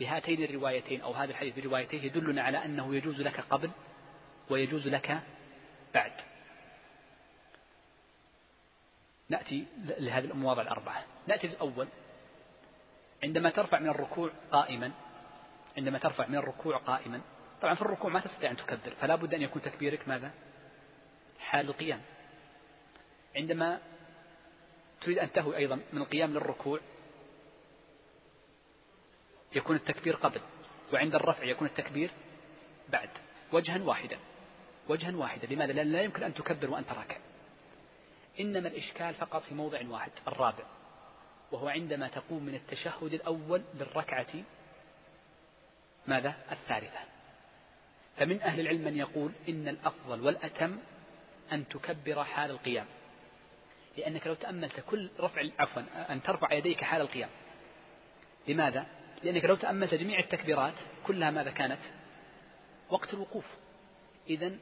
بهاتين 0.01 0.45
الروايتين 0.45 1.01
أو 1.01 1.13
هذا 1.13 1.31
الحديث 1.31 1.59
بروايتيه 1.59 2.03
يدلنا 2.03 2.43
على 2.43 2.65
أنه 2.65 2.95
يجوز 2.95 3.21
لك 3.21 3.41
قبل 3.41 3.71
ويجوز 4.51 4.89
لك 4.89 5.21
بعد. 5.95 6.13
نأتي 9.29 9.67
لهذه 9.77 10.25
المواضع 10.25 10.63
الأربعة. 10.63 11.05
نأتي 11.27 11.47
للأول 11.47 11.89
عندما 13.23 13.51
ترفع 13.51 13.79
من 13.79 13.89
الركوع 13.89 14.31
قائما 14.53 14.93
عندما 15.77 15.99
ترفع 15.99 16.27
من 16.27 16.37
الركوع 16.37 16.77
قائما. 16.77 17.21
طبعا 17.63 17.75
في 17.75 17.83
الركوع 17.83 18.11
ما 18.11 18.21
تستطيع 18.21 18.51
أن 18.51 18.57
تكبر 18.57 18.95
فلا 19.01 19.15
بد 19.15 19.35
أن 19.35 19.43
يكون 19.43 19.63
تكبيرك 19.63 20.09
ماذا؟ 20.09 20.31
حال 21.39 21.69
القيام. 21.69 22.01
عندما 23.37 23.81
تريد 25.01 25.19
أن 25.19 25.33
تهوي 25.33 25.57
أيضا 25.57 25.81
من 25.93 26.01
القيام 26.01 26.31
للركوع 26.31 26.81
يكون 29.55 29.77
التكبير 29.77 30.17
قبل 30.17 30.41
وعند 30.93 31.15
الرفع 31.15 31.45
يكون 31.45 31.67
التكبير 31.67 32.11
بعد 32.89 33.09
وجها 33.53 33.83
واحدا. 33.83 34.19
وجها 34.89 35.17
واحدا. 35.17 35.47
لماذا؟ 35.47 35.73
لأن 35.73 35.93
لا 35.93 36.03
يمكن 36.03 36.23
أن 36.23 36.35
تكبر 36.35 36.71
وأنت 36.71 36.93
راكع. 36.93 37.17
إنما 38.41 38.69
الإشكال 38.69 39.15
فقط 39.15 39.43
في 39.43 39.55
موضع 39.55 39.89
واحد 39.89 40.13
الرابع 40.29 40.65
وهو 41.53 41.69
عندما 41.69 42.09
تقوم 42.09 42.45
من 42.45 42.55
التشهد 42.55 43.13
الأول 43.15 43.63
للركعة 43.75 44.27
ماذا؟ 46.07 46.35
الثالثة. 46.53 46.99
فمن 48.17 48.43
أهل 48.43 48.61
العلم 48.61 48.81
من 48.81 48.97
يقول 48.97 49.33
إن 49.49 49.69
الأفضل 49.69 50.21
والأتم 50.21 50.79
أن 51.53 51.69
تكبر 51.69 52.25
حال 52.25 52.51
القيام. 52.51 52.87
لأنك 53.97 54.27
لو 54.27 54.35
تأملت 54.35 54.81
كل 54.81 55.11
رفع 55.21 55.43
عفوا 55.59 55.83
أن 56.13 56.23
ترفع 56.23 56.53
يديك 56.53 56.85
حال 56.85 57.01
القيام. 57.01 57.31
لماذا؟ 58.49 58.87
لأنك 59.23 59.45
لو 59.45 59.57
تأملت 59.57 59.95
جميع 59.95 60.19
التكبيرات 60.19 60.75
كلها 61.07 61.31
ماذا 61.31 61.51
كانت؟ 61.51 61.81
وقت 62.91 63.15
الوقوف. 63.15 63.45
إذا 64.31 64.53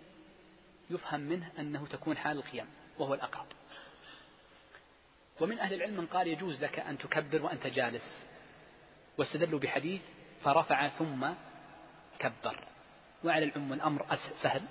يفهم 0.91 1.21
منه 1.21 1.51
أنه 1.59 1.87
تكون 1.87 2.17
حال 2.17 2.37
القيام 2.37 2.67
وهو 2.99 3.15
الأقرب. 3.15 3.47
ومن 5.41 5.59
أهل 5.59 5.75
العلم 5.75 5.97
من 5.97 6.07
قال 6.07 6.29
يجوز 6.29 6.65
لك 6.65 6.79
أن 6.79 6.99
تكبر 6.99 7.43
وأنت 7.43 7.67
جالس. 7.67 8.25
واستدلوا 9.19 9.61
بحديث 9.61 10.01
فرفع 10.45 10.89
ثم 10.89 11.29
كبر. 12.19 12.65
وعلى 13.25 13.45
العموم 13.45 13.73
الأمر 13.73 14.07
سهل. 14.43 14.63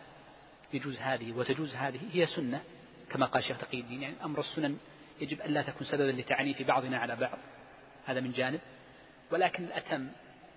يجوز 0.74 0.98
هذه 0.98 1.32
وتجوز 1.32 1.76
هذه. 1.76 2.00
هي 2.12 2.28
سنة 2.28 2.64
كما 3.10 3.26
قال 3.26 3.44
شيخ 3.44 3.58
تقي 3.58 3.80
الدين 3.80 4.02
يعني 4.02 4.16
أمر 4.24 4.40
السنن 4.40 4.78
يجب 5.22 5.42
أن 5.42 5.52
لا 5.52 5.62
تكون 5.62 5.88
سببا 5.88 6.12
لتعنيف 6.12 6.62
بعضنا 6.62 6.98
على 6.98 7.16
بعض. 7.16 7.38
هذا 8.06 8.20
من 8.20 8.32
جانب. 8.32 8.60
ولكن 9.32 9.64
الأتم 9.64 10.08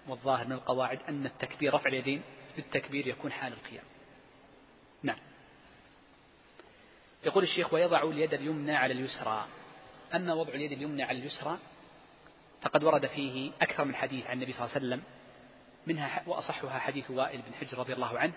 والظاهر 0.08 0.46
من 0.46 0.52
القواعد 0.52 0.98
أن 1.08 1.26
التكبير 1.26 1.74
رفع 1.74 1.88
اليدين 1.88 2.22
في 2.54 2.60
التكبير 2.60 3.06
يكون 3.06 3.32
حال 3.32 3.52
القيام. 3.52 3.84
نعم. 5.02 5.18
يقول 7.24 7.44
الشيخ 7.44 7.74
ويضع 7.74 8.02
اليد 8.02 8.34
اليمنى 8.34 8.76
على 8.76 8.94
اليسرى. 8.94 9.46
أما 10.14 10.34
وضع 10.34 10.54
اليد 10.54 10.72
اليمنى 10.72 11.02
على 11.02 11.18
اليسرى 11.18 11.58
فقد 12.62 12.84
ورد 12.84 13.06
فيه 13.06 13.52
أكثر 13.62 13.84
من 13.84 13.94
حديث 13.94 14.26
عن 14.26 14.36
النبي 14.36 14.52
صلى 14.52 14.64
الله 14.64 14.74
عليه 14.74 14.86
وسلم 14.86 15.02
منها 15.86 16.22
وأصحها 16.26 16.78
حديث 16.78 17.10
وائل 17.10 17.42
بن 17.42 17.54
حجر 17.54 17.78
رضي 17.78 17.92
الله 17.92 18.18
عنه 18.18 18.32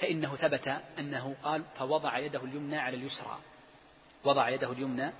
فإنه 0.00 0.36
ثبت 0.36 0.80
أنه 0.98 1.36
قال 1.42 1.62
فوضع 1.78 2.18
يده 2.18 2.44
اليمنى 2.44 2.78
على 2.78 2.96
اليسرى 2.96 3.38
وضع 4.24 4.48
يده 4.48 4.72
اليمنى 4.72 5.12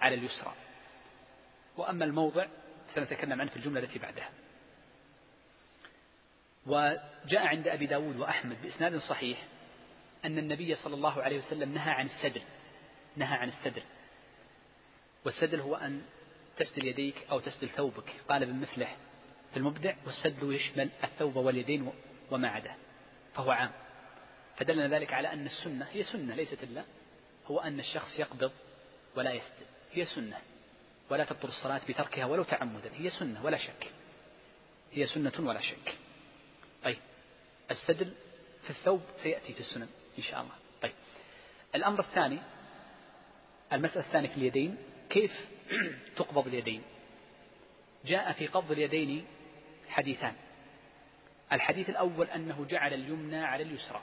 على 0.00 0.14
اليسرى. 0.14 0.52
وأما 1.76 2.04
الموضع 2.04 2.46
سنتكلم 2.94 3.40
عنه 3.40 3.50
في 3.50 3.56
الجملة 3.56 3.80
التي 3.80 3.98
بعدها. 3.98 4.30
وجاء 6.66 7.46
عند 7.46 7.68
أبي 7.68 7.86
داود 7.86 8.16
وأحمد 8.16 8.62
بإسناد 8.62 8.98
صحيح 8.98 9.44
أن 10.24 10.38
النبي 10.38 10.74
صلى 10.76 10.94
الله 10.94 11.22
عليه 11.22 11.38
وسلم 11.38 11.74
نهى 11.74 11.90
عن 11.90 12.06
السدر 12.06 12.40
نهى 13.16 13.38
عن 13.38 13.48
السدر 13.48 13.82
والسدل 15.24 15.60
هو 15.60 15.76
أن 15.76 16.02
تسدل 16.58 16.86
يديك 16.86 17.14
أو 17.30 17.40
تسدل 17.40 17.68
ثوبك. 17.68 18.12
قال 18.28 18.42
ابن 18.42 18.54
مفلح 18.54 18.96
في 19.50 19.56
المبدع 19.56 19.94
والسدل 20.06 20.54
يشمل 20.54 20.90
الثوب 21.04 21.36
واليدين 21.36 21.92
وما 22.30 22.48
عداه. 22.48 22.74
فهو 23.34 23.50
عام. 23.50 23.70
فدلنا 24.56 24.88
ذلك 24.88 25.12
على 25.12 25.32
أن 25.32 25.46
السنة 25.46 25.86
هي 25.92 26.02
سنة 26.02 26.34
ليست 26.34 26.62
إلا 26.62 26.84
هو 27.46 27.58
أن 27.58 27.80
الشخص 27.80 28.18
يقبض 28.18 28.52
ولا 29.16 29.32
يسدل 29.32 29.66
هي 29.92 30.04
سنة. 30.04 30.38
ولا 31.10 31.24
تبطل 31.24 31.48
الصلاة 31.48 31.80
بتركها 31.88 32.24
ولو 32.24 32.42
تعمدا. 32.42 32.90
هي 32.94 33.10
سنة 33.10 33.44
ولا 33.44 33.56
شك. 33.56 33.92
هي 34.92 35.06
سنة 35.06 35.32
ولا 35.38 35.60
شك. 35.60 35.96
طيب. 36.84 36.98
السدل 37.70 38.12
في 38.62 38.70
الثوب 38.70 39.02
سيأتي 39.22 39.52
في 39.52 39.60
السنن 39.60 39.88
إن 40.18 40.22
شاء 40.22 40.40
الله. 40.40 40.54
طيب. 40.82 40.92
الأمر 41.74 42.00
الثاني 42.00 42.38
المسألة 43.72 44.04
الثانية 44.06 44.28
في 44.28 44.36
اليدين. 44.36 44.76
كيف 45.10 45.48
تقبض 46.16 46.46
اليدين؟ 46.46 46.82
جاء 48.04 48.32
في 48.32 48.46
قبض 48.46 48.70
اليدين 48.70 49.26
حديثان. 49.88 50.34
الحديث 51.52 51.90
الأول 51.90 52.26
أنه 52.26 52.64
جعل 52.64 52.94
اليمنى 52.94 53.44
على 53.44 53.62
اليسرى. 53.62 54.02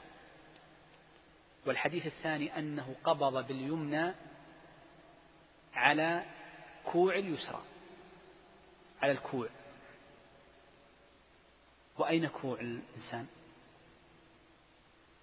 والحديث 1.65 2.05
الثاني 2.05 2.59
أنه 2.59 2.95
قبض 3.03 3.47
باليمنى 3.47 4.13
على 5.73 6.25
كوع 6.85 7.15
اليسرى. 7.15 7.61
على 9.01 9.11
الكوع. 9.11 9.49
وأين 11.97 12.27
كوع 12.27 12.59
الإنسان؟ 12.59 13.27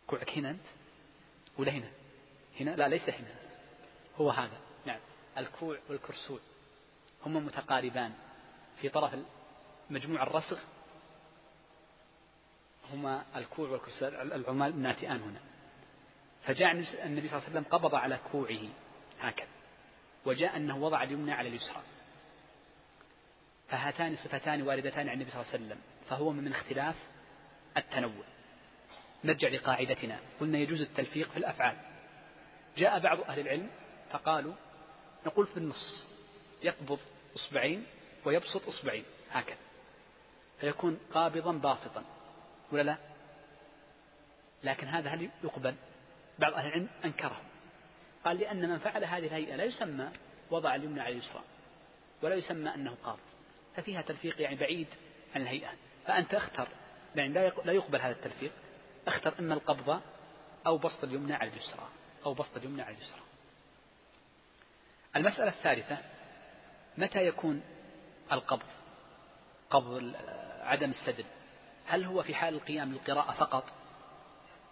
كوعك 0.06 0.30
هنا 0.30 0.50
أنت؟ 0.50 0.66
ولا 1.58 1.72
هنا؟ 1.72 1.90
هنا؟ 2.60 2.70
لا 2.70 2.88
ليس 2.88 3.08
هنا. 3.08 3.34
هو 4.16 4.30
هذا. 4.30 4.60
الكوع 5.38 5.78
والكرسوع. 5.88 6.38
هما 7.26 7.40
متقاربان. 7.40 8.12
في 8.80 8.88
طرف 8.88 9.14
مجموع 9.90 10.22
الرسغ 10.22 10.58
هما 12.92 13.24
الكوع 13.36 13.68
والكرسوع 13.68 14.08
العمال 14.08 14.82
ناتئان 14.82 15.20
هنا. 15.20 15.40
فجاء 16.42 16.72
النبي 16.72 16.86
صلى 16.94 17.06
الله 17.06 17.28
عليه 17.28 17.50
وسلم 17.50 17.64
قبض 17.70 17.94
على 17.94 18.18
كوعه 18.32 18.68
هكذا. 19.20 19.48
وجاء 20.24 20.56
أنه 20.56 20.76
وضع 20.76 21.02
اليمنى 21.02 21.32
على 21.32 21.48
اليسرى. 21.48 21.82
فهاتان 23.68 24.16
صفتان 24.16 24.62
واردتان 24.62 25.08
عن 25.08 25.14
النبي 25.14 25.30
صلى 25.30 25.40
الله 25.40 25.52
عليه 25.52 25.64
وسلم. 25.64 25.78
فهو 26.08 26.32
من 26.32 26.52
اختلاف 26.52 26.94
التنوع. 27.76 28.24
نرجع 29.24 29.48
لقاعدتنا. 29.48 30.18
قلنا 30.40 30.58
يجوز 30.58 30.80
التلفيق 30.80 31.30
في 31.30 31.36
الأفعال. 31.36 31.76
جاء 32.76 32.98
بعض 32.98 33.20
أهل 33.20 33.40
العلم 33.40 33.70
فقالوا 34.10 34.54
نقول 35.26 35.46
في 35.46 35.56
النص 35.56 36.06
يقبض 36.62 36.98
إصبعين 37.36 37.86
ويبسط 38.24 38.68
إصبعين 38.68 39.04
هكذا. 39.30 39.56
فيكون 40.60 40.98
قابضا 41.14 41.52
باسطا 41.52 42.04
ولا 42.72 42.82
لا؟ 42.82 42.96
لكن 44.64 44.86
هذا 44.86 45.10
هل 45.10 45.30
يقبل؟ 45.44 45.74
بعض 46.38 46.54
أهل 46.54 46.66
العلم 46.66 46.88
أنكره. 47.04 47.40
قال 48.24 48.36
لأن 48.36 48.68
من 48.68 48.78
فعل 48.78 49.04
هذه 49.04 49.26
الهيئة 49.26 49.56
لا 49.56 49.64
يسمى 49.64 50.08
وضع 50.50 50.74
اليمنى 50.74 51.00
على 51.00 51.12
اليسرى 51.12 51.42
ولا 52.22 52.34
يسمى 52.34 52.74
أنه 52.74 52.96
قابض. 53.04 53.20
ففيها 53.76 54.02
تلفيق 54.02 54.40
يعني 54.40 54.56
بعيد 54.56 54.86
عن 55.34 55.42
الهيئة. 55.42 55.70
فأنت 56.06 56.34
اختر 56.34 56.68
يعني 57.16 57.32
لا 57.64 57.72
يقبل 57.72 58.00
هذا 58.00 58.12
التلفيق 58.12 58.52
اختر 59.06 59.34
إما 59.38 59.54
القبضة 59.54 60.00
أو 60.66 60.78
بسط 60.78 61.04
اليمنى 61.04 61.34
على 61.34 61.50
اليسرى 61.50 61.88
أو 62.26 62.34
بسط 62.34 62.56
اليمنى 62.56 62.82
على 62.82 62.96
اليسرى. 62.96 63.20
المسألة 65.16 65.48
الثالثة 65.48 65.98
متى 66.98 67.26
يكون 67.26 67.62
القبض؟ 68.32 68.66
قبض 69.70 70.12
عدم 70.60 70.90
السدل 70.90 71.24
هل 71.86 72.04
هو 72.04 72.22
في 72.22 72.34
حال 72.34 72.54
القيام 72.54 72.92
للقراءة 72.92 73.32
فقط 73.32 73.64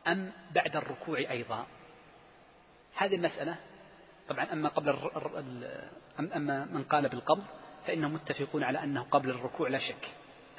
أم 0.07 0.33
بعد 0.55 0.77
الركوع 0.77 1.19
أيضا؟ 1.19 1.67
هذه 2.97 3.15
المسألة 3.15 3.57
طبعا 4.29 4.53
أما 4.53 4.69
قبل 4.69 5.11
أما 6.19 6.65
من 6.65 6.85
قال 6.85 7.09
بالقبض 7.09 7.45
فإنهم 7.87 8.13
متفقون 8.13 8.65
على 8.65 8.85
أنه 8.85 9.03
قبل 9.03 9.31
الركوع 9.31 9.69
لا 9.69 9.79
شك. 9.79 10.09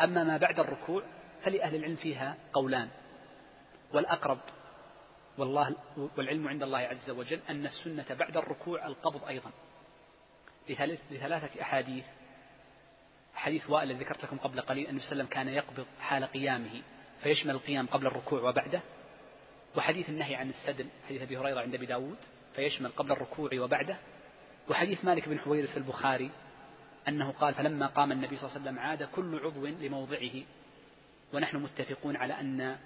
أما 0.01 0.23
ما 0.23 0.37
بعد 0.37 0.59
الركوع 0.59 1.03
فلأهل 1.43 1.75
العلم 1.75 1.95
فيها 1.95 2.37
قولان. 2.53 2.89
والأقرب 3.93 4.39
والله 5.37 5.75
والعلم 6.17 6.47
عند 6.47 6.63
الله 6.63 6.79
عز 6.79 7.09
وجل 7.09 7.39
أن 7.49 7.65
السنة 7.65 8.05
بعد 8.09 8.37
الركوع 8.37 8.87
القبض 8.87 9.23
أيضا. 9.27 9.51
لثلاثة 10.69 11.61
أحاديث. 11.61 12.05
حديث 13.33 13.69
وائل 13.69 13.91
الذي 13.91 14.03
ذكرت 14.03 14.23
لكم 14.23 14.37
قبل 14.37 14.61
قليل 14.61 14.87
أن 14.87 14.97
وسلم 14.97 15.25
كان 15.25 15.47
يقبض 15.47 15.85
حال 15.99 16.23
قيامه 16.23 16.81
فيشمل 17.23 17.51
القيام 17.51 17.87
قبل 17.87 18.07
الركوع 18.07 18.41
وبعده. 18.41 18.81
وحديث 19.75 20.09
النهي 20.09 20.35
عن 20.35 20.49
السدل 20.49 20.87
حديث 21.07 21.21
أبي 21.21 21.37
هريرة 21.37 21.61
عند 21.61 21.75
أبي 21.75 21.85
داود 21.85 22.17
فيشمل 22.55 22.91
قبل 22.91 23.11
الركوع 23.11 23.49
وبعده. 23.53 23.97
وحديث 24.69 25.05
مالك 25.05 25.29
بن 25.29 25.39
حويرث 25.39 25.77
البخاري 25.77 26.31
أنه 27.07 27.31
قال 27.31 27.53
فلما 27.53 27.87
قام 27.87 28.11
النبي 28.11 28.37
صلى 28.37 28.45
الله 28.45 28.59
عليه 28.59 28.61
وسلم 28.61 28.79
عاد 28.79 29.03
كل 29.03 29.39
عضو 29.39 29.65
لموضعه. 29.65 30.43
ونحن 31.33 31.57
متفقون 31.57 32.15
على 32.15 32.33
أن 32.39 32.77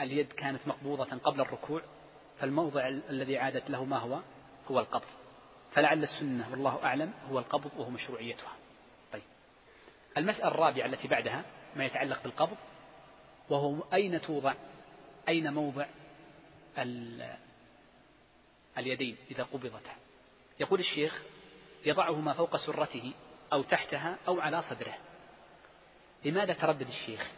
اليد 0.00 0.32
كانت 0.32 0.68
مقبوضة 0.68 1.16
قبل 1.16 1.40
الركوع 1.40 1.82
فالموضع 2.40 2.88
الذي 2.88 3.38
عادت 3.38 3.70
له 3.70 3.84
ما 3.84 3.98
هو؟ 3.98 4.20
هو 4.70 4.80
القبض. 4.80 5.21
فلعل 5.74 6.02
السنة 6.02 6.50
والله 6.50 6.84
أعلم 6.84 7.12
هو 7.30 7.38
القبض 7.38 7.70
وهو 7.76 7.90
مشروعيتها. 7.90 8.52
طيب. 9.12 9.22
المسألة 10.16 10.48
الرابعة 10.48 10.86
التي 10.86 11.08
بعدها 11.08 11.44
ما 11.76 11.84
يتعلق 11.84 12.22
بالقبض 12.22 12.56
وهو 13.50 13.84
أين 13.92 14.20
توضع؟ 14.20 14.54
أين 15.28 15.52
موضع 15.52 15.86
اليدين 18.78 19.16
إذا 19.30 19.42
قبضتا؟ 19.42 19.96
يقول 20.60 20.80
الشيخ 20.80 21.22
يضعهما 21.84 22.32
فوق 22.32 22.56
سرته 22.56 23.12
أو 23.52 23.62
تحتها 23.62 24.18
أو 24.28 24.40
على 24.40 24.62
صدره. 24.62 24.94
لماذا 26.24 26.52
تردد 26.52 26.88
الشيخ؟ 26.88 27.30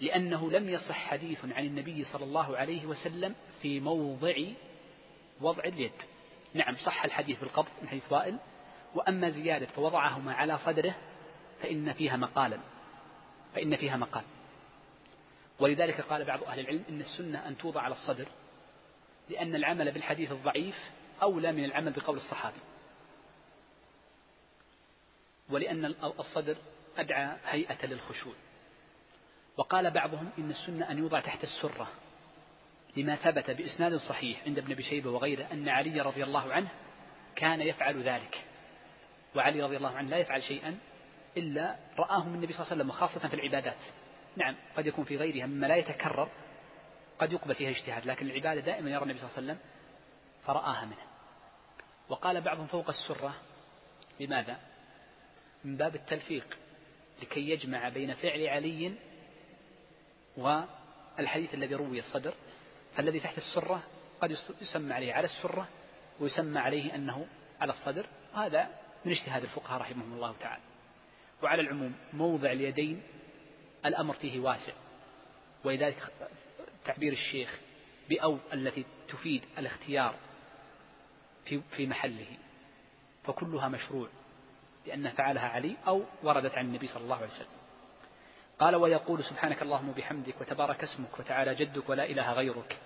لأنه 0.00 0.50
لم 0.50 0.68
يصح 0.68 1.08
حديث 1.08 1.44
عن 1.44 1.66
النبي 1.66 2.04
صلى 2.04 2.24
الله 2.24 2.56
عليه 2.56 2.86
وسلم 2.86 3.34
في 3.62 3.80
موضع 3.80 4.34
وضع 5.40 5.64
اليد. 5.64 5.92
نعم 6.54 6.76
صح 6.76 7.04
الحديث 7.04 7.40
بالقبض 7.40 7.68
من 7.82 7.88
حديث 7.88 8.12
وائل،. 8.12 8.38
وأما 8.94 9.30
زيادة 9.30 9.66
فوضعهما 9.66 10.34
على 10.34 10.58
صدره 10.58 10.94
فإن 11.62 11.92
فيها 11.92 12.16
مقالا 12.16 12.58
فإن 13.54 13.76
فيها 13.76 13.96
مقال. 13.96 14.24
ولذلك 15.60 16.00
قال 16.00 16.24
بعض 16.24 16.44
أهل 16.44 16.60
العلم 16.60 16.84
إن 16.88 17.00
السنة 17.00 17.48
أن 17.48 17.58
توضع 17.58 17.80
على 17.80 17.94
الصدر 17.94 18.28
لأن 19.28 19.54
العمل 19.54 19.92
بالحديث 19.92 20.32
الضعيف 20.32 20.90
أولى 21.22 21.52
من 21.52 21.64
العمل 21.64 21.92
بقول 21.92 22.16
الصحابي. 22.16 22.58
ولأن 25.50 25.84
الصدر 26.18 26.56
أدعى 26.96 27.36
هيئة 27.44 27.86
للخشوع. 27.86 28.34
وقال 29.56 29.90
بعضهم 29.90 30.30
إن 30.38 30.50
السنة 30.50 30.90
أن 30.90 30.98
يوضع 30.98 31.20
تحت 31.20 31.44
السرة. 31.44 31.88
لما 32.96 33.16
ثبت 33.16 33.50
بإسناد 33.50 33.96
صحيح 33.96 34.42
عند 34.46 34.58
ابن 34.58 34.72
أبي 34.72 34.82
شيبة 34.82 35.10
وغيره 35.10 35.52
أن 35.52 35.68
علي 35.68 36.00
رضي 36.00 36.24
الله 36.24 36.52
عنه 36.52 36.68
كان 37.36 37.60
يفعل 37.60 38.02
ذلك. 38.02 38.44
وعلي 39.34 39.62
رضي 39.62 39.76
الله 39.76 39.96
عنه 39.96 40.10
لا 40.10 40.16
يفعل 40.16 40.42
شيئا 40.42 40.78
إلا 41.36 41.76
رآه 41.98 42.24
من 42.24 42.34
النبي 42.34 42.52
صلى 42.52 42.62
الله 42.62 42.72
عليه 42.72 42.82
وسلم 42.82 42.90
وخاصة 42.90 43.28
في 43.28 43.34
العبادات. 43.34 43.78
نعم 44.36 44.56
قد 44.76 44.86
يكون 44.86 45.04
في 45.04 45.16
غيرها 45.16 45.46
مما 45.46 45.66
لا 45.66 45.76
يتكرر 45.76 46.28
قد 47.18 47.32
يقبل 47.32 47.54
فيها 47.54 47.70
اجتهاد 47.70 48.06
لكن 48.06 48.26
العبادة 48.26 48.60
دائما 48.60 48.90
يرى 48.90 49.02
النبي 49.02 49.18
صلى 49.18 49.28
الله 49.28 49.36
عليه 49.36 49.46
وسلم 49.46 49.58
فرآها 50.46 50.84
منه. 50.84 51.12
وقال 52.08 52.40
بعضهم 52.40 52.66
فوق 52.66 52.88
السرة 52.88 53.34
لماذا؟ 54.20 54.58
من 55.64 55.76
باب 55.76 55.94
التلفيق 55.94 56.58
لكي 57.22 57.50
يجمع 57.50 57.88
بين 57.88 58.14
فعل 58.14 58.46
علي 58.46 58.94
والحديث 60.36 61.54
الذي 61.54 61.74
روي 61.74 61.98
الصدر 61.98 62.34
فالذي 62.96 63.20
تحت 63.20 63.38
السرة 63.38 63.82
قد 64.20 64.36
يسمى 64.60 64.94
عليه 64.94 65.12
على 65.14 65.24
السرة 65.24 65.68
ويسمى 66.20 66.58
عليه 66.58 66.94
أنه 66.94 67.26
على 67.60 67.72
الصدر 67.72 68.06
وهذا 68.34 68.68
من 69.04 69.12
اجتهاد 69.12 69.42
الفقهاء 69.42 69.80
رحمهم 69.80 70.12
الله 70.12 70.34
تعالى. 70.40 70.62
وعلى 71.42 71.62
العموم 71.62 71.94
موضع 72.12 72.52
اليدين 72.52 73.02
الأمر 73.86 74.14
فيه 74.14 74.40
واسع 74.40 74.72
ولذلك 75.64 76.12
تعبير 76.84 77.12
الشيخ 77.12 77.60
بأو 78.08 78.38
التي 78.52 78.84
تفيد 79.08 79.42
الاختيار 79.58 80.14
في 81.44 81.60
في 81.76 81.86
محله 81.86 82.26
فكلها 83.24 83.68
مشروع 83.68 84.08
لأن 84.86 85.08
فعلها 85.08 85.48
علي 85.48 85.76
أو 85.86 86.04
وردت 86.22 86.54
عن 86.58 86.64
النبي 86.66 86.86
صلى 86.86 87.02
الله 87.02 87.16
عليه 87.16 87.26
وسلم. 87.26 87.61
قال 88.58 88.76
ويقول 88.76 89.24
سبحانك 89.24 89.62
اللهم 89.62 89.88
وبحمدك 89.88 90.40
وتبارك 90.40 90.82
اسمك 90.82 91.18
وتعالى 91.18 91.54
جدك 91.54 91.88
ولا 91.88 92.04
إله 92.04 92.32
غيرك 92.32 92.78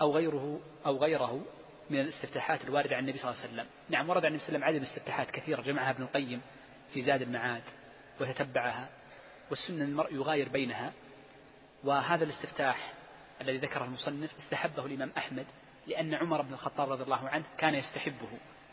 أو 0.00 0.14
غيره 0.14 0.60
أو 0.86 0.96
غيره 0.96 1.44
من 1.90 2.00
الاستفتاحات 2.00 2.64
الواردة 2.64 2.96
عن 2.96 3.02
النبي 3.02 3.18
صلى 3.18 3.30
الله 3.30 3.42
عليه 3.42 3.52
وسلم. 3.52 3.66
نعم 3.88 4.10
ورد 4.10 4.24
عن 4.24 4.32
النبي 4.32 4.44
صلى 4.46 4.56
الله 4.56 4.66
عليه 4.66 4.76
وسلم 4.76 4.84
عدد 4.84 4.96
استفتاحات 4.96 5.30
كثيرة 5.30 5.62
جمعها 5.62 5.90
ابن 5.90 6.02
القيم 6.02 6.40
في 6.94 7.04
زاد 7.04 7.22
المعاد 7.22 7.62
وتتبعها 8.20 8.88
والسنة 9.50 9.84
المرء 9.84 10.14
يغاير 10.14 10.48
بينها 10.48 10.92
وهذا 11.84 12.24
الاستفتاح 12.24 12.92
الذي 13.40 13.58
ذكره 13.58 13.84
المصنف 13.84 14.34
استحبه 14.36 14.86
الإمام 14.86 15.12
أحمد 15.18 15.46
لأن 15.86 16.14
عمر 16.14 16.42
بن 16.42 16.52
الخطاب 16.52 16.92
رضي 16.92 17.02
الله 17.02 17.28
عنه 17.28 17.44
كان 17.58 17.74
يستحبه 17.74 18.28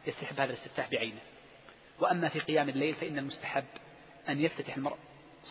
يستحب 0.07 0.39
هذا 0.39 0.53
الاستفتاح 0.53 0.91
بعينه. 0.91 1.21
وأما 1.99 2.29
في 2.29 2.39
قيام 2.39 2.69
الليل 2.69 2.95
فإن 2.95 3.19
المستحب 3.19 3.65
أن 4.29 4.41
يفتتح 4.41 4.77
المرء 4.77 4.97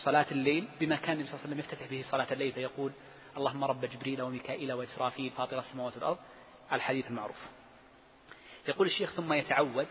صلاة 0.03 0.25
الليل 0.31 0.67
بما 0.79 0.95
كان 0.95 1.13
النبي 1.13 1.27
صلى 1.27 1.33
الله 1.35 1.45
عليه 1.45 1.55
وسلم 1.55 1.59
يفتتح 1.59 1.87
به 1.87 2.05
صلاة 2.11 2.33
الليل 2.33 2.51
فيقول 2.51 2.91
اللهم 3.37 3.63
رب 3.63 3.85
جبريل 3.85 4.21
وميكائيل 4.21 4.73
وإسرافيل 4.73 5.31
فاطر 5.31 5.59
السماوات 5.59 5.95
والأرض 5.95 6.17
الحديث 6.73 7.07
المعروف. 7.07 7.37
يقول 8.67 8.87
الشيخ 8.87 9.11
ثم 9.11 9.33
يتعود 9.33 9.87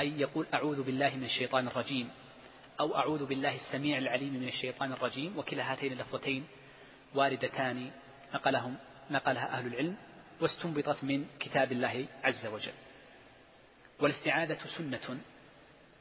أي 0.00 0.20
يقول 0.20 0.46
أعوذ 0.54 0.82
بالله 0.82 1.16
من 1.16 1.24
الشيطان 1.24 1.66
الرجيم 1.66 2.10
أو 2.80 2.96
أعوذ 2.96 3.26
بالله 3.26 3.54
السميع 3.54 3.98
العليم 3.98 4.34
من 4.34 4.48
الشيطان 4.48 4.92
الرجيم 4.92 5.38
وكلا 5.38 5.72
هاتين 5.72 5.92
اللفظتين 5.92 6.46
واردتان 7.14 7.90
نقلهم 8.34 8.76
نقلها 9.10 9.58
أهل 9.58 9.66
العلم 9.66 9.96
واستنبطت 10.40 11.04
من 11.04 11.26
كتاب 11.40 11.72
الله 11.72 12.06
عز 12.24 12.46
وجل. 12.46 12.72
والاستعاذة 14.00 14.58
سنة 14.78 15.18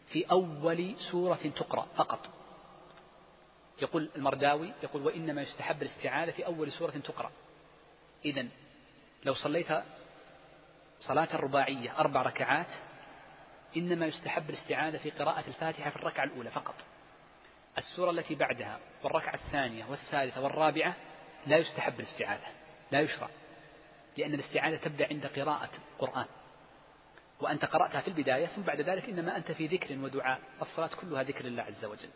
في 0.07 0.25
أول 0.31 0.95
سورة 1.11 1.51
تقرأ 1.55 1.87
فقط. 1.97 2.36
يقول 3.81 4.09
المرداوي 4.15 4.73
يقول 4.83 5.05
وإنما 5.05 5.41
يستحب 5.41 5.81
الاستعاذة 5.81 6.31
في 6.31 6.45
أول 6.45 6.71
سورة 6.71 6.91
تقرأ. 6.91 7.31
إذا 8.25 8.45
لو 9.25 9.33
صليت 9.33 9.67
صلاة 10.99 11.35
الرباعية 11.35 11.99
أربع 11.99 12.21
ركعات 12.21 12.67
إنما 13.77 14.05
يستحب 14.05 14.49
الاستعاذة 14.49 14.97
في 14.97 15.09
قراءة 15.09 15.43
الفاتحة 15.47 15.89
في 15.89 15.95
الركعة 15.95 16.23
الأولى 16.23 16.51
فقط. 16.51 16.75
السورة 17.77 18.11
التي 18.11 18.35
بعدها 18.35 18.79
والركعة 19.03 19.35
الثانية 19.35 19.85
والثالثة 19.85 20.41
والرابعة 20.41 20.95
لا 21.47 21.57
يستحب 21.57 21.99
الاستعاذة 21.99 22.47
لا 22.91 22.99
يشرع 22.99 23.29
لأن 24.17 24.33
الاستعاذة 24.33 24.75
تبدأ 24.75 25.07
عند 25.07 25.25
قراءة 25.25 25.69
القرآن. 25.93 26.25
وأنت 27.39 27.65
قرأتها 27.65 28.01
في 28.01 28.07
البداية 28.07 28.45
ثم 28.47 28.61
بعد 28.61 28.81
ذلك 28.81 29.09
إنما 29.09 29.37
أنت 29.37 29.51
في 29.51 29.67
ذكر 29.67 29.97
ودعاء 29.99 30.39
الصلاة 30.61 30.89
كلها 31.01 31.23
ذكر 31.23 31.45
الله 31.45 31.63
عز 31.63 31.85
وجل. 31.85 32.09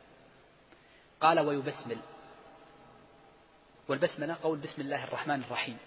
قال 1.22 1.40
ويبسمل. 1.40 1.98
والبسملة 3.88 4.38
قول 4.44 4.60
بسم 4.60 4.82
الله 4.82 5.04
الرحمن 5.04 5.44
الرحيم. 5.44 5.78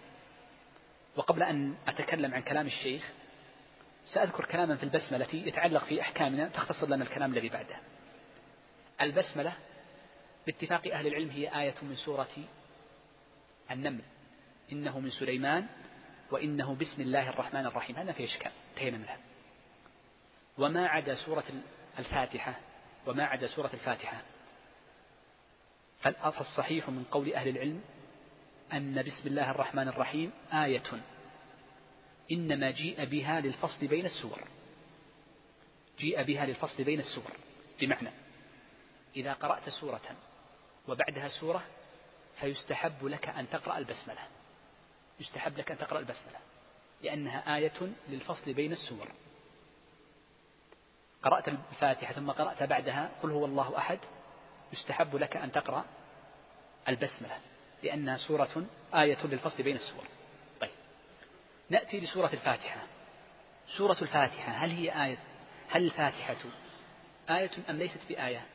وقبل 1.17 1.43
أن 1.43 1.75
أتكلم 1.89 2.35
عن 2.35 2.43
كلام 2.43 2.67
الشيخ 2.67 3.13
سأذكر 4.15 4.45
كلاما 4.45 4.77
في 4.77 4.83
البسملة 4.83 5.27
يتعلق 5.33 5.85
في 5.85 6.01
أحكامنا 6.01 6.49
تختصر 6.49 6.87
لنا 6.87 7.05
الكلام 7.05 7.33
الذي 7.33 7.49
بعده. 7.49 7.77
البسملة 9.01 9.53
باتفاق 10.47 10.87
أهل 10.93 11.07
العلم 11.07 11.31
هي 11.31 11.61
آية 11.61 11.75
من 11.83 11.97
سورة 11.97 12.29
النمل. 13.71 14.03
إنه 14.73 15.01
من 15.01 15.11
سليمان 15.11 15.67
وإنه 16.31 16.75
بسم 16.75 17.03
الله 17.03 17.29
الرحمن 17.31 17.67
الرحيم. 17.67 17.97
هذا 17.97 18.13
في 18.13 18.25
إشكال 18.25 18.53
انتهينا 18.71 18.99
منها 18.99 19.19
وما 20.59 20.87
عدا 20.87 21.15
سورة 21.15 21.45
الفاتحة 21.99 22.55
وما 23.07 23.25
عدا 23.25 23.47
سورة 23.47 23.71
الفاتحة 23.75 24.23
فالصحيح 26.13 26.89
من 26.89 27.05
قول 27.11 27.35
أهل 27.35 27.49
العلم 27.49 27.81
أن 28.73 29.03
بسم 29.03 29.29
الله 29.29 29.51
الرحمن 29.51 29.89
الرحيم 29.89 30.33
آية 30.53 31.03
إنما 32.33 32.71
جيء 32.71 33.05
بها 33.05 33.41
للفصل 33.41 33.87
بين 33.87 34.07
السور؟ 34.07 34.41
جيء 35.99 36.23
بها 36.23 36.47
للفصل 36.47 36.85
بين 36.85 37.01
السور. 37.01 37.31
بمعنى 37.81 38.11
إذا 39.17 39.33
قرأت 39.33 39.69
سورة 39.69 40.17
وبعدها 40.89 41.29
سورة 41.29 41.63
فيستحب 42.41 43.05
لك 43.05 43.29
أن 43.29 43.51
تقرأ 43.51 43.79
البسملة. 43.79 44.21
يستحب 45.21 45.59
لك 45.59 45.71
أن 45.71 45.79
تقرأ 45.79 45.99
البسملة. 45.99 46.39
لأنها 47.03 47.57
آية 47.57 47.93
للفصل 48.09 48.53
بين 48.53 48.73
السور. 48.73 49.09
قرأت 51.23 51.49
الفاتحة 51.49 52.13
ثم 52.13 52.31
قرأت 52.31 52.63
بعدها 52.63 53.11
قل 53.23 53.31
هو 53.31 53.45
الله 53.45 53.79
أحد. 53.79 53.99
يستحب 54.75 55.17
لك 55.17 55.37
أن 55.37 55.53
تقرأ 55.53 55.85
البسملة 56.89 57.39
لأنها 57.83 58.17
سورة 58.17 58.67
آية 58.95 59.27
للفصل 59.27 59.63
بين 59.63 59.77
السور. 59.77 60.05
طيب 60.61 60.71
نأتي 61.71 62.01
لسورة 62.01 62.31
الفاتحة. 62.33 62.81
سورة 63.77 63.97
الفاتحة 64.03 64.53
هل 64.53 64.71
هي 64.71 65.05
آية؟ 65.05 65.19
هل 65.71 65.85
الفاتحة 65.85 66.37
آية 67.31 67.51
أم 67.71 67.77
ليست 67.77 68.01
بآية؟ 68.09 68.47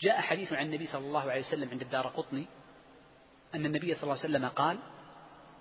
جاء 0.00 0.20
حديث 0.20 0.52
عن 0.52 0.66
النبي 0.66 0.86
صلى 0.86 1.06
الله 1.06 1.30
عليه 1.30 1.40
وسلم 1.40 1.70
عند 1.70 1.82
الدار 1.82 2.06
قطني 2.06 2.46
أن 3.54 3.66
النبي 3.66 3.94
صلى 3.94 4.02
الله 4.02 4.14
عليه 4.14 4.24
وسلم 4.24 4.48
قال 4.48 4.78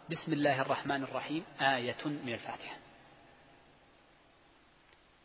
بسم 0.09 0.34
الله 0.34 0.61
الرحمن 0.61 1.03
الرحيم 1.03 1.43
آية 1.61 2.05
من 2.05 2.34
الفاتحة. 2.34 2.77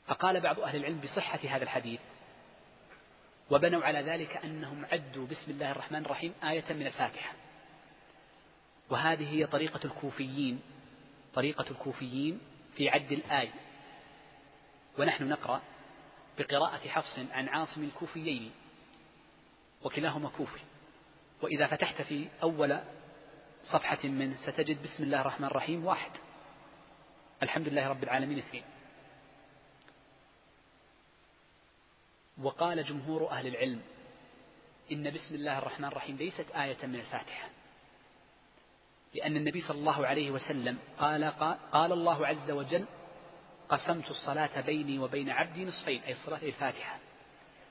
فقال 0.07 0.40
بعض 0.40 0.61
أهل 0.61 0.76
العلم 0.76 1.00
بصحة 1.00 1.38
هذا 1.38 1.62
الحديث 1.62 2.00
وبنوا 3.51 3.84
على 3.84 4.01
ذلك 4.01 4.36
أنهم 4.36 4.84
عدوا 4.92 5.26
بسم 5.26 5.51
الله 5.51 5.70
الرحمن 5.70 6.05
الرحيم 6.05 6.34
آية 6.45 6.72
من 6.72 6.86
الفاتحة. 6.86 7.32
وهذه 8.90 9.34
هي 9.34 9.47
طريقة 9.47 9.80
الكوفيين 9.84 10.61
طريقة 11.34 11.70
الكوفيين 11.70 12.40
في 12.76 12.88
عد 12.88 13.12
الآية 13.12 13.53
ونحن 14.99 15.28
نقرأ 15.28 15.62
بقراءة 16.38 16.88
حفص 16.88 17.18
عن 17.32 17.49
عاصم 17.49 17.84
الكوفيين 17.84 18.51
وكلاهما 19.82 20.28
كوفي. 20.28 20.61
وإذا 21.42 21.66
فتحت 21.66 22.03
في 22.03 22.28
أول 22.42 22.80
صفحة 23.64 24.09
منه 24.09 24.36
ستجد 24.42 24.82
بسم 24.82 25.03
الله 25.03 25.20
الرحمن 25.20 25.47
الرحيم 25.47 25.84
واحد. 25.84 26.11
الحمد 27.42 27.68
لله 27.68 27.88
رب 27.88 28.03
العالمين 28.03 28.38
اثنين. 28.38 28.64
وقال 32.43 32.85
جمهور 32.85 33.30
أهل 33.30 33.47
العلم 33.47 33.80
إن 34.93 35.11
بسم 35.11 35.35
الله 35.35 35.59
الرحمن 35.59 35.85
الرحيم 35.85 36.16
ليست 36.16 36.47
آية 36.57 36.87
من 36.87 36.95
الفاتحة 36.95 37.49
لأن 39.14 39.37
النبي 39.37 39.61
صلى 39.61 39.78
الله 39.78 40.07
عليه 40.07 40.30
وسلم 40.30 40.78
قال 40.99 41.24
قال 41.72 41.93
الله 41.93 42.26
عز 42.26 42.51
وجل 42.51 42.85
قسمت 43.68 44.11
الصلاة 44.11 44.61
بيني 44.61 44.99
وبين 44.99 45.30
عبدي 45.30 45.64
نصفين 45.64 46.03
أي 46.03 46.16
صلاة 46.26 46.43
الفاتحة. 46.43 46.99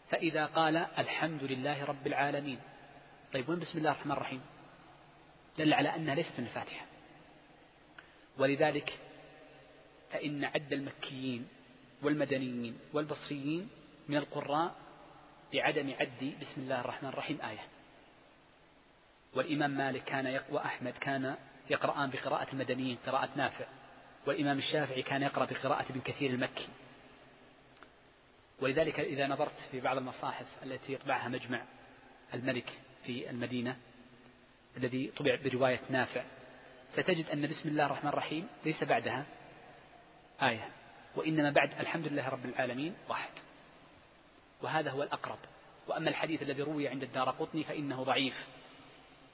فإذا 0.09 0.45
قال 0.45 0.77
الحمد 0.77 1.43
لله 1.43 1.85
رب 1.85 2.07
العالمين. 2.07 2.59
طيب 3.33 3.49
وين 3.49 3.59
بسم 3.59 3.77
الله 3.77 3.91
الرحمن 3.91 4.11
الرحيم؟ 4.11 4.41
دل 5.57 5.73
على 5.73 5.95
أنها 5.95 6.15
ليست 6.15 6.39
من 6.39 6.45
الفاتحة. 6.45 6.85
ولذلك 8.37 8.99
فإن 10.11 10.45
عد 10.45 10.73
المكيين 10.73 11.47
والمدنيين 12.03 12.79
والبصريين 12.93 13.69
من 14.07 14.17
القراء 14.17 14.75
بعدم 15.53 15.93
عد 15.99 16.35
بسم 16.41 16.61
الله 16.61 16.81
الرحمن 16.81 17.09
الرحيم 17.09 17.41
آية. 17.41 17.67
والإمام 19.33 19.71
مالك 19.71 20.03
كان 20.03 20.25
يقوى 20.25 20.59
أحمد 20.59 20.93
كان 20.93 21.35
يقرآن 21.69 22.09
بقراءة 22.09 22.47
المدنيين 22.53 22.97
قراءة 23.05 23.29
نافع. 23.35 23.65
والإمام 24.25 24.57
الشافعي 24.57 25.01
كان 25.01 25.21
يقرأ 25.21 25.45
بقراءة 25.45 25.91
ابن 25.91 26.01
كثير 26.01 26.29
المكي. 26.29 26.67
ولذلك 28.61 28.99
إذا 28.99 29.27
نظرت 29.27 29.59
في 29.71 29.79
بعض 29.79 29.97
المصاحف 29.97 30.45
التي 30.63 30.93
يطبعها 30.93 31.27
مجمع 31.27 31.61
الملك 32.33 32.79
في 33.05 33.29
المدينة 33.29 33.77
الذي 34.77 35.11
طبع 35.17 35.37
برواية 35.43 35.79
نافع 35.89 36.23
ستجد 36.93 37.29
أن 37.29 37.47
بسم 37.47 37.69
الله 37.69 37.85
الرحمن 37.85 38.09
الرحيم 38.09 38.47
ليس 38.65 38.83
بعدها 38.83 39.25
آية 40.41 40.69
وإنما 41.15 41.51
بعد 41.51 41.79
الحمد 41.79 42.07
لله 42.07 42.29
رب 42.29 42.45
العالمين 42.45 42.95
واحد. 43.09 43.42
وهذا 44.63 44.91
هو 44.91 45.03
الأقرب. 45.03 45.39
وأما 45.87 46.09
الحديث 46.09 46.41
الذي 46.41 46.61
روي 46.61 46.87
عند 46.87 47.03
الدار 47.03 47.29
قطني 47.29 47.63
فإنه 47.63 48.03
ضعيف. 48.03 48.47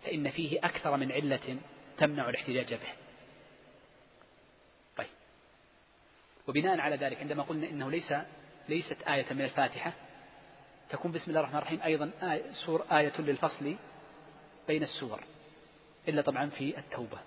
فإن 0.04 0.32
فيه 0.32 0.60
أكثر 0.60 0.98
من 0.98 1.12
علة 1.12 1.58
تمنع 1.98 2.30
الاحتجاج 2.30 2.74
به. 2.74 2.94
طيب. 4.98 5.08
وبناء 6.48 6.80
على 6.80 6.96
ذلك 6.96 7.18
عندما 7.18 7.44
قلنا 7.44 7.70
إنه 7.70 7.92
ليس 7.92 8.14
ليست 8.70 9.02
آية 9.02 9.34
من 9.34 9.42
الفاتحة 9.42 9.94
تكون 10.90 11.12
بسم 11.12 11.32
الله 11.32 11.40
الرحمن 11.40 11.58
الرحيم 11.58 11.82
أيضا 11.82 12.12
آية, 12.24 12.54
سور 12.66 12.86
آية 12.92 13.22
للفصل 13.22 13.76
بين 14.68 14.84
السور 14.84 15.20
إلا 16.08 16.22
طبعا 16.22 16.50
في 16.50 16.78
التوبة. 16.78 17.18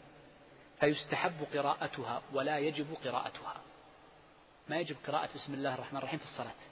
فيستحب 0.80 1.46
قراءتها 1.54 2.22
ولا 2.32 2.58
يجب 2.58 2.86
قراءتها. 3.04 3.60
ما 4.68 4.76
يجب 4.76 4.96
قراءة 5.06 5.34
بسم 5.34 5.54
الله 5.54 5.74
الرحمن 5.74 5.98
الرحيم 5.98 6.18
في 6.18 6.24
الصلاة؟ 6.24 6.71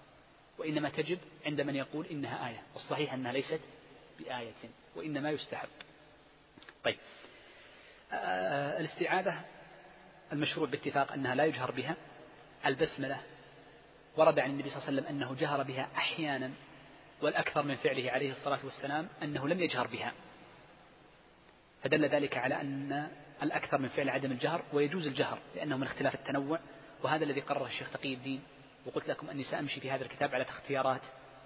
وإنما 0.61 0.89
تجب 0.89 1.19
عند 1.47 1.61
من 1.61 1.77
يقول 1.77 2.07
إنها 2.07 2.49
آية 2.49 2.63
والصحيح 2.75 3.13
أنها 3.13 3.33
ليست 3.33 3.61
بآية 4.19 4.53
وإنما 4.97 5.31
يستحب 5.31 5.69
طيب. 6.85 6.97
آه، 8.13 8.81
الاستعاذة 8.81 9.41
المشروع 10.33 10.69
باتفاق 10.69 11.13
أنها 11.13 11.35
لا 11.35 11.45
يجهر 11.45 11.71
بها 11.71 11.97
البسملة 12.67 13.21
ورد 14.17 14.39
عن 14.39 14.51
النبي 14.51 14.71
صلى 14.71 14.79
الله 14.79 14.87
عليه 14.87 14.99
وسلم 15.03 15.17
أنه 15.17 15.35
جهر 15.41 15.63
بها 15.63 15.89
أحيانا 15.97 16.51
والأكثر 17.23 17.63
من 17.63 17.77
فعله 17.77 18.11
عليه 18.11 18.33
الصلاة 18.33 18.65
والسلام 18.65 19.09
أنه 19.23 19.49
لم 19.49 19.61
يجهر 19.61 19.87
بها. 19.87 20.13
فدل 21.83 22.05
ذلك 22.05 22.37
على 22.37 22.61
أن 22.61 23.09
الأكثر 23.43 23.79
من 23.79 23.89
فعل 23.89 24.09
عدم 24.09 24.33
الجهر 24.33 24.63
ويجوز 24.73 25.07
الجهر 25.07 25.39
لأنه 25.57 25.77
من 25.77 25.87
اختلاف 25.87 26.15
التنوع 26.15 26.61
وهذا 27.03 27.25
الذي 27.25 27.41
قرره 27.41 27.67
الشيخ 27.67 27.91
تقي 27.91 28.15
الدين 28.15 28.43
وقلت 28.87 29.09
لكم 29.09 29.31
أني 29.31 29.45
سأمشي 29.45 29.81
في 29.81 29.91
هذا 29.91 30.05
الكتاب 30.05 30.35
على 30.35 30.43
اختيارات 30.43 31.03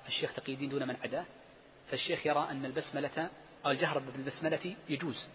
الشيخ 0.08 0.34
تقي 0.34 0.52
الدين 0.52 0.68
دون 0.68 0.88
من 0.88 0.96
عداه 1.04 1.24
فالشيخ 1.90 2.26
يرى 2.26 2.46
أن 2.50 2.64
البسملة 2.64 3.30
أو 3.66 3.70
الجهر 3.70 3.98
بالبسملة 3.98 4.76
يجوز 4.88 5.28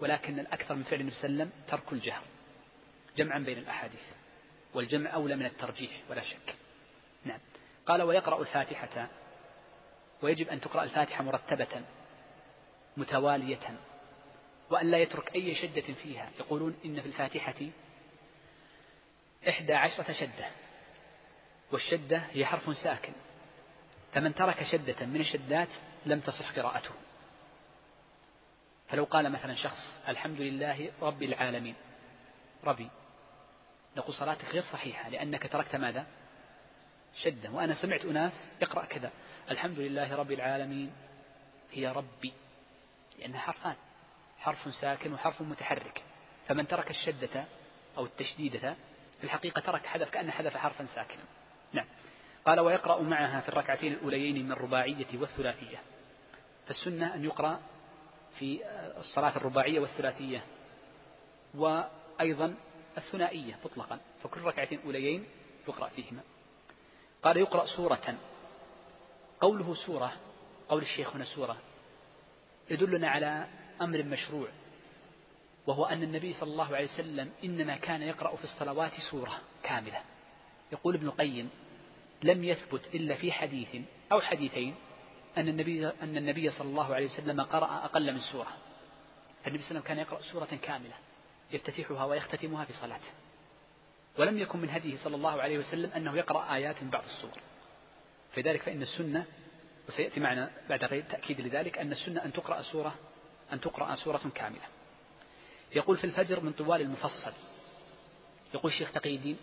ولكن 0.00 0.38
الأكثر 0.38 0.74
من 0.74 0.82
فعل 0.82 1.00
النبي 1.00 1.16
وسلم 1.16 1.50
ترك 1.68 1.92
الجهر 1.92 2.22
جمعا 3.16 3.38
بين 3.38 3.58
الأحاديث 3.58 4.00
والجمع 4.74 5.14
أولى 5.14 5.36
من 5.36 5.46
الترجيح 5.46 5.90
ولا 6.10 6.22
شك. 6.22 6.54
نعم. 7.24 7.40
قال 7.86 8.02
ويقرأ 8.02 8.40
الفاتحة 8.40 9.08
ويجب 10.22 10.48
أن 10.48 10.60
تقرأ 10.60 10.84
الفاتحة 10.84 11.24
مرتبة 11.24 11.82
متوالية 12.96 13.78
وأن 14.70 14.90
لا 14.90 14.98
يترك 14.98 15.34
أي 15.34 15.54
شدة 15.54 15.94
فيها. 16.02 16.30
يقولون 16.40 16.76
إن 16.84 17.00
في 17.00 17.06
الفاتحة 17.06 17.54
إحدى 19.48 19.74
عشرة 19.74 20.12
شدة. 20.12 20.50
والشدة 21.72 22.18
هي 22.18 22.46
حرف 22.46 22.76
ساكن. 22.76 23.12
فمن 24.14 24.34
ترك 24.34 24.62
شدة 24.62 25.06
من 25.06 25.20
الشدات 25.20 25.68
لم 26.06 26.20
تصح 26.20 26.52
قراءته. 26.52 26.90
فلو 28.88 29.04
قال 29.04 29.32
مثلا 29.32 29.54
شخص 29.54 29.98
الحمد 30.08 30.40
لله 30.40 30.92
رب 31.02 31.22
العالمين. 31.22 31.74
ربي 32.64 32.90
نقول 33.96 34.14
صلاتك 34.14 34.44
غير 34.44 34.64
صحيحة 34.72 35.08
لأنك 35.08 35.52
تركت 35.52 35.76
ماذا؟ 35.76 36.06
شدة. 37.22 37.50
وأنا 37.50 37.74
سمعت 37.74 38.04
أناس 38.04 38.32
يقرأ 38.62 38.84
كذا. 38.84 39.10
الحمد 39.50 39.78
لله 39.78 40.16
رب 40.16 40.32
العالمين 40.32 40.92
هي 41.72 41.88
ربي. 41.88 42.32
لأنها 43.18 43.40
حرفان. 43.40 43.76
حرف 44.38 44.74
ساكن 44.74 45.12
وحرف 45.12 45.42
متحرك. 45.42 46.02
فمن 46.48 46.68
ترك 46.68 46.90
الشدة 46.90 47.44
أو 47.96 48.04
التشديدة 48.04 48.74
في 49.18 49.24
الحقيقة 49.24 49.60
ترك 49.60 49.86
حذف 49.86 50.10
كأن 50.10 50.30
حذف 50.30 50.56
حرفا 50.56 50.86
ساكنا. 50.94 51.22
نعم. 51.72 51.86
قال 52.46 52.60
ويقرأ 52.60 53.02
معها 53.02 53.40
في 53.40 53.48
الركعتين 53.48 53.92
الأوليين 53.92 54.44
من 54.44 54.52
الرباعية 54.52 55.06
والثلاثية. 55.14 55.76
فالسنة 56.66 57.14
أن 57.14 57.24
يقرأ 57.24 57.60
في 58.38 58.60
الصلاة 58.98 59.36
الرباعية 59.36 59.80
والثلاثية 59.80 60.44
وأيضا 61.54 62.54
الثنائية 62.98 63.58
مطلقا 63.64 64.00
فكل 64.22 64.40
ركعتين 64.40 64.80
أوليين 64.84 65.24
يقرأ 65.68 65.88
فيهما. 65.88 66.20
قال 67.22 67.36
يقرأ 67.36 67.66
سورة. 67.66 68.18
قوله 69.40 69.74
سورة 69.74 70.12
قول 70.68 70.82
الشيخ 70.82 71.16
هنا 71.16 71.24
سورة 71.24 71.56
يدلنا 72.70 73.08
على 73.08 73.46
أمر 73.80 74.02
مشروع 74.02 74.48
وهو 75.66 75.84
أن 75.84 76.02
النبي 76.02 76.32
صلى 76.32 76.50
الله 76.50 76.76
عليه 76.76 76.84
وسلم 76.84 77.30
إنما 77.44 77.76
كان 77.76 78.02
يقرأ 78.02 78.36
في 78.36 78.44
الصلوات 78.44 78.92
سورة 79.10 79.40
كاملة. 79.62 80.02
يقول 80.72 80.94
ابن 80.94 81.06
القيم 81.06 81.50
لم 82.22 82.44
يثبت 82.44 82.94
إلا 82.94 83.14
في 83.14 83.32
حديث 83.32 83.68
أو 84.12 84.20
حديثين 84.20 84.74
أن 85.36 85.48
النبي 85.48 85.86
أن 85.86 86.16
النبي 86.16 86.50
صلى 86.50 86.68
الله 86.68 86.94
عليه 86.94 87.06
وسلم 87.06 87.40
قرأ 87.40 87.84
أقل 87.84 88.12
من 88.12 88.20
سورة. 88.20 88.52
النبي 89.46 89.62
صلى 89.62 89.70
الله 89.70 89.80
عليه 89.80 89.80
وسلم 89.80 89.80
كان 89.80 89.98
يقرأ 89.98 90.22
سورة 90.22 90.58
كاملة 90.62 90.94
يفتتحها 91.52 92.04
ويختتمها 92.04 92.64
في 92.64 92.72
صلاته 92.72 93.10
ولم 94.18 94.38
يكن 94.38 94.58
من 94.58 94.70
هديه 94.70 94.96
صلى 94.96 95.16
الله 95.16 95.42
عليه 95.42 95.58
وسلم 95.58 95.90
أنه 95.96 96.16
يقرأ 96.16 96.54
آيات 96.54 96.82
من 96.82 96.90
بعض 96.90 97.04
السور. 97.04 97.38
فلذلك 98.32 98.62
فإن 98.62 98.82
السنة 98.82 99.24
وسيأتي 99.88 100.20
معنا 100.20 100.50
بعد 100.68 100.84
غير 100.84 101.02
تأكيد 101.02 101.40
لذلك 101.40 101.78
أن 101.78 101.92
السنة 101.92 102.24
أن 102.24 102.32
تقرأ 102.32 102.62
سورة 102.62 102.94
أن 103.52 103.60
تقرأ 103.60 103.94
سورة 103.94 104.20
كاملة. 104.34 104.66
يقول 105.76 105.96
في 105.96 106.04
الفجر 106.04 106.40
من 106.40 106.52
طوال 106.52 106.80
المفصل 106.80 107.32
يقول 108.54 108.72
الشيخ 108.72 108.92
تقي 108.92 109.16
الدين 109.16 109.36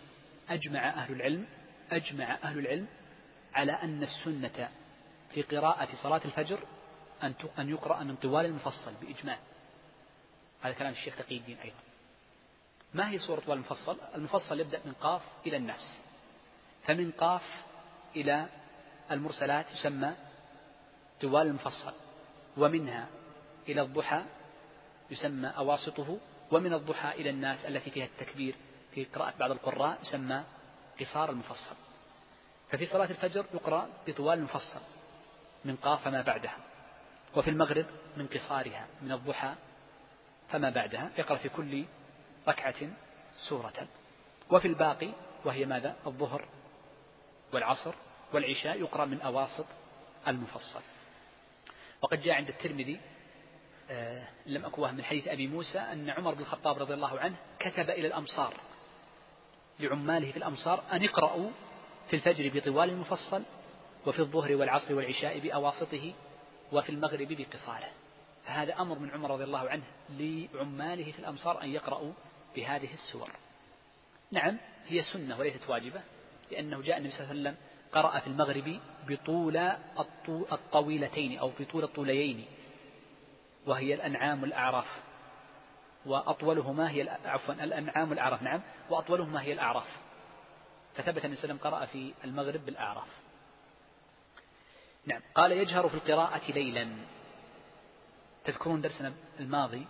أجمع 0.48 0.88
أهل 0.88 1.12
العلم 1.12 1.46
أجمع 1.90 2.34
أهل 2.34 2.58
العلم 2.58 2.86
على 3.54 3.72
أن 3.72 4.02
السنة 4.02 4.68
في 5.34 5.42
قراءة 5.42 5.88
صلاة 6.02 6.20
الفجر 6.24 6.58
أن 7.22 7.34
أن 7.58 7.68
يقرأ 7.68 8.02
من 8.02 8.16
طوال 8.16 8.44
المفصل 8.44 8.92
بإجماع. 9.02 9.38
هذا 10.62 10.74
كلام 10.74 10.92
الشيخ 10.92 11.16
تقي 11.16 11.36
الدين 11.36 11.58
أيضا. 11.64 11.76
ما 12.94 13.10
هي 13.10 13.18
صورة 13.18 13.52
المفصل؟ 13.52 13.98
المفصل 14.14 14.60
يبدأ 14.60 14.80
من 14.84 14.92
قاف 14.92 15.22
إلى 15.46 15.56
الناس 15.56 15.96
فمن 16.86 17.10
قاف 17.10 17.42
إلى 18.16 18.46
المرسلات 19.10 19.66
يسمى 19.72 20.14
طوال 21.20 21.46
المفصل. 21.46 21.92
ومنها 22.56 23.08
إلى 23.68 23.82
الضحى 23.82 24.22
يسمى 25.10 25.48
أواسطه. 25.48 26.18
ومن 26.50 26.72
الضحى 26.72 27.10
إلى 27.10 27.30
الناس 27.30 27.64
التي 27.64 27.90
فيها 27.90 28.04
التكبير. 28.04 28.54
في 28.96 29.04
قراءة 29.04 29.34
بعض 29.38 29.50
القراء 29.50 29.98
يسمى 30.02 30.44
قصار 31.00 31.30
المفصل. 31.30 31.74
ففي 32.70 32.86
صلاة 32.86 33.10
الفجر 33.10 33.46
يقرأ 33.54 33.88
بطوال 34.06 34.38
المفصل 34.38 34.80
من 35.64 35.76
قاف 35.76 36.04
فما 36.04 36.22
بعدها 36.22 36.56
وفي 37.36 37.50
المغرب 37.50 37.86
من 38.16 38.26
قصارها 38.26 38.86
من 39.02 39.12
الضحى 39.12 39.54
فما 40.48 40.70
بعدها 40.70 41.10
يقرأ 41.18 41.36
في 41.36 41.48
كل 41.48 41.84
ركعة 42.48 42.74
سورة. 43.48 43.88
وفي 44.50 44.68
الباقي 44.68 45.12
وهي 45.44 45.64
ماذا؟ 45.66 45.96
الظهر 46.06 46.48
والعصر 47.52 47.94
والعشاء 48.32 48.80
يقرأ 48.80 49.04
من 49.04 49.20
أواسط 49.20 49.66
المفصل. 50.28 50.82
وقد 52.02 52.22
جاء 52.22 52.34
عند 52.34 52.48
الترمذي 52.48 53.00
آه 53.90 54.28
لم 54.46 54.64
أكوه 54.64 54.92
من 54.92 55.04
حديث 55.04 55.28
أبي 55.28 55.46
موسى 55.46 55.78
أن 55.78 56.10
عمر 56.10 56.34
بن 56.34 56.40
الخطاب 56.40 56.78
رضي 56.78 56.94
الله 56.94 57.20
عنه 57.20 57.36
كتب 57.58 57.90
إلى 57.90 58.06
الأمصار 58.06 58.54
لعماله 59.80 60.30
في 60.30 60.36
الأمصار 60.36 60.82
أن 60.92 61.02
يقرأوا 61.02 61.50
في 62.10 62.16
الفجر 62.16 62.50
بطوال 62.54 62.90
المفصل 62.90 63.42
وفي 64.06 64.18
الظهر 64.18 64.56
والعصر 64.56 64.94
والعشاء 64.94 65.38
بأواسطه 65.38 66.12
وفي 66.72 66.90
المغرب 66.90 67.28
بقصاره. 67.28 67.88
فهذا 68.46 68.80
أمر 68.80 68.98
من 68.98 69.10
عمر 69.10 69.30
رضي 69.30 69.44
الله 69.44 69.68
عنه 69.68 69.84
لعماله 70.10 71.12
في 71.12 71.18
الأمصار 71.18 71.62
أن 71.62 71.68
يقرأوا 71.68 72.12
بهذه 72.56 72.94
السور. 72.94 73.30
نعم 74.32 74.56
هي 74.88 75.02
سنة 75.02 75.38
وليست 75.38 75.68
واجبة 75.68 76.00
لأنه 76.50 76.82
جاء 76.82 76.98
النبي 76.98 77.12
صلى 77.12 77.20
الله 77.20 77.30
عليه 77.30 77.40
وسلم 77.40 77.56
قرأ 77.92 78.18
في 78.18 78.26
المغرب 78.26 78.80
بطول 79.08 79.56
الطويلتين 80.52 81.38
أو 81.38 81.52
بطول 81.60 81.84
الطوليين 81.84 82.44
وهي 83.66 83.94
الأنعام 83.94 84.42
والأعراف 84.42 84.86
وأطولهما 86.06 86.90
هي 86.90 87.18
عفوا 87.24 87.54
الأنعام 87.54 88.10
والأعراف. 88.10 88.42
نعم 88.42 88.62
وأطولهما 88.90 89.42
هي 89.42 89.52
الأعراف. 89.52 89.86
فثبت 90.94 91.24
أن 91.24 91.32
وسلم 91.32 91.58
قرأ 91.58 91.86
في 91.86 92.14
المغرب 92.24 92.66
بالأعراف. 92.66 93.08
نعم 95.06 95.20
قال 95.34 95.52
يجهر 95.52 95.88
في 95.88 95.94
القراءة 95.94 96.52
ليلا. 96.52 96.88
تذكرون 98.44 98.80
درسنا 98.80 99.14
الماضي؟ 99.40 99.86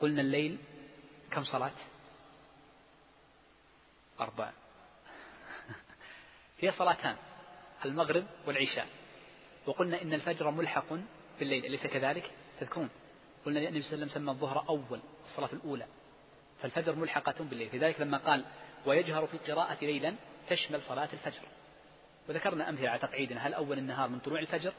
قلنا 0.00 0.20
الليل 0.20 0.58
كم 1.30 1.44
صلاة؟ 1.44 1.72
أربع 4.20 4.50
هي 6.60 6.72
صلاتان 6.72 7.16
المغرب 7.84 8.26
والعشاء. 8.46 8.86
وقلنا 9.66 10.02
إن 10.02 10.12
الفجر 10.12 10.50
ملحق 10.50 10.88
بالليل 11.38 11.64
أليس 11.66 11.86
كذلك؟ 11.86 12.30
تذكرون. 12.60 12.90
قلنا 13.46 13.60
النبي 13.60 13.82
صلى 13.82 13.92
الله 13.92 14.02
عليه 14.02 14.12
وسلم 14.12 14.24
سمى 14.24 14.30
الظهر 14.30 14.68
أول. 14.68 15.00
الصلاة 15.30 15.52
الأولى. 15.52 15.86
فالفجر 16.62 16.94
ملحقة 16.94 17.44
بالليل. 17.44 17.76
لذلك 17.76 18.00
لما 18.00 18.18
قال 18.18 18.44
ويجهر 18.86 19.26
في 19.26 19.34
القراءة 19.34 19.84
ليلا 19.84 20.14
تشمل 20.48 20.82
صلاة 20.82 21.08
الفجر. 21.12 21.42
وذكرنا 22.28 22.68
أمثلة 22.68 22.88
على 22.88 22.98
تقعيدنا 22.98 23.46
هل 23.46 23.54
أول 23.54 23.78
النهار 23.78 24.08
من 24.08 24.18
طلوع 24.18 24.40
الفجر؟ 24.40 24.72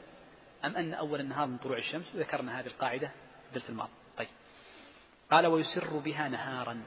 أم 0.64 0.76
أن 0.76 0.94
أول 0.94 1.20
النهار 1.20 1.46
من 1.46 1.56
طلوع 1.58 1.78
الشمس؟ 1.78 2.14
وذكرنا 2.14 2.60
هذه 2.60 2.66
القاعدة 2.66 3.08
في 3.08 3.48
الدرس 3.48 3.70
الماضي. 3.70 3.90
طيب. 4.18 4.28
قال 5.30 5.46
ويسر 5.46 5.98
بها 5.98 6.28
نهارا. 6.28 6.82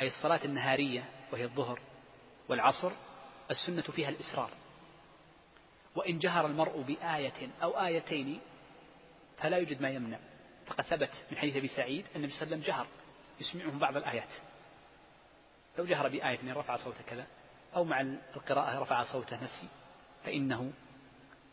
أي 0.00 0.06
الصلاة 0.06 0.44
النهارية 0.44 1.04
وهي 1.32 1.44
الظهر 1.44 1.80
والعصر 2.48 2.92
السنة 3.50 3.82
فيها 3.82 4.08
الإسرار. 4.08 4.50
وإن 5.94 6.18
جهر 6.18 6.46
المرء 6.46 6.80
بآية 6.80 7.48
أو 7.62 7.70
آيتين 7.70 8.40
فلا 9.38 9.56
يوجد 9.56 9.82
ما 9.82 9.90
يمنع. 9.90 10.18
فقد 10.70 10.84
ثبت 10.84 11.10
من 11.30 11.38
حديث 11.38 11.56
أبي 11.56 11.68
سعيد 11.68 12.06
أن 12.06 12.16
النبي 12.16 12.32
صلى 12.32 12.42
الله 12.42 12.56
عليه 12.56 12.62
وسلم 12.62 12.74
جهر. 12.74 12.86
يسمعهم 13.40 13.78
بعض 13.78 13.96
الآيات. 13.96 14.28
لو 15.78 15.84
جهر 15.84 16.08
بآية 16.08 16.54
رفع 16.54 16.76
صوته 16.76 17.02
كذا 17.06 17.26
أو 17.76 17.84
مع 17.84 18.00
القراءة 18.36 18.78
رفع 18.78 19.04
صوته 19.04 19.44
نسي 19.44 19.68
فإنه 20.24 20.72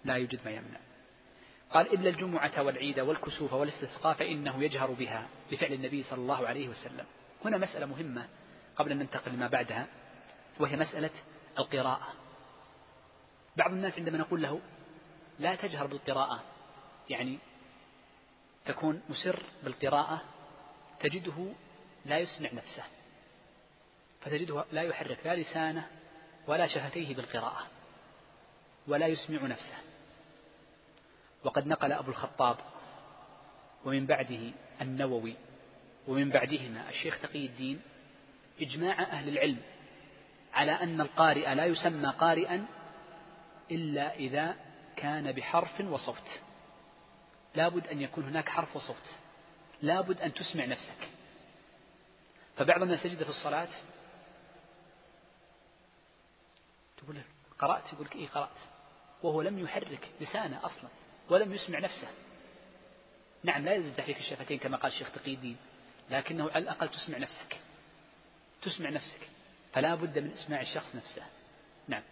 لا 0.05 0.15
يوجد 0.15 0.39
ما 0.45 0.51
يمنع. 0.51 0.80
قال 1.72 1.93
إلا 1.93 2.09
الجمعة 2.09 2.63
والعيد 2.63 2.99
والكسوف 2.99 3.53
والاستسقاء 3.53 4.13
فإنه 4.13 4.63
يجهر 4.63 4.91
بها 4.91 5.28
لفعل 5.51 5.74
النبي 5.74 6.03
صلى 6.03 6.20
الله 6.20 6.47
عليه 6.47 6.70
وسلم. 6.70 7.05
هنا 7.45 7.57
مسألة 7.57 7.86
مهمة 7.86 8.28
قبل 8.76 8.91
أن 8.91 8.97
ننتقل 8.97 9.32
لما 9.32 9.47
بعدها 9.47 9.88
وهي 10.59 10.76
مسألة 10.76 11.11
القراءة. 11.59 12.07
بعض 13.57 13.72
الناس 13.72 13.97
عندما 13.97 14.18
نقول 14.18 14.41
له 14.41 14.61
لا 15.39 15.55
تجهر 15.55 15.88
بالقراءة. 15.88 16.43
يعني 17.09 17.39
تكون 18.68 19.01
مسر 19.09 19.43
بالقراءة 19.63 20.22
تجده 20.99 21.53
لا 22.05 22.18
يسمع 22.18 22.49
نفسه 22.53 22.84
فتجده 24.22 24.65
لا 24.72 24.82
يحرك 24.82 25.18
لا 25.26 25.36
لسانه 25.36 25.88
ولا 26.47 26.68
شفتيه 26.68 27.15
بالقراءة 27.15 27.68
ولا 28.88 29.07
يسمع 29.07 29.47
نفسه. 29.47 29.76
وقد 31.43 31.68
نقل 31.68 31.91
أبو 31.91 32.11
الخطاب 32.11 32.57
ومن 33.86 34.05
بعده 34.05 34.51
النووي 34.82 35.36
ومن 36.07 36.30
بعدهما 36.30 36.89
الشيخ 36.89 37.22
تقي 37.22 37.45
الدين 37.45 37.82
إجماع 38.61 39.01
أهل 39.01 39.30
العلم 39.30 39.61
على 40.53 40.72
أن 40.72 41.01
القارئ 41.01 41.55
لا 41.55 41.65
يسمى 41.65 42.09
قارئا 42.09 42.65
إلا 43.72 44.15
إذا 44.15 44.55
كان 44.95 45.32
بحرف 45.32 45.82
وصوت. 45.82 46.39
لابد 47.55 47.87
أن 47.87 48.01
يكون 48.01 48.23
هناك 48.23 48.49
حرف 48.49 48.75
وصوت. 48.75 49.15
لابد 49.81 50.21
أن 50.21 50.33
تسمع 50.33 50.65
نفسك. 50.65 51.09
فبعض 52.57 52.81
الناس 52.81 53.05
يجد 53.05 53.23
في 53.23 53.29
الصلاة 53.29 53.69
تقول 56.97 57.21
قرأت؟ 57.59 57.93
يقول 57.93 58.07
إيه 58.15 58.27
قرأت. 58.27 58.57
وهو 59.23 59.41
لم 59.41 59.59
يحرك 59.59 60.09
لسانه 60.21 60.65
أصلا 60.65 60.89
ولم 61.29 61.53
يسمع 61.53 61.79
نفسه. 61.79 62.07
نعم 63.43 63.65
لا 63.65 63.73
يزيد 63.73 63.95
تحريك 63.95 64.17
الشفتين 64.17 64.59
كما 64.59 64.77
قال 64.77 64.91
الشيخ 64.91 65.11
تقي 65.11 65.33
الدين 65.33 65.57
لكنه 66.09 66.51
على 66.51 66.63
الأقل 66.63 66.89
تسمع 66.89 67.17
نفسك. 67.17 67.57
تسمع 68.61 68.89
نفسك. 68.89 69.29
فلا 69.73 69.95
بد 69.95 70.19
من 70.19 70.31
إسماع 70.31 70.61
الشخص 70.61 70.95
نفسه. 70.95 71.23
نعم. 71.87 72.03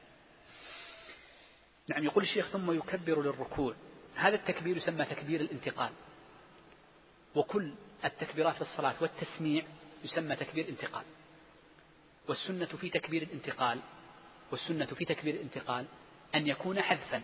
نعم 1.88 2.04
يقول 2.04 2.24
الشيخ 2.24 2.48
ثم 2.48 2.72
يكبر 2.72 3.22
للركوع. 3.22 3.76
هذا 4.16 4.36
التكبير 4.36 4.78
يسمى 4.78 5.06
تكبير 5.06 5.42
الانتقال. 5.42 5.92
وكل 7.36 7.74
التكبيرات 8.06 8.56
في 8.56 8.62
الصلاة 8.62 8.96
والتسميع 9.02 9.64
يسمى 10.04 10.36
تكبير 10.36 10.70
انتقال. 10.70 11.04
والسنة 12.28 12.66
في 12.66 12.90
تكبير 12.90 13.22
الانتقال 13.22 13.80
والسنة 14.52 14.86
في 14.86 15.06
تكبير 15.06 15.34
الانتقال 15.34 15.86
أن 16.36 16.48
يكون 16.48 16.82
حذفا. 16.82 17.22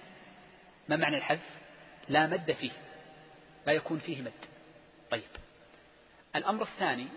ما 0.89 0.95
معنى 0.95 1.17
الحذف؟ 1.17 1.57
لا 2.09 2.27
مد 2.27 2.51
فيه. 2.51 2.71
لا 3.67 3.73
يكون 3.73 3.99
فيه 3.99 4.21
مد. 4.21 4.31
طيب. 5.11 5.29
الأمر 6.35 6.61
الثاني 6.61 7.07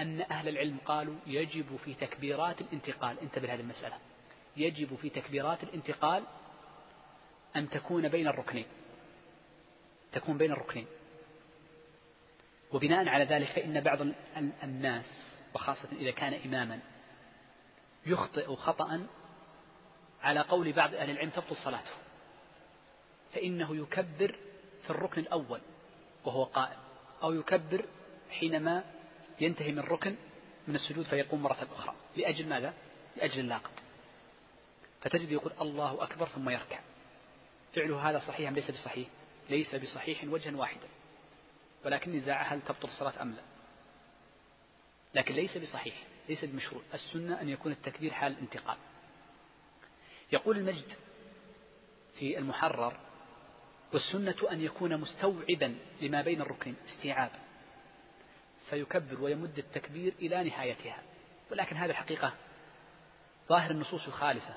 أن 0.00 0.20
أهل 0.20 0.48
العلم 0.48 0.78
قالوا 0.84 1.16
يجب 1.26 1.76
في 1.84 1.94
تكبيرات 1.94 2.60
الانتقال. 2.60 3.20
انتبه 3.20 3.46
لهذه 3.46 3.60
المسألة. 3.60 3.98
يجب 4.56 4.96
في 4.96 5.10
تكبيرات 5.10 5.62
الانتقال 5.62 6.24
أن 7.56 7.70
تكون 7.70 8.08
بين 8.08 8.28
الركنين. 8.28 8.66
تكون 10.12 10.38
بين 10.38 10.52
الركنين. 10.52 10.86
وبناء 12.72 13.08
على 13.08 13.24
ذلك 13.24 13.48
فإن 13.48 13.80
بعض 13.80 13.98
الناس 14.62 15.04
وخاصة 15.54 15.88
إذا 15.92 16.10
كان 16.10 16.34
إماما 16.34 16.80
يخطئ 18.06 18.56
خطأ 18.56 19.06
على 20.22 20.40
قول 20.40 20.72
بعض 20.72 20.94
أهل 20.94 21.10
العلم 21.10 21.30
تبطل 21.30 21.56
صلاته. 21.56 21.90
فإنه 23.34 23.76
يكبر 23.76 24.38
في 24.82 24.90
الركن 24.90 25.20
الأول 25.20 25.60
وهو 26.24 26.44
قائم 26.44 26.78
أو 27.22 27.32
يكبر 27.32 27.84
حينما 28.30 28.84
ينتهي 29.40 29.72
من 29.72 29.80
ركن 29.80 30.16
من 30.68 30.74
السجود 30.74 31.04
فيقوم 31.04 31.42
مرة 31.42 31.68
أخرى. 31.76 31.94
لأجل 32.16 32.48
ماذا؟ 32.48 32.74
لأجل 33.16 33.40
اللاقط 33.40 33.70
فتجد 35.00 35.30
يقول 35.30 35.52
الله 35.60 36.02
أكبر 36.02 36.26
ثم 36.26 36.50
يركع. 36.50 36.78
فعله 37.74 38.10
هذا 38.10 38.18
صحيح 38.18 38.48
أم 38.48 38.54
ليس 38.54 38.70
بصحيح؟ 38.70 39.08
ليس 39.50 39.74
بصحيح 39.74 40.24
وجها 40.24 40.56
واحدا. 40.56 40.88
ولكن 41.84 42.12
نزاع 42.12 42.42
هل 42.42 42.62
تبطل 42.62 42.88
الصلاة 42.88 43.22
أم 43.22 43.30
لا؟ 43.30 43.42
لكن 45.14 45.34
ليس 45.34 45.58
بصحيح 45.58 45.94
ليس 46.28 46.44
بمشروع. 46.44 46.82
السنة 46.94 47.40
أن 47.40 47.48
يكون 47.48 47.72
التكبير 47.72 48.12
حال 48.12 48.32
الانتقال. 48.32 48.76
يقول 50.32 50.56
المجد 50.58 50.96
في 52.18 52.38
المحرر 52.38 52.96
والسنة 53.92 54.36
أن 54.52 54.60
يكون 54.60 54.96
مستوعبا 54.96 55.78
لما 56.00 56.22
بين 56.22 56.40
الركنين 56.40 56.76
استيعاب 56.88 57.30
فيكبر 58.70 59.20
ويمد 59.22 59.58
التكبير 59.58 60.14
إلى 60.18 60.44
نهايتها. 60.44 61.02
ولكن 61.50 61.76
هذا 61.76 61.90
الحقيقة 61.90 62.34
ظاهر 63.48 63.70
النصوص 63.70 64.08
خالفة 64.08 64.54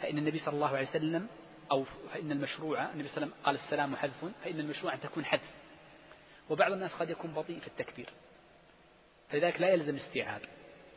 فإن 0.00 0.18
النبي 0.18 0.38
صلى 0.38 0.54
الله 0.54 0.76
عليه 0.76 0.88
وسلم 0.88 1.28
أو 1.70 1.84
فإن 1.84 2.32
المشروع 2.32 2.90
النبي 2.92 3.08
صلى 3.08 3.16
الله 3.16 3.26
عليه 3.26 3.32
وسلم 3.32 3.44
قال 3.44 3.54
السلام 3.54 3.96
حذف 3.96 4.24
فإن 4.44 4.60
المشروع 4.60 4.94
أن 4.94 5.00
تكون 5.00 5.24
حذف. 5.24 5.50
وبعض 6.50 6.72
الناس 6.72 6.92
قد 6.92 7.10
يكون 7.10 7.32
بطيء 7.32 7.60
في 7.60 7.66
التكبير. 7.66 8.08
فلذلك 9.28 9.60
لا 9.60 9.68
يلزم 9.68 9.96
استيعاب. 9.96 10.40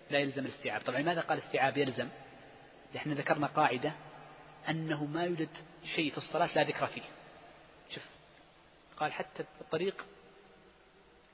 لا 0.10 0.20
يلزم 0.20 0.46
الاستيعاب. 0.46 0.82
طبعا 0.82 1.00
لماذا 1.00 1.22
قال 1.22 1.38
استيعاب 1.38 1.78
يلزم؟ 1.78 2.08
نحن 2.96 3.12
ذكرنا 3.12 3.48
قاعدة 3.48 3.94
أنه 4.70 5.06
ما 5.06 5.24
يوجد 5.24 5.50
شيء 5.96 6.12
في 6.12 6.18
الصلاة 6.18 6.56
لا 6.56 6.64
ذكر 6.64 6.88
فيه. 6.88 7.02
شوف 7.90 8.04
قال 8.98 9.14
حتى 9.14 9.44
الطريق 9.62 10.06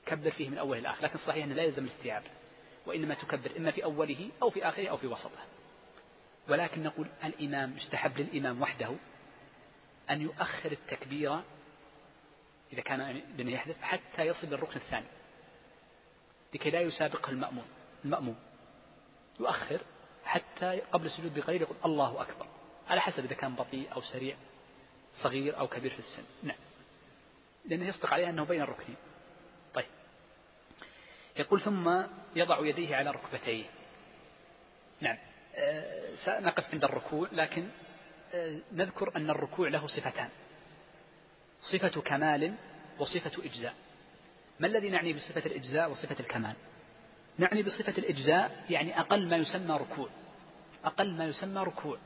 كبر 0.06 0.30
فيه 0.30 0.48
من 0.48 0.58
أول 0.58 0.78
إلى 0.78 0.94
لكن 1.02 1.18
صحيح 1.18 1.44
أنه 1.44 1.54
لا 1.54 1.62
يلزم 1.62 1.84
الاستيعاب. 1.84 2.22
وإنما 2.86 3.14
تكبر 3.14 3.50
إما 3.56 3.70
في 3.70 3.84
أوله 3.84 4.30
أو 4.42 4.50
في 4.50 4.68
آخره 4.68 4.88
أو 4.88 4.96
في 4.96 5.06
وسطه. 5.06 5.44
ولكن 6.48 6.82
نقول 6.82 7.08
الإمام 7.24 7.76
يستحب 7.76 8.18
للإمام 8.18 8.62
وحده 8.62 8.94
أن 10.10 10.22
يؤخر 10.22 10.72
التكبير 10.72 11.40
إذا 12.72 12.80
كان 12.80 13.22
بأن 13.36 13.48
يحدث 13.48 13.82
حتى 13.82 14.22
يصل 14.22 14.46
للركن 14.46 14.76
الثاني. 14.76 15.06
لكي 16.54 16.70
لا 16.70 16.80
يسابقه 16.80 17.30
المأموم. 17.30 17.66
المأموم. 18.04 18.36
يؤخر 19.40 19.80
حتى 20.24 20.80
قبل 20.92 21.06
السجود 21.06 21.34
بقليل 21.34 21.62
يقول 21.62 21.76
الله 21.84 22.22
أكبر. 22.22 22.46
على 22.88 23.00
حسب 23.00 23.24
إذا 23.24 23.34
كان 23.34 23.54
بطيء 23.54 23.92
أو 23.92 24.00
سريع 24.00 24.36
صغير 25.22 25.58
أو 25.58 25.68
كبير 25.68 25.90
في 25.90 25.98
السن. 25.98 26.22
نعم. 26.42 26.56
لأنه 27.64 27.88
يصدق 27.88 28.12
عليه 28.12 28.28
أنه 28.28 28.44
بين 28.44 28.62
الركنين. 28.62 28.96
طيب. 29.74 29.86
يقول 31.36 31.60
ثم 31.60 32.02
يضع 32.36 32.66
يديه 32.66 32.96
على 32.96 33.10
ركبتيه. 33.10 33.64
نعم. 35.00 35.18
أه 35.54 36.14
سنقف 36.24 36.72
عند 36.72 36.84
الركوع 36.84 37.28
لكن 37.32 37.62
آه، 37.62 37.87
نذكر 38.72 39.16
أن 39.16 39.30
الركوع 39.30 39.68
له 39.68 39.86
صفتان. 39.86 40.28
صفة 41.60 42.00
كمال 42.00 42.54
وصفة 42.98 43.44
إجزاء. 43.44 43.74
ما 44.60 44.66
الذي 44.66 44.88
نعني 44.88 45.12
بصفة 45.12 45.46
الإجزاء 45.46 45.90
وصفة 45.90 46.20
الكمال؟ 46.20 46.56
نعني 47.38 47.62
بصفة 47.62 47.98
الإجزاء 47.98 48.64
يعني 48.70 49.00
أقل 49.00 49.28
ما 49.28 49.36
يسمى 49.36 49.76
ركوع. 49.76 50.08
أقل 50.84 51.14
ما 51.14 51.24
يسمى 51.24 51.62
ركوع. 51.62 51.98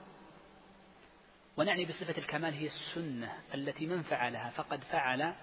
ونعني 1.57 1.85
بصفة 1.85 2.19
الكمال 2.19 2.55
هي 2.55 2.67
السنة 2.67 3.33
التي 3.55 3.87
من 3.87 4.03
فعلها 4.03 4.51
فقد 4.51 4.85
فعل 4.85 5.35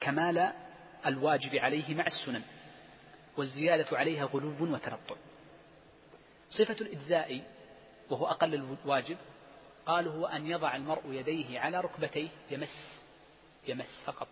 كمال 0.00 0.52
الواجب 1.06 1.54
عليه 1.54 1.94
مع 1.94 2.06
السنن 2.06 2.42
والزيادة 3.36 3.98
عليها 3.98 4.24
غلو 4.24 4.74
وتنطع 4.74 5.16
صفة 6.50 6.76
الإجزاء 6.80 7.42
وهو 8.10 8.26
أقل 8.26 8.54
الواجب 8.54 9.16
قالوا 9.86 10.12
هو 10.12 10.26
أن 10.26 10.46
يضع 10.46 10.76
المرء 10.76 11.12
يديه 11.12 11.60
على 11.60 11.80
ركبتيه 11.80 12.28
يمس 12.50 12.98
يمس 13.68 14.02
فقط 14.04 14.28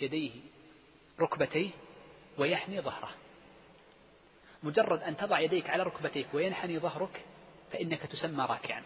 يديه 0.00 0.30
ركبتيه 1.20 1.70
ويحني 2.38 2.80
ظهره. 2.80 3.10
مجرد 4.62 5.02
أن 5.02 5.16
تضع 5.16 5.40
يديك 5.40 5.70
على 5.70 5.82
ركبتيك 5.82 6.26
وينحني 6.34 6.78
ظهرك 6.78 7.24
فإنك 7.72 8.00
تسمى 8.00 8.44
راكعا. 8.44 8.82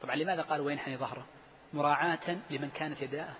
طبعا 0.00 0.16
لماذا 0.16 0.42
قال 0.42 0.60
وينحني 0.60 0.96
ظهره؟ 0.96 1.26
مراعاة 1.72 2.38
لمن 2.50 2.70
كانت 2.70 3.02
يداه 3.02 3.34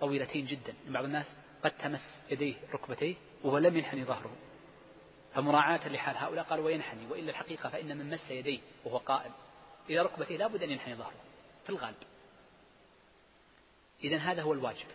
طويلتين 0.00 0.46
جدا. 0.46 0.74
بعض 0.88 1.04
الناس 1.04 1.26
قد 1.64 1.70
تمس 1.70 2.18
يديه 2.30 2.54
ركبتيه 2.72 3.14
وهو 3.44 3.58
لم 3.58 3.76
ينحني 3.76 4.04
ظهره. 4.04 4.32
فمراعاة 5.34 5.88
لحال 5.88 6.16
هؤلاء 6.16 6.44
قال 6.44 6.60
وينحني 6.60 7.06
وإلا 7.06 7.30
الحقيقة 7.30 7.68
فإن 7.68 7.96
من 7.96 8.10
مس 8.10 8.30
يديه 8.30 8.60
وهو 8.84 8.98
قائم. 8.98 9.32
إلى 9.90 10.02
ركبتيه 10.02 10.36
لا 10.36 10.46
بد 10.46 10.62
أن 10.62 10.70
ينحني 10.70 10.94
ظهره 10.94 11.20
في 11.64 11.70
الغالب. 11.70 11.96
إذا 14.04 14.18
هذا 14.18 14.42
هو 14.42 14.52
الواجب. 14.52 14.86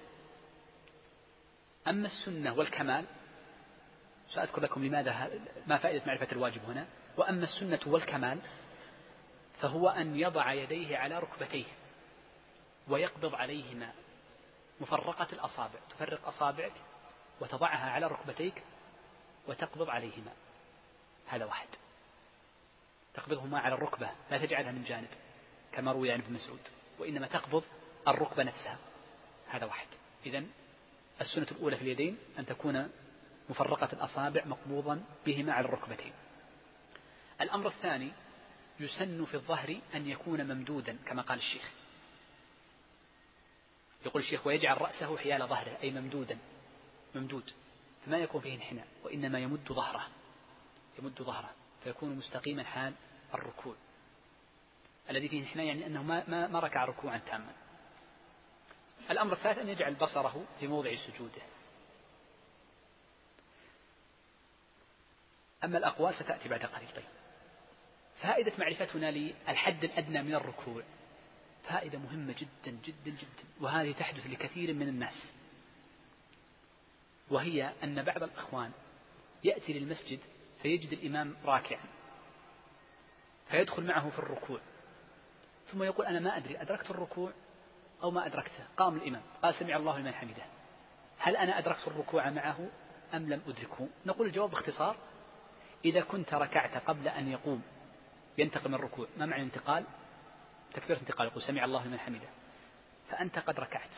أما 1.88 2.08
السنة 2.08 2.54
والكمال 2.54 3.06
سأذكر 4.30 4.62
لكم 4.62 4.86
لماذا 4.86 5.30
ما 5.68 5.78
فائدة 5.78 6.06
معرفة 6.06 6.28
الواجب 6.32 6.66
هنا. 6.66 6.88
وأما 7.18 7.44
السنة 7.44 7.80
والكمال 7.86 8.40
فهو 9.62 9.90
أن 9.90 10.16
يضع 10.16 10.54
يديه 10.54 10.98
على 10.98 11.20
ركبتيه 11.20 11.66
ويقبض 12.88 13.36
عليهما 13.36 13.92
مفرقة 14.82 15.28
الأصابع. 15.34 15.80
تفرق 15.90 16.28
أصابعك 16.28 16.74
وتضعها 17.42 17.90
على 17.92 18.08
ركبتيك 18.08 18.64
وتقبض 19.48 19.90
عليهما. 19.90 20.32
هذا 21.28 21.46
واحد. 21.46 21.68
تقبضهما 23.14 23.60
على 23.60 23.76
الركبة 23.76 24.10
لا 24.32 24.38
تجعلها 24.38 24.72
من 24.72 24.84
جانب 24.84 25.08
كما 25.72 25.92
روي 25.92 26.12
عن 26.12 26.20
ابن 26.20 26.34
مسعود 26.34 26.60
وإنما 27.00 27.28
تقبض 27.28 27.64
الركبة 28.08 28.44
نفسها. 28.44 28.78
هذا 29.48 29.66
واحد. 29.66 29.88
إذا 30.26 30.44
السنة 31.22 31.48
الأولى 31.52 31.76
في 31.76 31.82
اليدين 31.82 32.18
أن 32.40 32.46
تكون 32.46 32.90
مفرقة 33.50 33.90
الأصابع 33.94 34.46
مقبوضا 34.46 35.04
بهما 35.26 35.54
على 35.54 35.66
الركبتين. 35.66 36.14
الأمر 37.42 37.68
الثاني 37.68 38.12
يسن 38.80 39.26
في 39.26 39.34
الظهر 39.34 39.80
أن 39.96 40.10
يكون 40.10 40.44
ممدودا 40.44 40.98
كما 41.06 41.22
قال 41.22 41.40
الشيخ. 41.40 41.72
يقول 44.06 44.22
الشيخ 44.22 44.48
ويجعل 44.48 44.82
رأسه 44.82 45.18
حيال 45.18 45.48
ظهره 45.48 45.78
أي 45.84 45.92
ممدودا. 45.92 46.38
ممدود. 47.16 47.52
فما 48.08 48.18
يكون 48.18 48.42
فيه 48.42 48.56
انحناء 48.56 48.88
وإنما 49.04 49.40
يمد 49.40 49.72
ظهره 49.74 50.08
يمد 51.00 51.22
ظهره 51.22 51.50
فيكون 51.84 52.16
مستقيما 52.16 52.64
حال 52.64 52.94
الركوع. 53.34 53.76
الذي 55.10 55.30
فيه 55.30 55.42
انحناء 55.42 55.66
يعني 55.66 55.86
أنه 55.86 56.04
ما, 56.04 56.24
ما, 56.28 56.48
ما 56.48 56.60
ركع 56.60 56.86
ركوعا 56.86 57.18
تاما. 57.18 57.54
الأمر 59.12 59.34
الثالث 59.34 59.58
أن 59.58 59.70
يجعل 59.70 59.96
بصره 59.96 60.46
في 60.60 60.68
موضع 60.68 60.96
سجوده. 60.96 61.42
أما 65.64 65.78
الأقوال 65.78 66.16
ستأتي 66.16 66.50
بعد 66.50 66.66
قليل. 66.66 66.90
طيب. 66.96 67.06
فائدة 68.22 68.54
معرفتنا 68.58 69.12
للحد 69.12 69.84
الأدنى 69.84 70.24
من 70.24 70.36
الركوع 70.36 70.84
فائدة 71.64 72.00
مهمة 72.00 72.34
جدا 72.34 72.78
جدا 72.86 73.12
جدا. 73.12 73.46
وهذه 73.60 73.92
تحدث 73.92 74.28
لكثير 74.28 74.74
من 74.74 74.88
الناس. 74.88 75.37
وهي 77.30 77.72
أن 77.84 78.04
بعض 78.04 78.24
الإخوان 78.24 78.72
يأتي 79.44 79.74
للمسجد 79.74 80.20
فيجد 80.62 80.94
الإمام 80.94 81.36
راكعا 81.46 81.86
فيدخل 83.50 83.84
معه 83.84 84.10
في 84.10 84.20
الركوع 84.20 84.60
ثم 85.72 85.84
يقول 85.84 86.06
أنا 86.06 86.20
ما 86.20 86.38
أدري 86.38 86.62
أدركت 86.62 86.92
الركوع 86.92 87.32
أو 88.04 88.12
ما 88.12 88.26
أدركته؟ 88.26 88.64
قام 88.78 88.96
الإمام 88.96 89.22
قال 89.44 89.56
سمع 89.56 89.76
الله 89.76 90.00
لمن 90.00 90.14
حمده. 90.14 90.44
هل 91.18 91.38
أنا 91.38 91.60
أدركت 91.60 91.88
الركوع 91.88 92.30
معه 92.30 92.70
أم 93.14 93.30
لم 93.30 93.42
أدركه؟ 93.48 93.88
نقول 94.06 94.28
الجواب 94.28 94.50
باختصار 94.50 94.96
إذا 95.86 96.02
كنت 96.02 96.34
ركعت 96.34 96.78
قبل 96.78 97.08
أن 97.08 97.32
يقوم 97.32 97.62
ينتقل 98.38 98.70
من 98.70 98.76
الركوع 98.76 99.08
ما 99.18 99.26
معنى 99.26 99.42
الانتقال؟ 99.42 99.86
تكبيرة 100.74 101.00
انتقال 101.00 101.28
يقول 101.28 101.42
سمع 101.44 101.66
الله 101.66 101.88
لمن 101.88 102.00
حمده. 102.00 102.30
فأنت 103.10 103.40
قد 103.40 103.60
ركعت. 103.60 103.90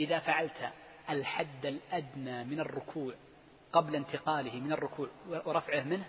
إذا 0.00 0.18
فعلت 0.18 0.72
الحد 1.10 1.66
الأدنى 1.66 2.44
من 2.44 2.60
الركوع 2.60 3.14
قبل 3.72 3.96
انتقاله 3.96 4.60
من 4.60 4.72
الركوع 4.72 5.08
ورفعه 5.28 5.82
منه 5.82 6.04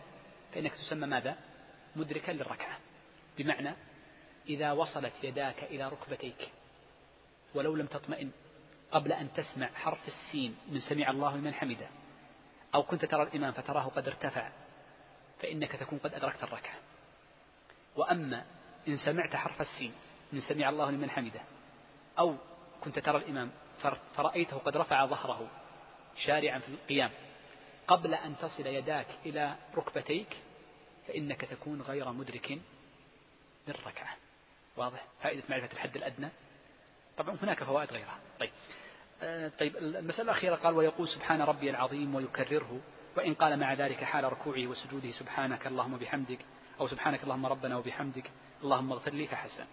فإنك 0.53 0.75
تسمى 0.75 1.07
ماذا؟ 1.07 1.37
مدركا 1.95 2.31
للركعة. 2.31 2.77
بمعنى 3.37 3.73
إذا 4.49 4.71
وصلت 4.71 5.13
يداك 5.23 5.63
إلى 5.63 5.89
ركبتيك 5.89 6.51
ولو 7.55 7.75
لم 7.75 7.85
تطمئن 7.85 8.31
قبل 8.91 9.13
أن 9.13 9.33
تسمع 9.33 9.67
حرف 9.67 10.07
السين 10.07 10.55
من 10.69 10.79
سمع 10.79 11.11
الله 11.11 11.37
لمن 11.37 11.53
حمده 11.53 11.87
أو 12.75 12.83
كنت 12.83 13.05
ترى 13.05 13.23
الإمام 13.23 13.51
فتراه 13.51 13.83
قد 13.83 14.07
ارتفع 14.07 14.51
فإنك 15.41 15.71
تكون 15.71 15.99
قد 15.99 16.13
أدركت 16.13 16.43
الركعة. 16.43 16.75
وأما 17.95 18.45
إن 18.87 18.97
سمعت 18.97 19.35
حرف 19.35 19.61
السين 19.61 19.93
من 20.33 20.41
سمع 20.41 20.69
الله 20.69 20.91
لمن 20.91 21.09
حمده 21.09 21.41
أو 22.19 22.35
كنت 22.81 22.99
ترى 22.99 23.17
الإمام 23.17 23.51
فرأيته 24.15 24.57
قد 24.57 24.77
رفع 24.77 25.05
ظهره 25.05 25.47
شارعا 26.25 26.59
في 26.59 26.69
القيام. 26.69 27.11
قبل 27.87 28.13
أن 28.13 28.37
تصل 28.37 28.67
يداك 28.67 29.07
إلى 29.25 29.55
ركبتيك 29.75 30.37
فإنك 31.07 31.41
تكون 31.41 31.81
غير 31.81 32.11
مدرك 32.11 32.59
للركعة 33.67 34.15
واضح؟ 34.77 35.05
فائدة 35.23 35.43
معرفة 35.49 35.73
الحد 35.73 35.95
الأدنى. 35.95 36.29
طبعا 37.17 37.37
هناك 37.43 37.63
فوائد 37.63 37.91
غيرها. 37.91 38.19
طيب. 38.39 38.51
آه 39.21 39.51
طيب 39.59 39.77
المسألة 39.77 40.23
الأخيرة 40.23 40.55
قال 40.55 40.73
ويقول 40.73 41.07
سبحان 41.07 41.41
ربي 41.41 41.69
العظيم 41.69 42.15
ويكرره 42.15 42.79
وإن 43.17 43.33
قال 43.33 43.59
مع 43.59 43.73
ذلك 43.73 44.03
حال 44.03 44.23
ركوعه 44.23 44.67
وسجوده 44.67 45.11
سبحانك 45.11 45.67
اللهم 45.67 45.97
بحمدك 45.97 46.39
أو 46.79 46.87
سبحانك 46.87 47.23
اللهم 47.23 47.45
ربنا 47.45 47.77
وبحمدك 47.77 48.31
اللهم 48.63 48.91
اغفر 48.91 49.11
لي 49.11 49.27
فحسن. 49.27 49.65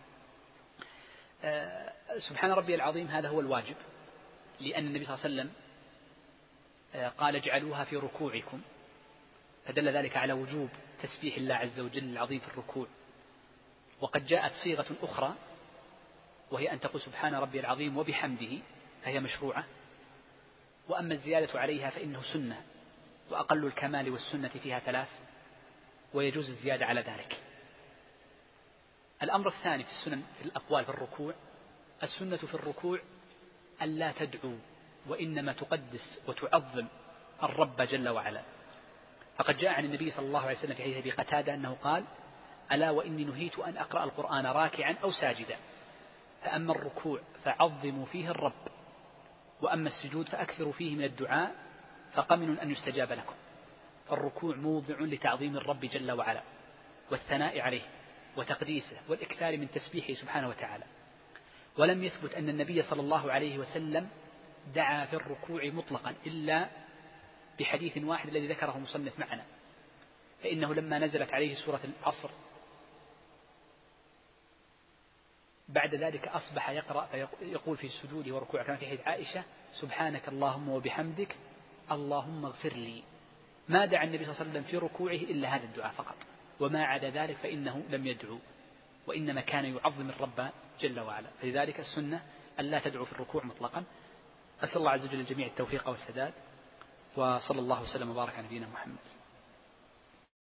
آه 1.44 1.92
سبحان 2.28 2.50
ربي 2.50 2.74
العظيم 2.74 3.06
هذا 3.06 3.28
هو 3.28 3.40
الواجب. 3.40 3.76
لأن 4.60 4.86
النبي 4.86 5.04
صلى 5.04 5.14
الله 5.14 5.24
عليه 5.24 5.34
وسلم 5.34 5.52
آه 6.94 7.08
قال 7.08 7.36
اجعلوها 7.36 7.84
في 7.84 7.96
ركوعكم. 7.96 8.60
فدل 9.66 9.88
ذلك 9.88 10.16
على 10.16 10.32
وجوب 10.32 10.68
تسبيح 11.02 11.36
الله 11.36 11.54
عز 11.54 11.80
وجل 11.80 12.04
العظيم 12.04 12.40
في 12.40 12.48
الركوع. 12.48 12.86
وقد 14.00 14.26
جاءت 14.26 14.52
صيغة 14.52 14.86
أخرى 15.02 15.34
وهي 16.50 16.72
أن 16.72 16.80
تقول 16.80 17.00
سبحان 17.02 17.34
ربي 17.34 17.60
العظيم 17.60 17.96
وبحمده 17.98 18.58
فهي 19.04 19.20
مشروعة. 19.20 19.64
وأما 20.88 21.14
الزيادة 21.14 21.60
عليها 21.60 21.90
فإنه 21.90 22.22
سنة 22.32 22.62
وأقل 23.30 23.66
الكمال 23.66 24.10
والسنة 24.10 24.48
فيها 24.48 24.78
ثلاث 24.78 25.08
ويجوز 26.14 26.50
الزيادة 26.50 26.86
على 26.86 27.00
ذلك. 27.00 27.38
الأمر 29.22 29.48
الثاني 29.48 29.84
في 29.84 29.90
السنن 29.90 30.22
في 30.38 30.44
الأقوال 30.44 30.84
في 30.84 30.90
الركوع 30.90 31.34
السنة 32.02 32.36
في 32.36 32.54
الركوع 32.54 33.00
ألا 33.82 34.12
تدعو 34.12 34.54
وإنما 35.06 35.52
تقدس 35.52 36.20
وتعظم 36.28 36.86
الرب 37.42 37.82
جل 37.82 38.08
وعلا. 38.08 38.42
فقد 39.36 39.56
جاء 39.56 39.72
عن 39.72 39.84
النبي 39.84 40.10
صلى 40.10 40.26
الله 40.26 40.40
عليه 40.40 40.58
وسلم 40.58 40.74
في 40.74 40.82
حديث 40.82 40.96
أبي 40.96 41.10
قتادة 41.10 41.54
أنه 41.54 41.76
قال 41.82 42.04
ألا 42.72 42.90
وإني 42.90 43.24
نهيت 43.24 43.58
أن 43.58 43.76
أقرأ 43.76 44.04
القرآن 44.04 44.46
راكعا 44.46 44.96
أو 45.02 45.10
ساجدا. 45.10 45.56
فأما 46.42 46.72
الركوع 46.72 47.20
فعظموا 47.44 48.06
فيه 48.06 48.30
الرب 48.30 48.68
وأما 49.60 49.88
السجود 49.88 50.28
فأكثروا 50.28 50.72
فيه 50.72 50.96
من 50.96 51.04
الدعاء 51.04 51.54
فقمن 52.14 52.58
أن 52.58 52.70
يستجاب 52.70 53.12
لكم. 53.12 53.34
فالركوع 54.08 54.56
موضع 54.56 54.94
لتعظيم 55.00 55.56
الرب 55.56 55.80
جل 55.80 56.12
وعلا 56.12 56.42
والثناء 57.10 57.60
عليه 57.60 57.82
وتقديسه 58.36 58.96
والإكثار 59.08 59.56
من 59.56 59.70
تسبيحه 59.70 60.14
سبحانه 60.14 60.48
وتعالى. 60.48 60.84
ولم 61.78 62.04
يثبت 62.04 62.34
أن 62.34 62.48
النبي 62.48 62.82
صلى 62.82 63.00
الله 63.00 63.32
عليه 63.32 63.58
وسلم 63.58 64.08
دعا 64.74 65.04
في 65.04 65.16
الركوع 65.16 65.64
مطلقا 65.64 66.14
إلا 66.26 66.68
بحديث 67.60 67.98
واحد 67.98 68.28
الذي 68.28 68.46
ذكره 68.46 68.76
المصنف 68.76 69.18
معنا. 69.18 69.44
فإنه 70.42 70.74
لما 70.74 70.98
نزلت 70.98 71.32
عليه 71.32 71.54
سورة 71.54 71.80
العصر 71.84 72.30
بعد 75.68 75.94
ذلك 75.94 76.28
أصبح 76.28 76.70
يقرأ 76.70 77.06
فيقول 77.06 77.76
في 77.76 77.88
سجوده 77.88 78.34
وركوعه 78.34 78.64
كما 78.64 78.76
في 78.76 78.86
حديث 78.86 79.00
عائشة 79.00 79.44
سبحانك 79.80 80.28
اللهم 80.28 80.68
وبحمدك 80.68 81.36
اللهم 81.90 82.44
اغفر 82.44 82.72
لي. 82.72 83.02
ما 83.68 83.86
دعا 83.86 84.04
النبي 84.04 84.24
صلى 84.24 84.32
الله 84.32 84.40
عليه 84.40 84.50
وسلم 84.50 84.62
في 84.62 84.76
ركوعه 84.76 85.12
إلا 85.12 85.56
هذا 85.56 85.64
الدعاء 85.64 85.92
فقط. 85.92 86.16
وما 86.60 86.84
عدا 86.84 87.10
ذلك 87.10 87.36
فإنه 87.36 87.82
لم 87.90 88.06
يدعو. 88.06 88.38
وإنما 89.08 89.40
كان 89.40 89.64
يعظم 89.64 90.10
الرب 90.10 90.50
جل 90.80 91.00
وعلا. 91.00 91.28
فلذلك 91.42 91.80
السنة 91.80 92.22
أن 92.60 92.64
لا 92.64 92.78
تدعو 92.78 93.04
في 93.04 93.12
الركوع 93.12 93.44
مطلقا. 93.44 93.84
أسأل 94.60 94.76
الله 94.76 94.90
عز 94.90 95.04
وجل 95.04 95.20
الجميع 95.20 95.46
التوفيق 95.46 95.88
والسداد. 95.88 96.32
وصلى 97.16 97.58
الله 97.58 97.82
وسلم 97.82 98.10
وبارك 98.10 98.34
على 98.34 98.46
نبينا 98.46 98.66
محمد. 98.66 99.17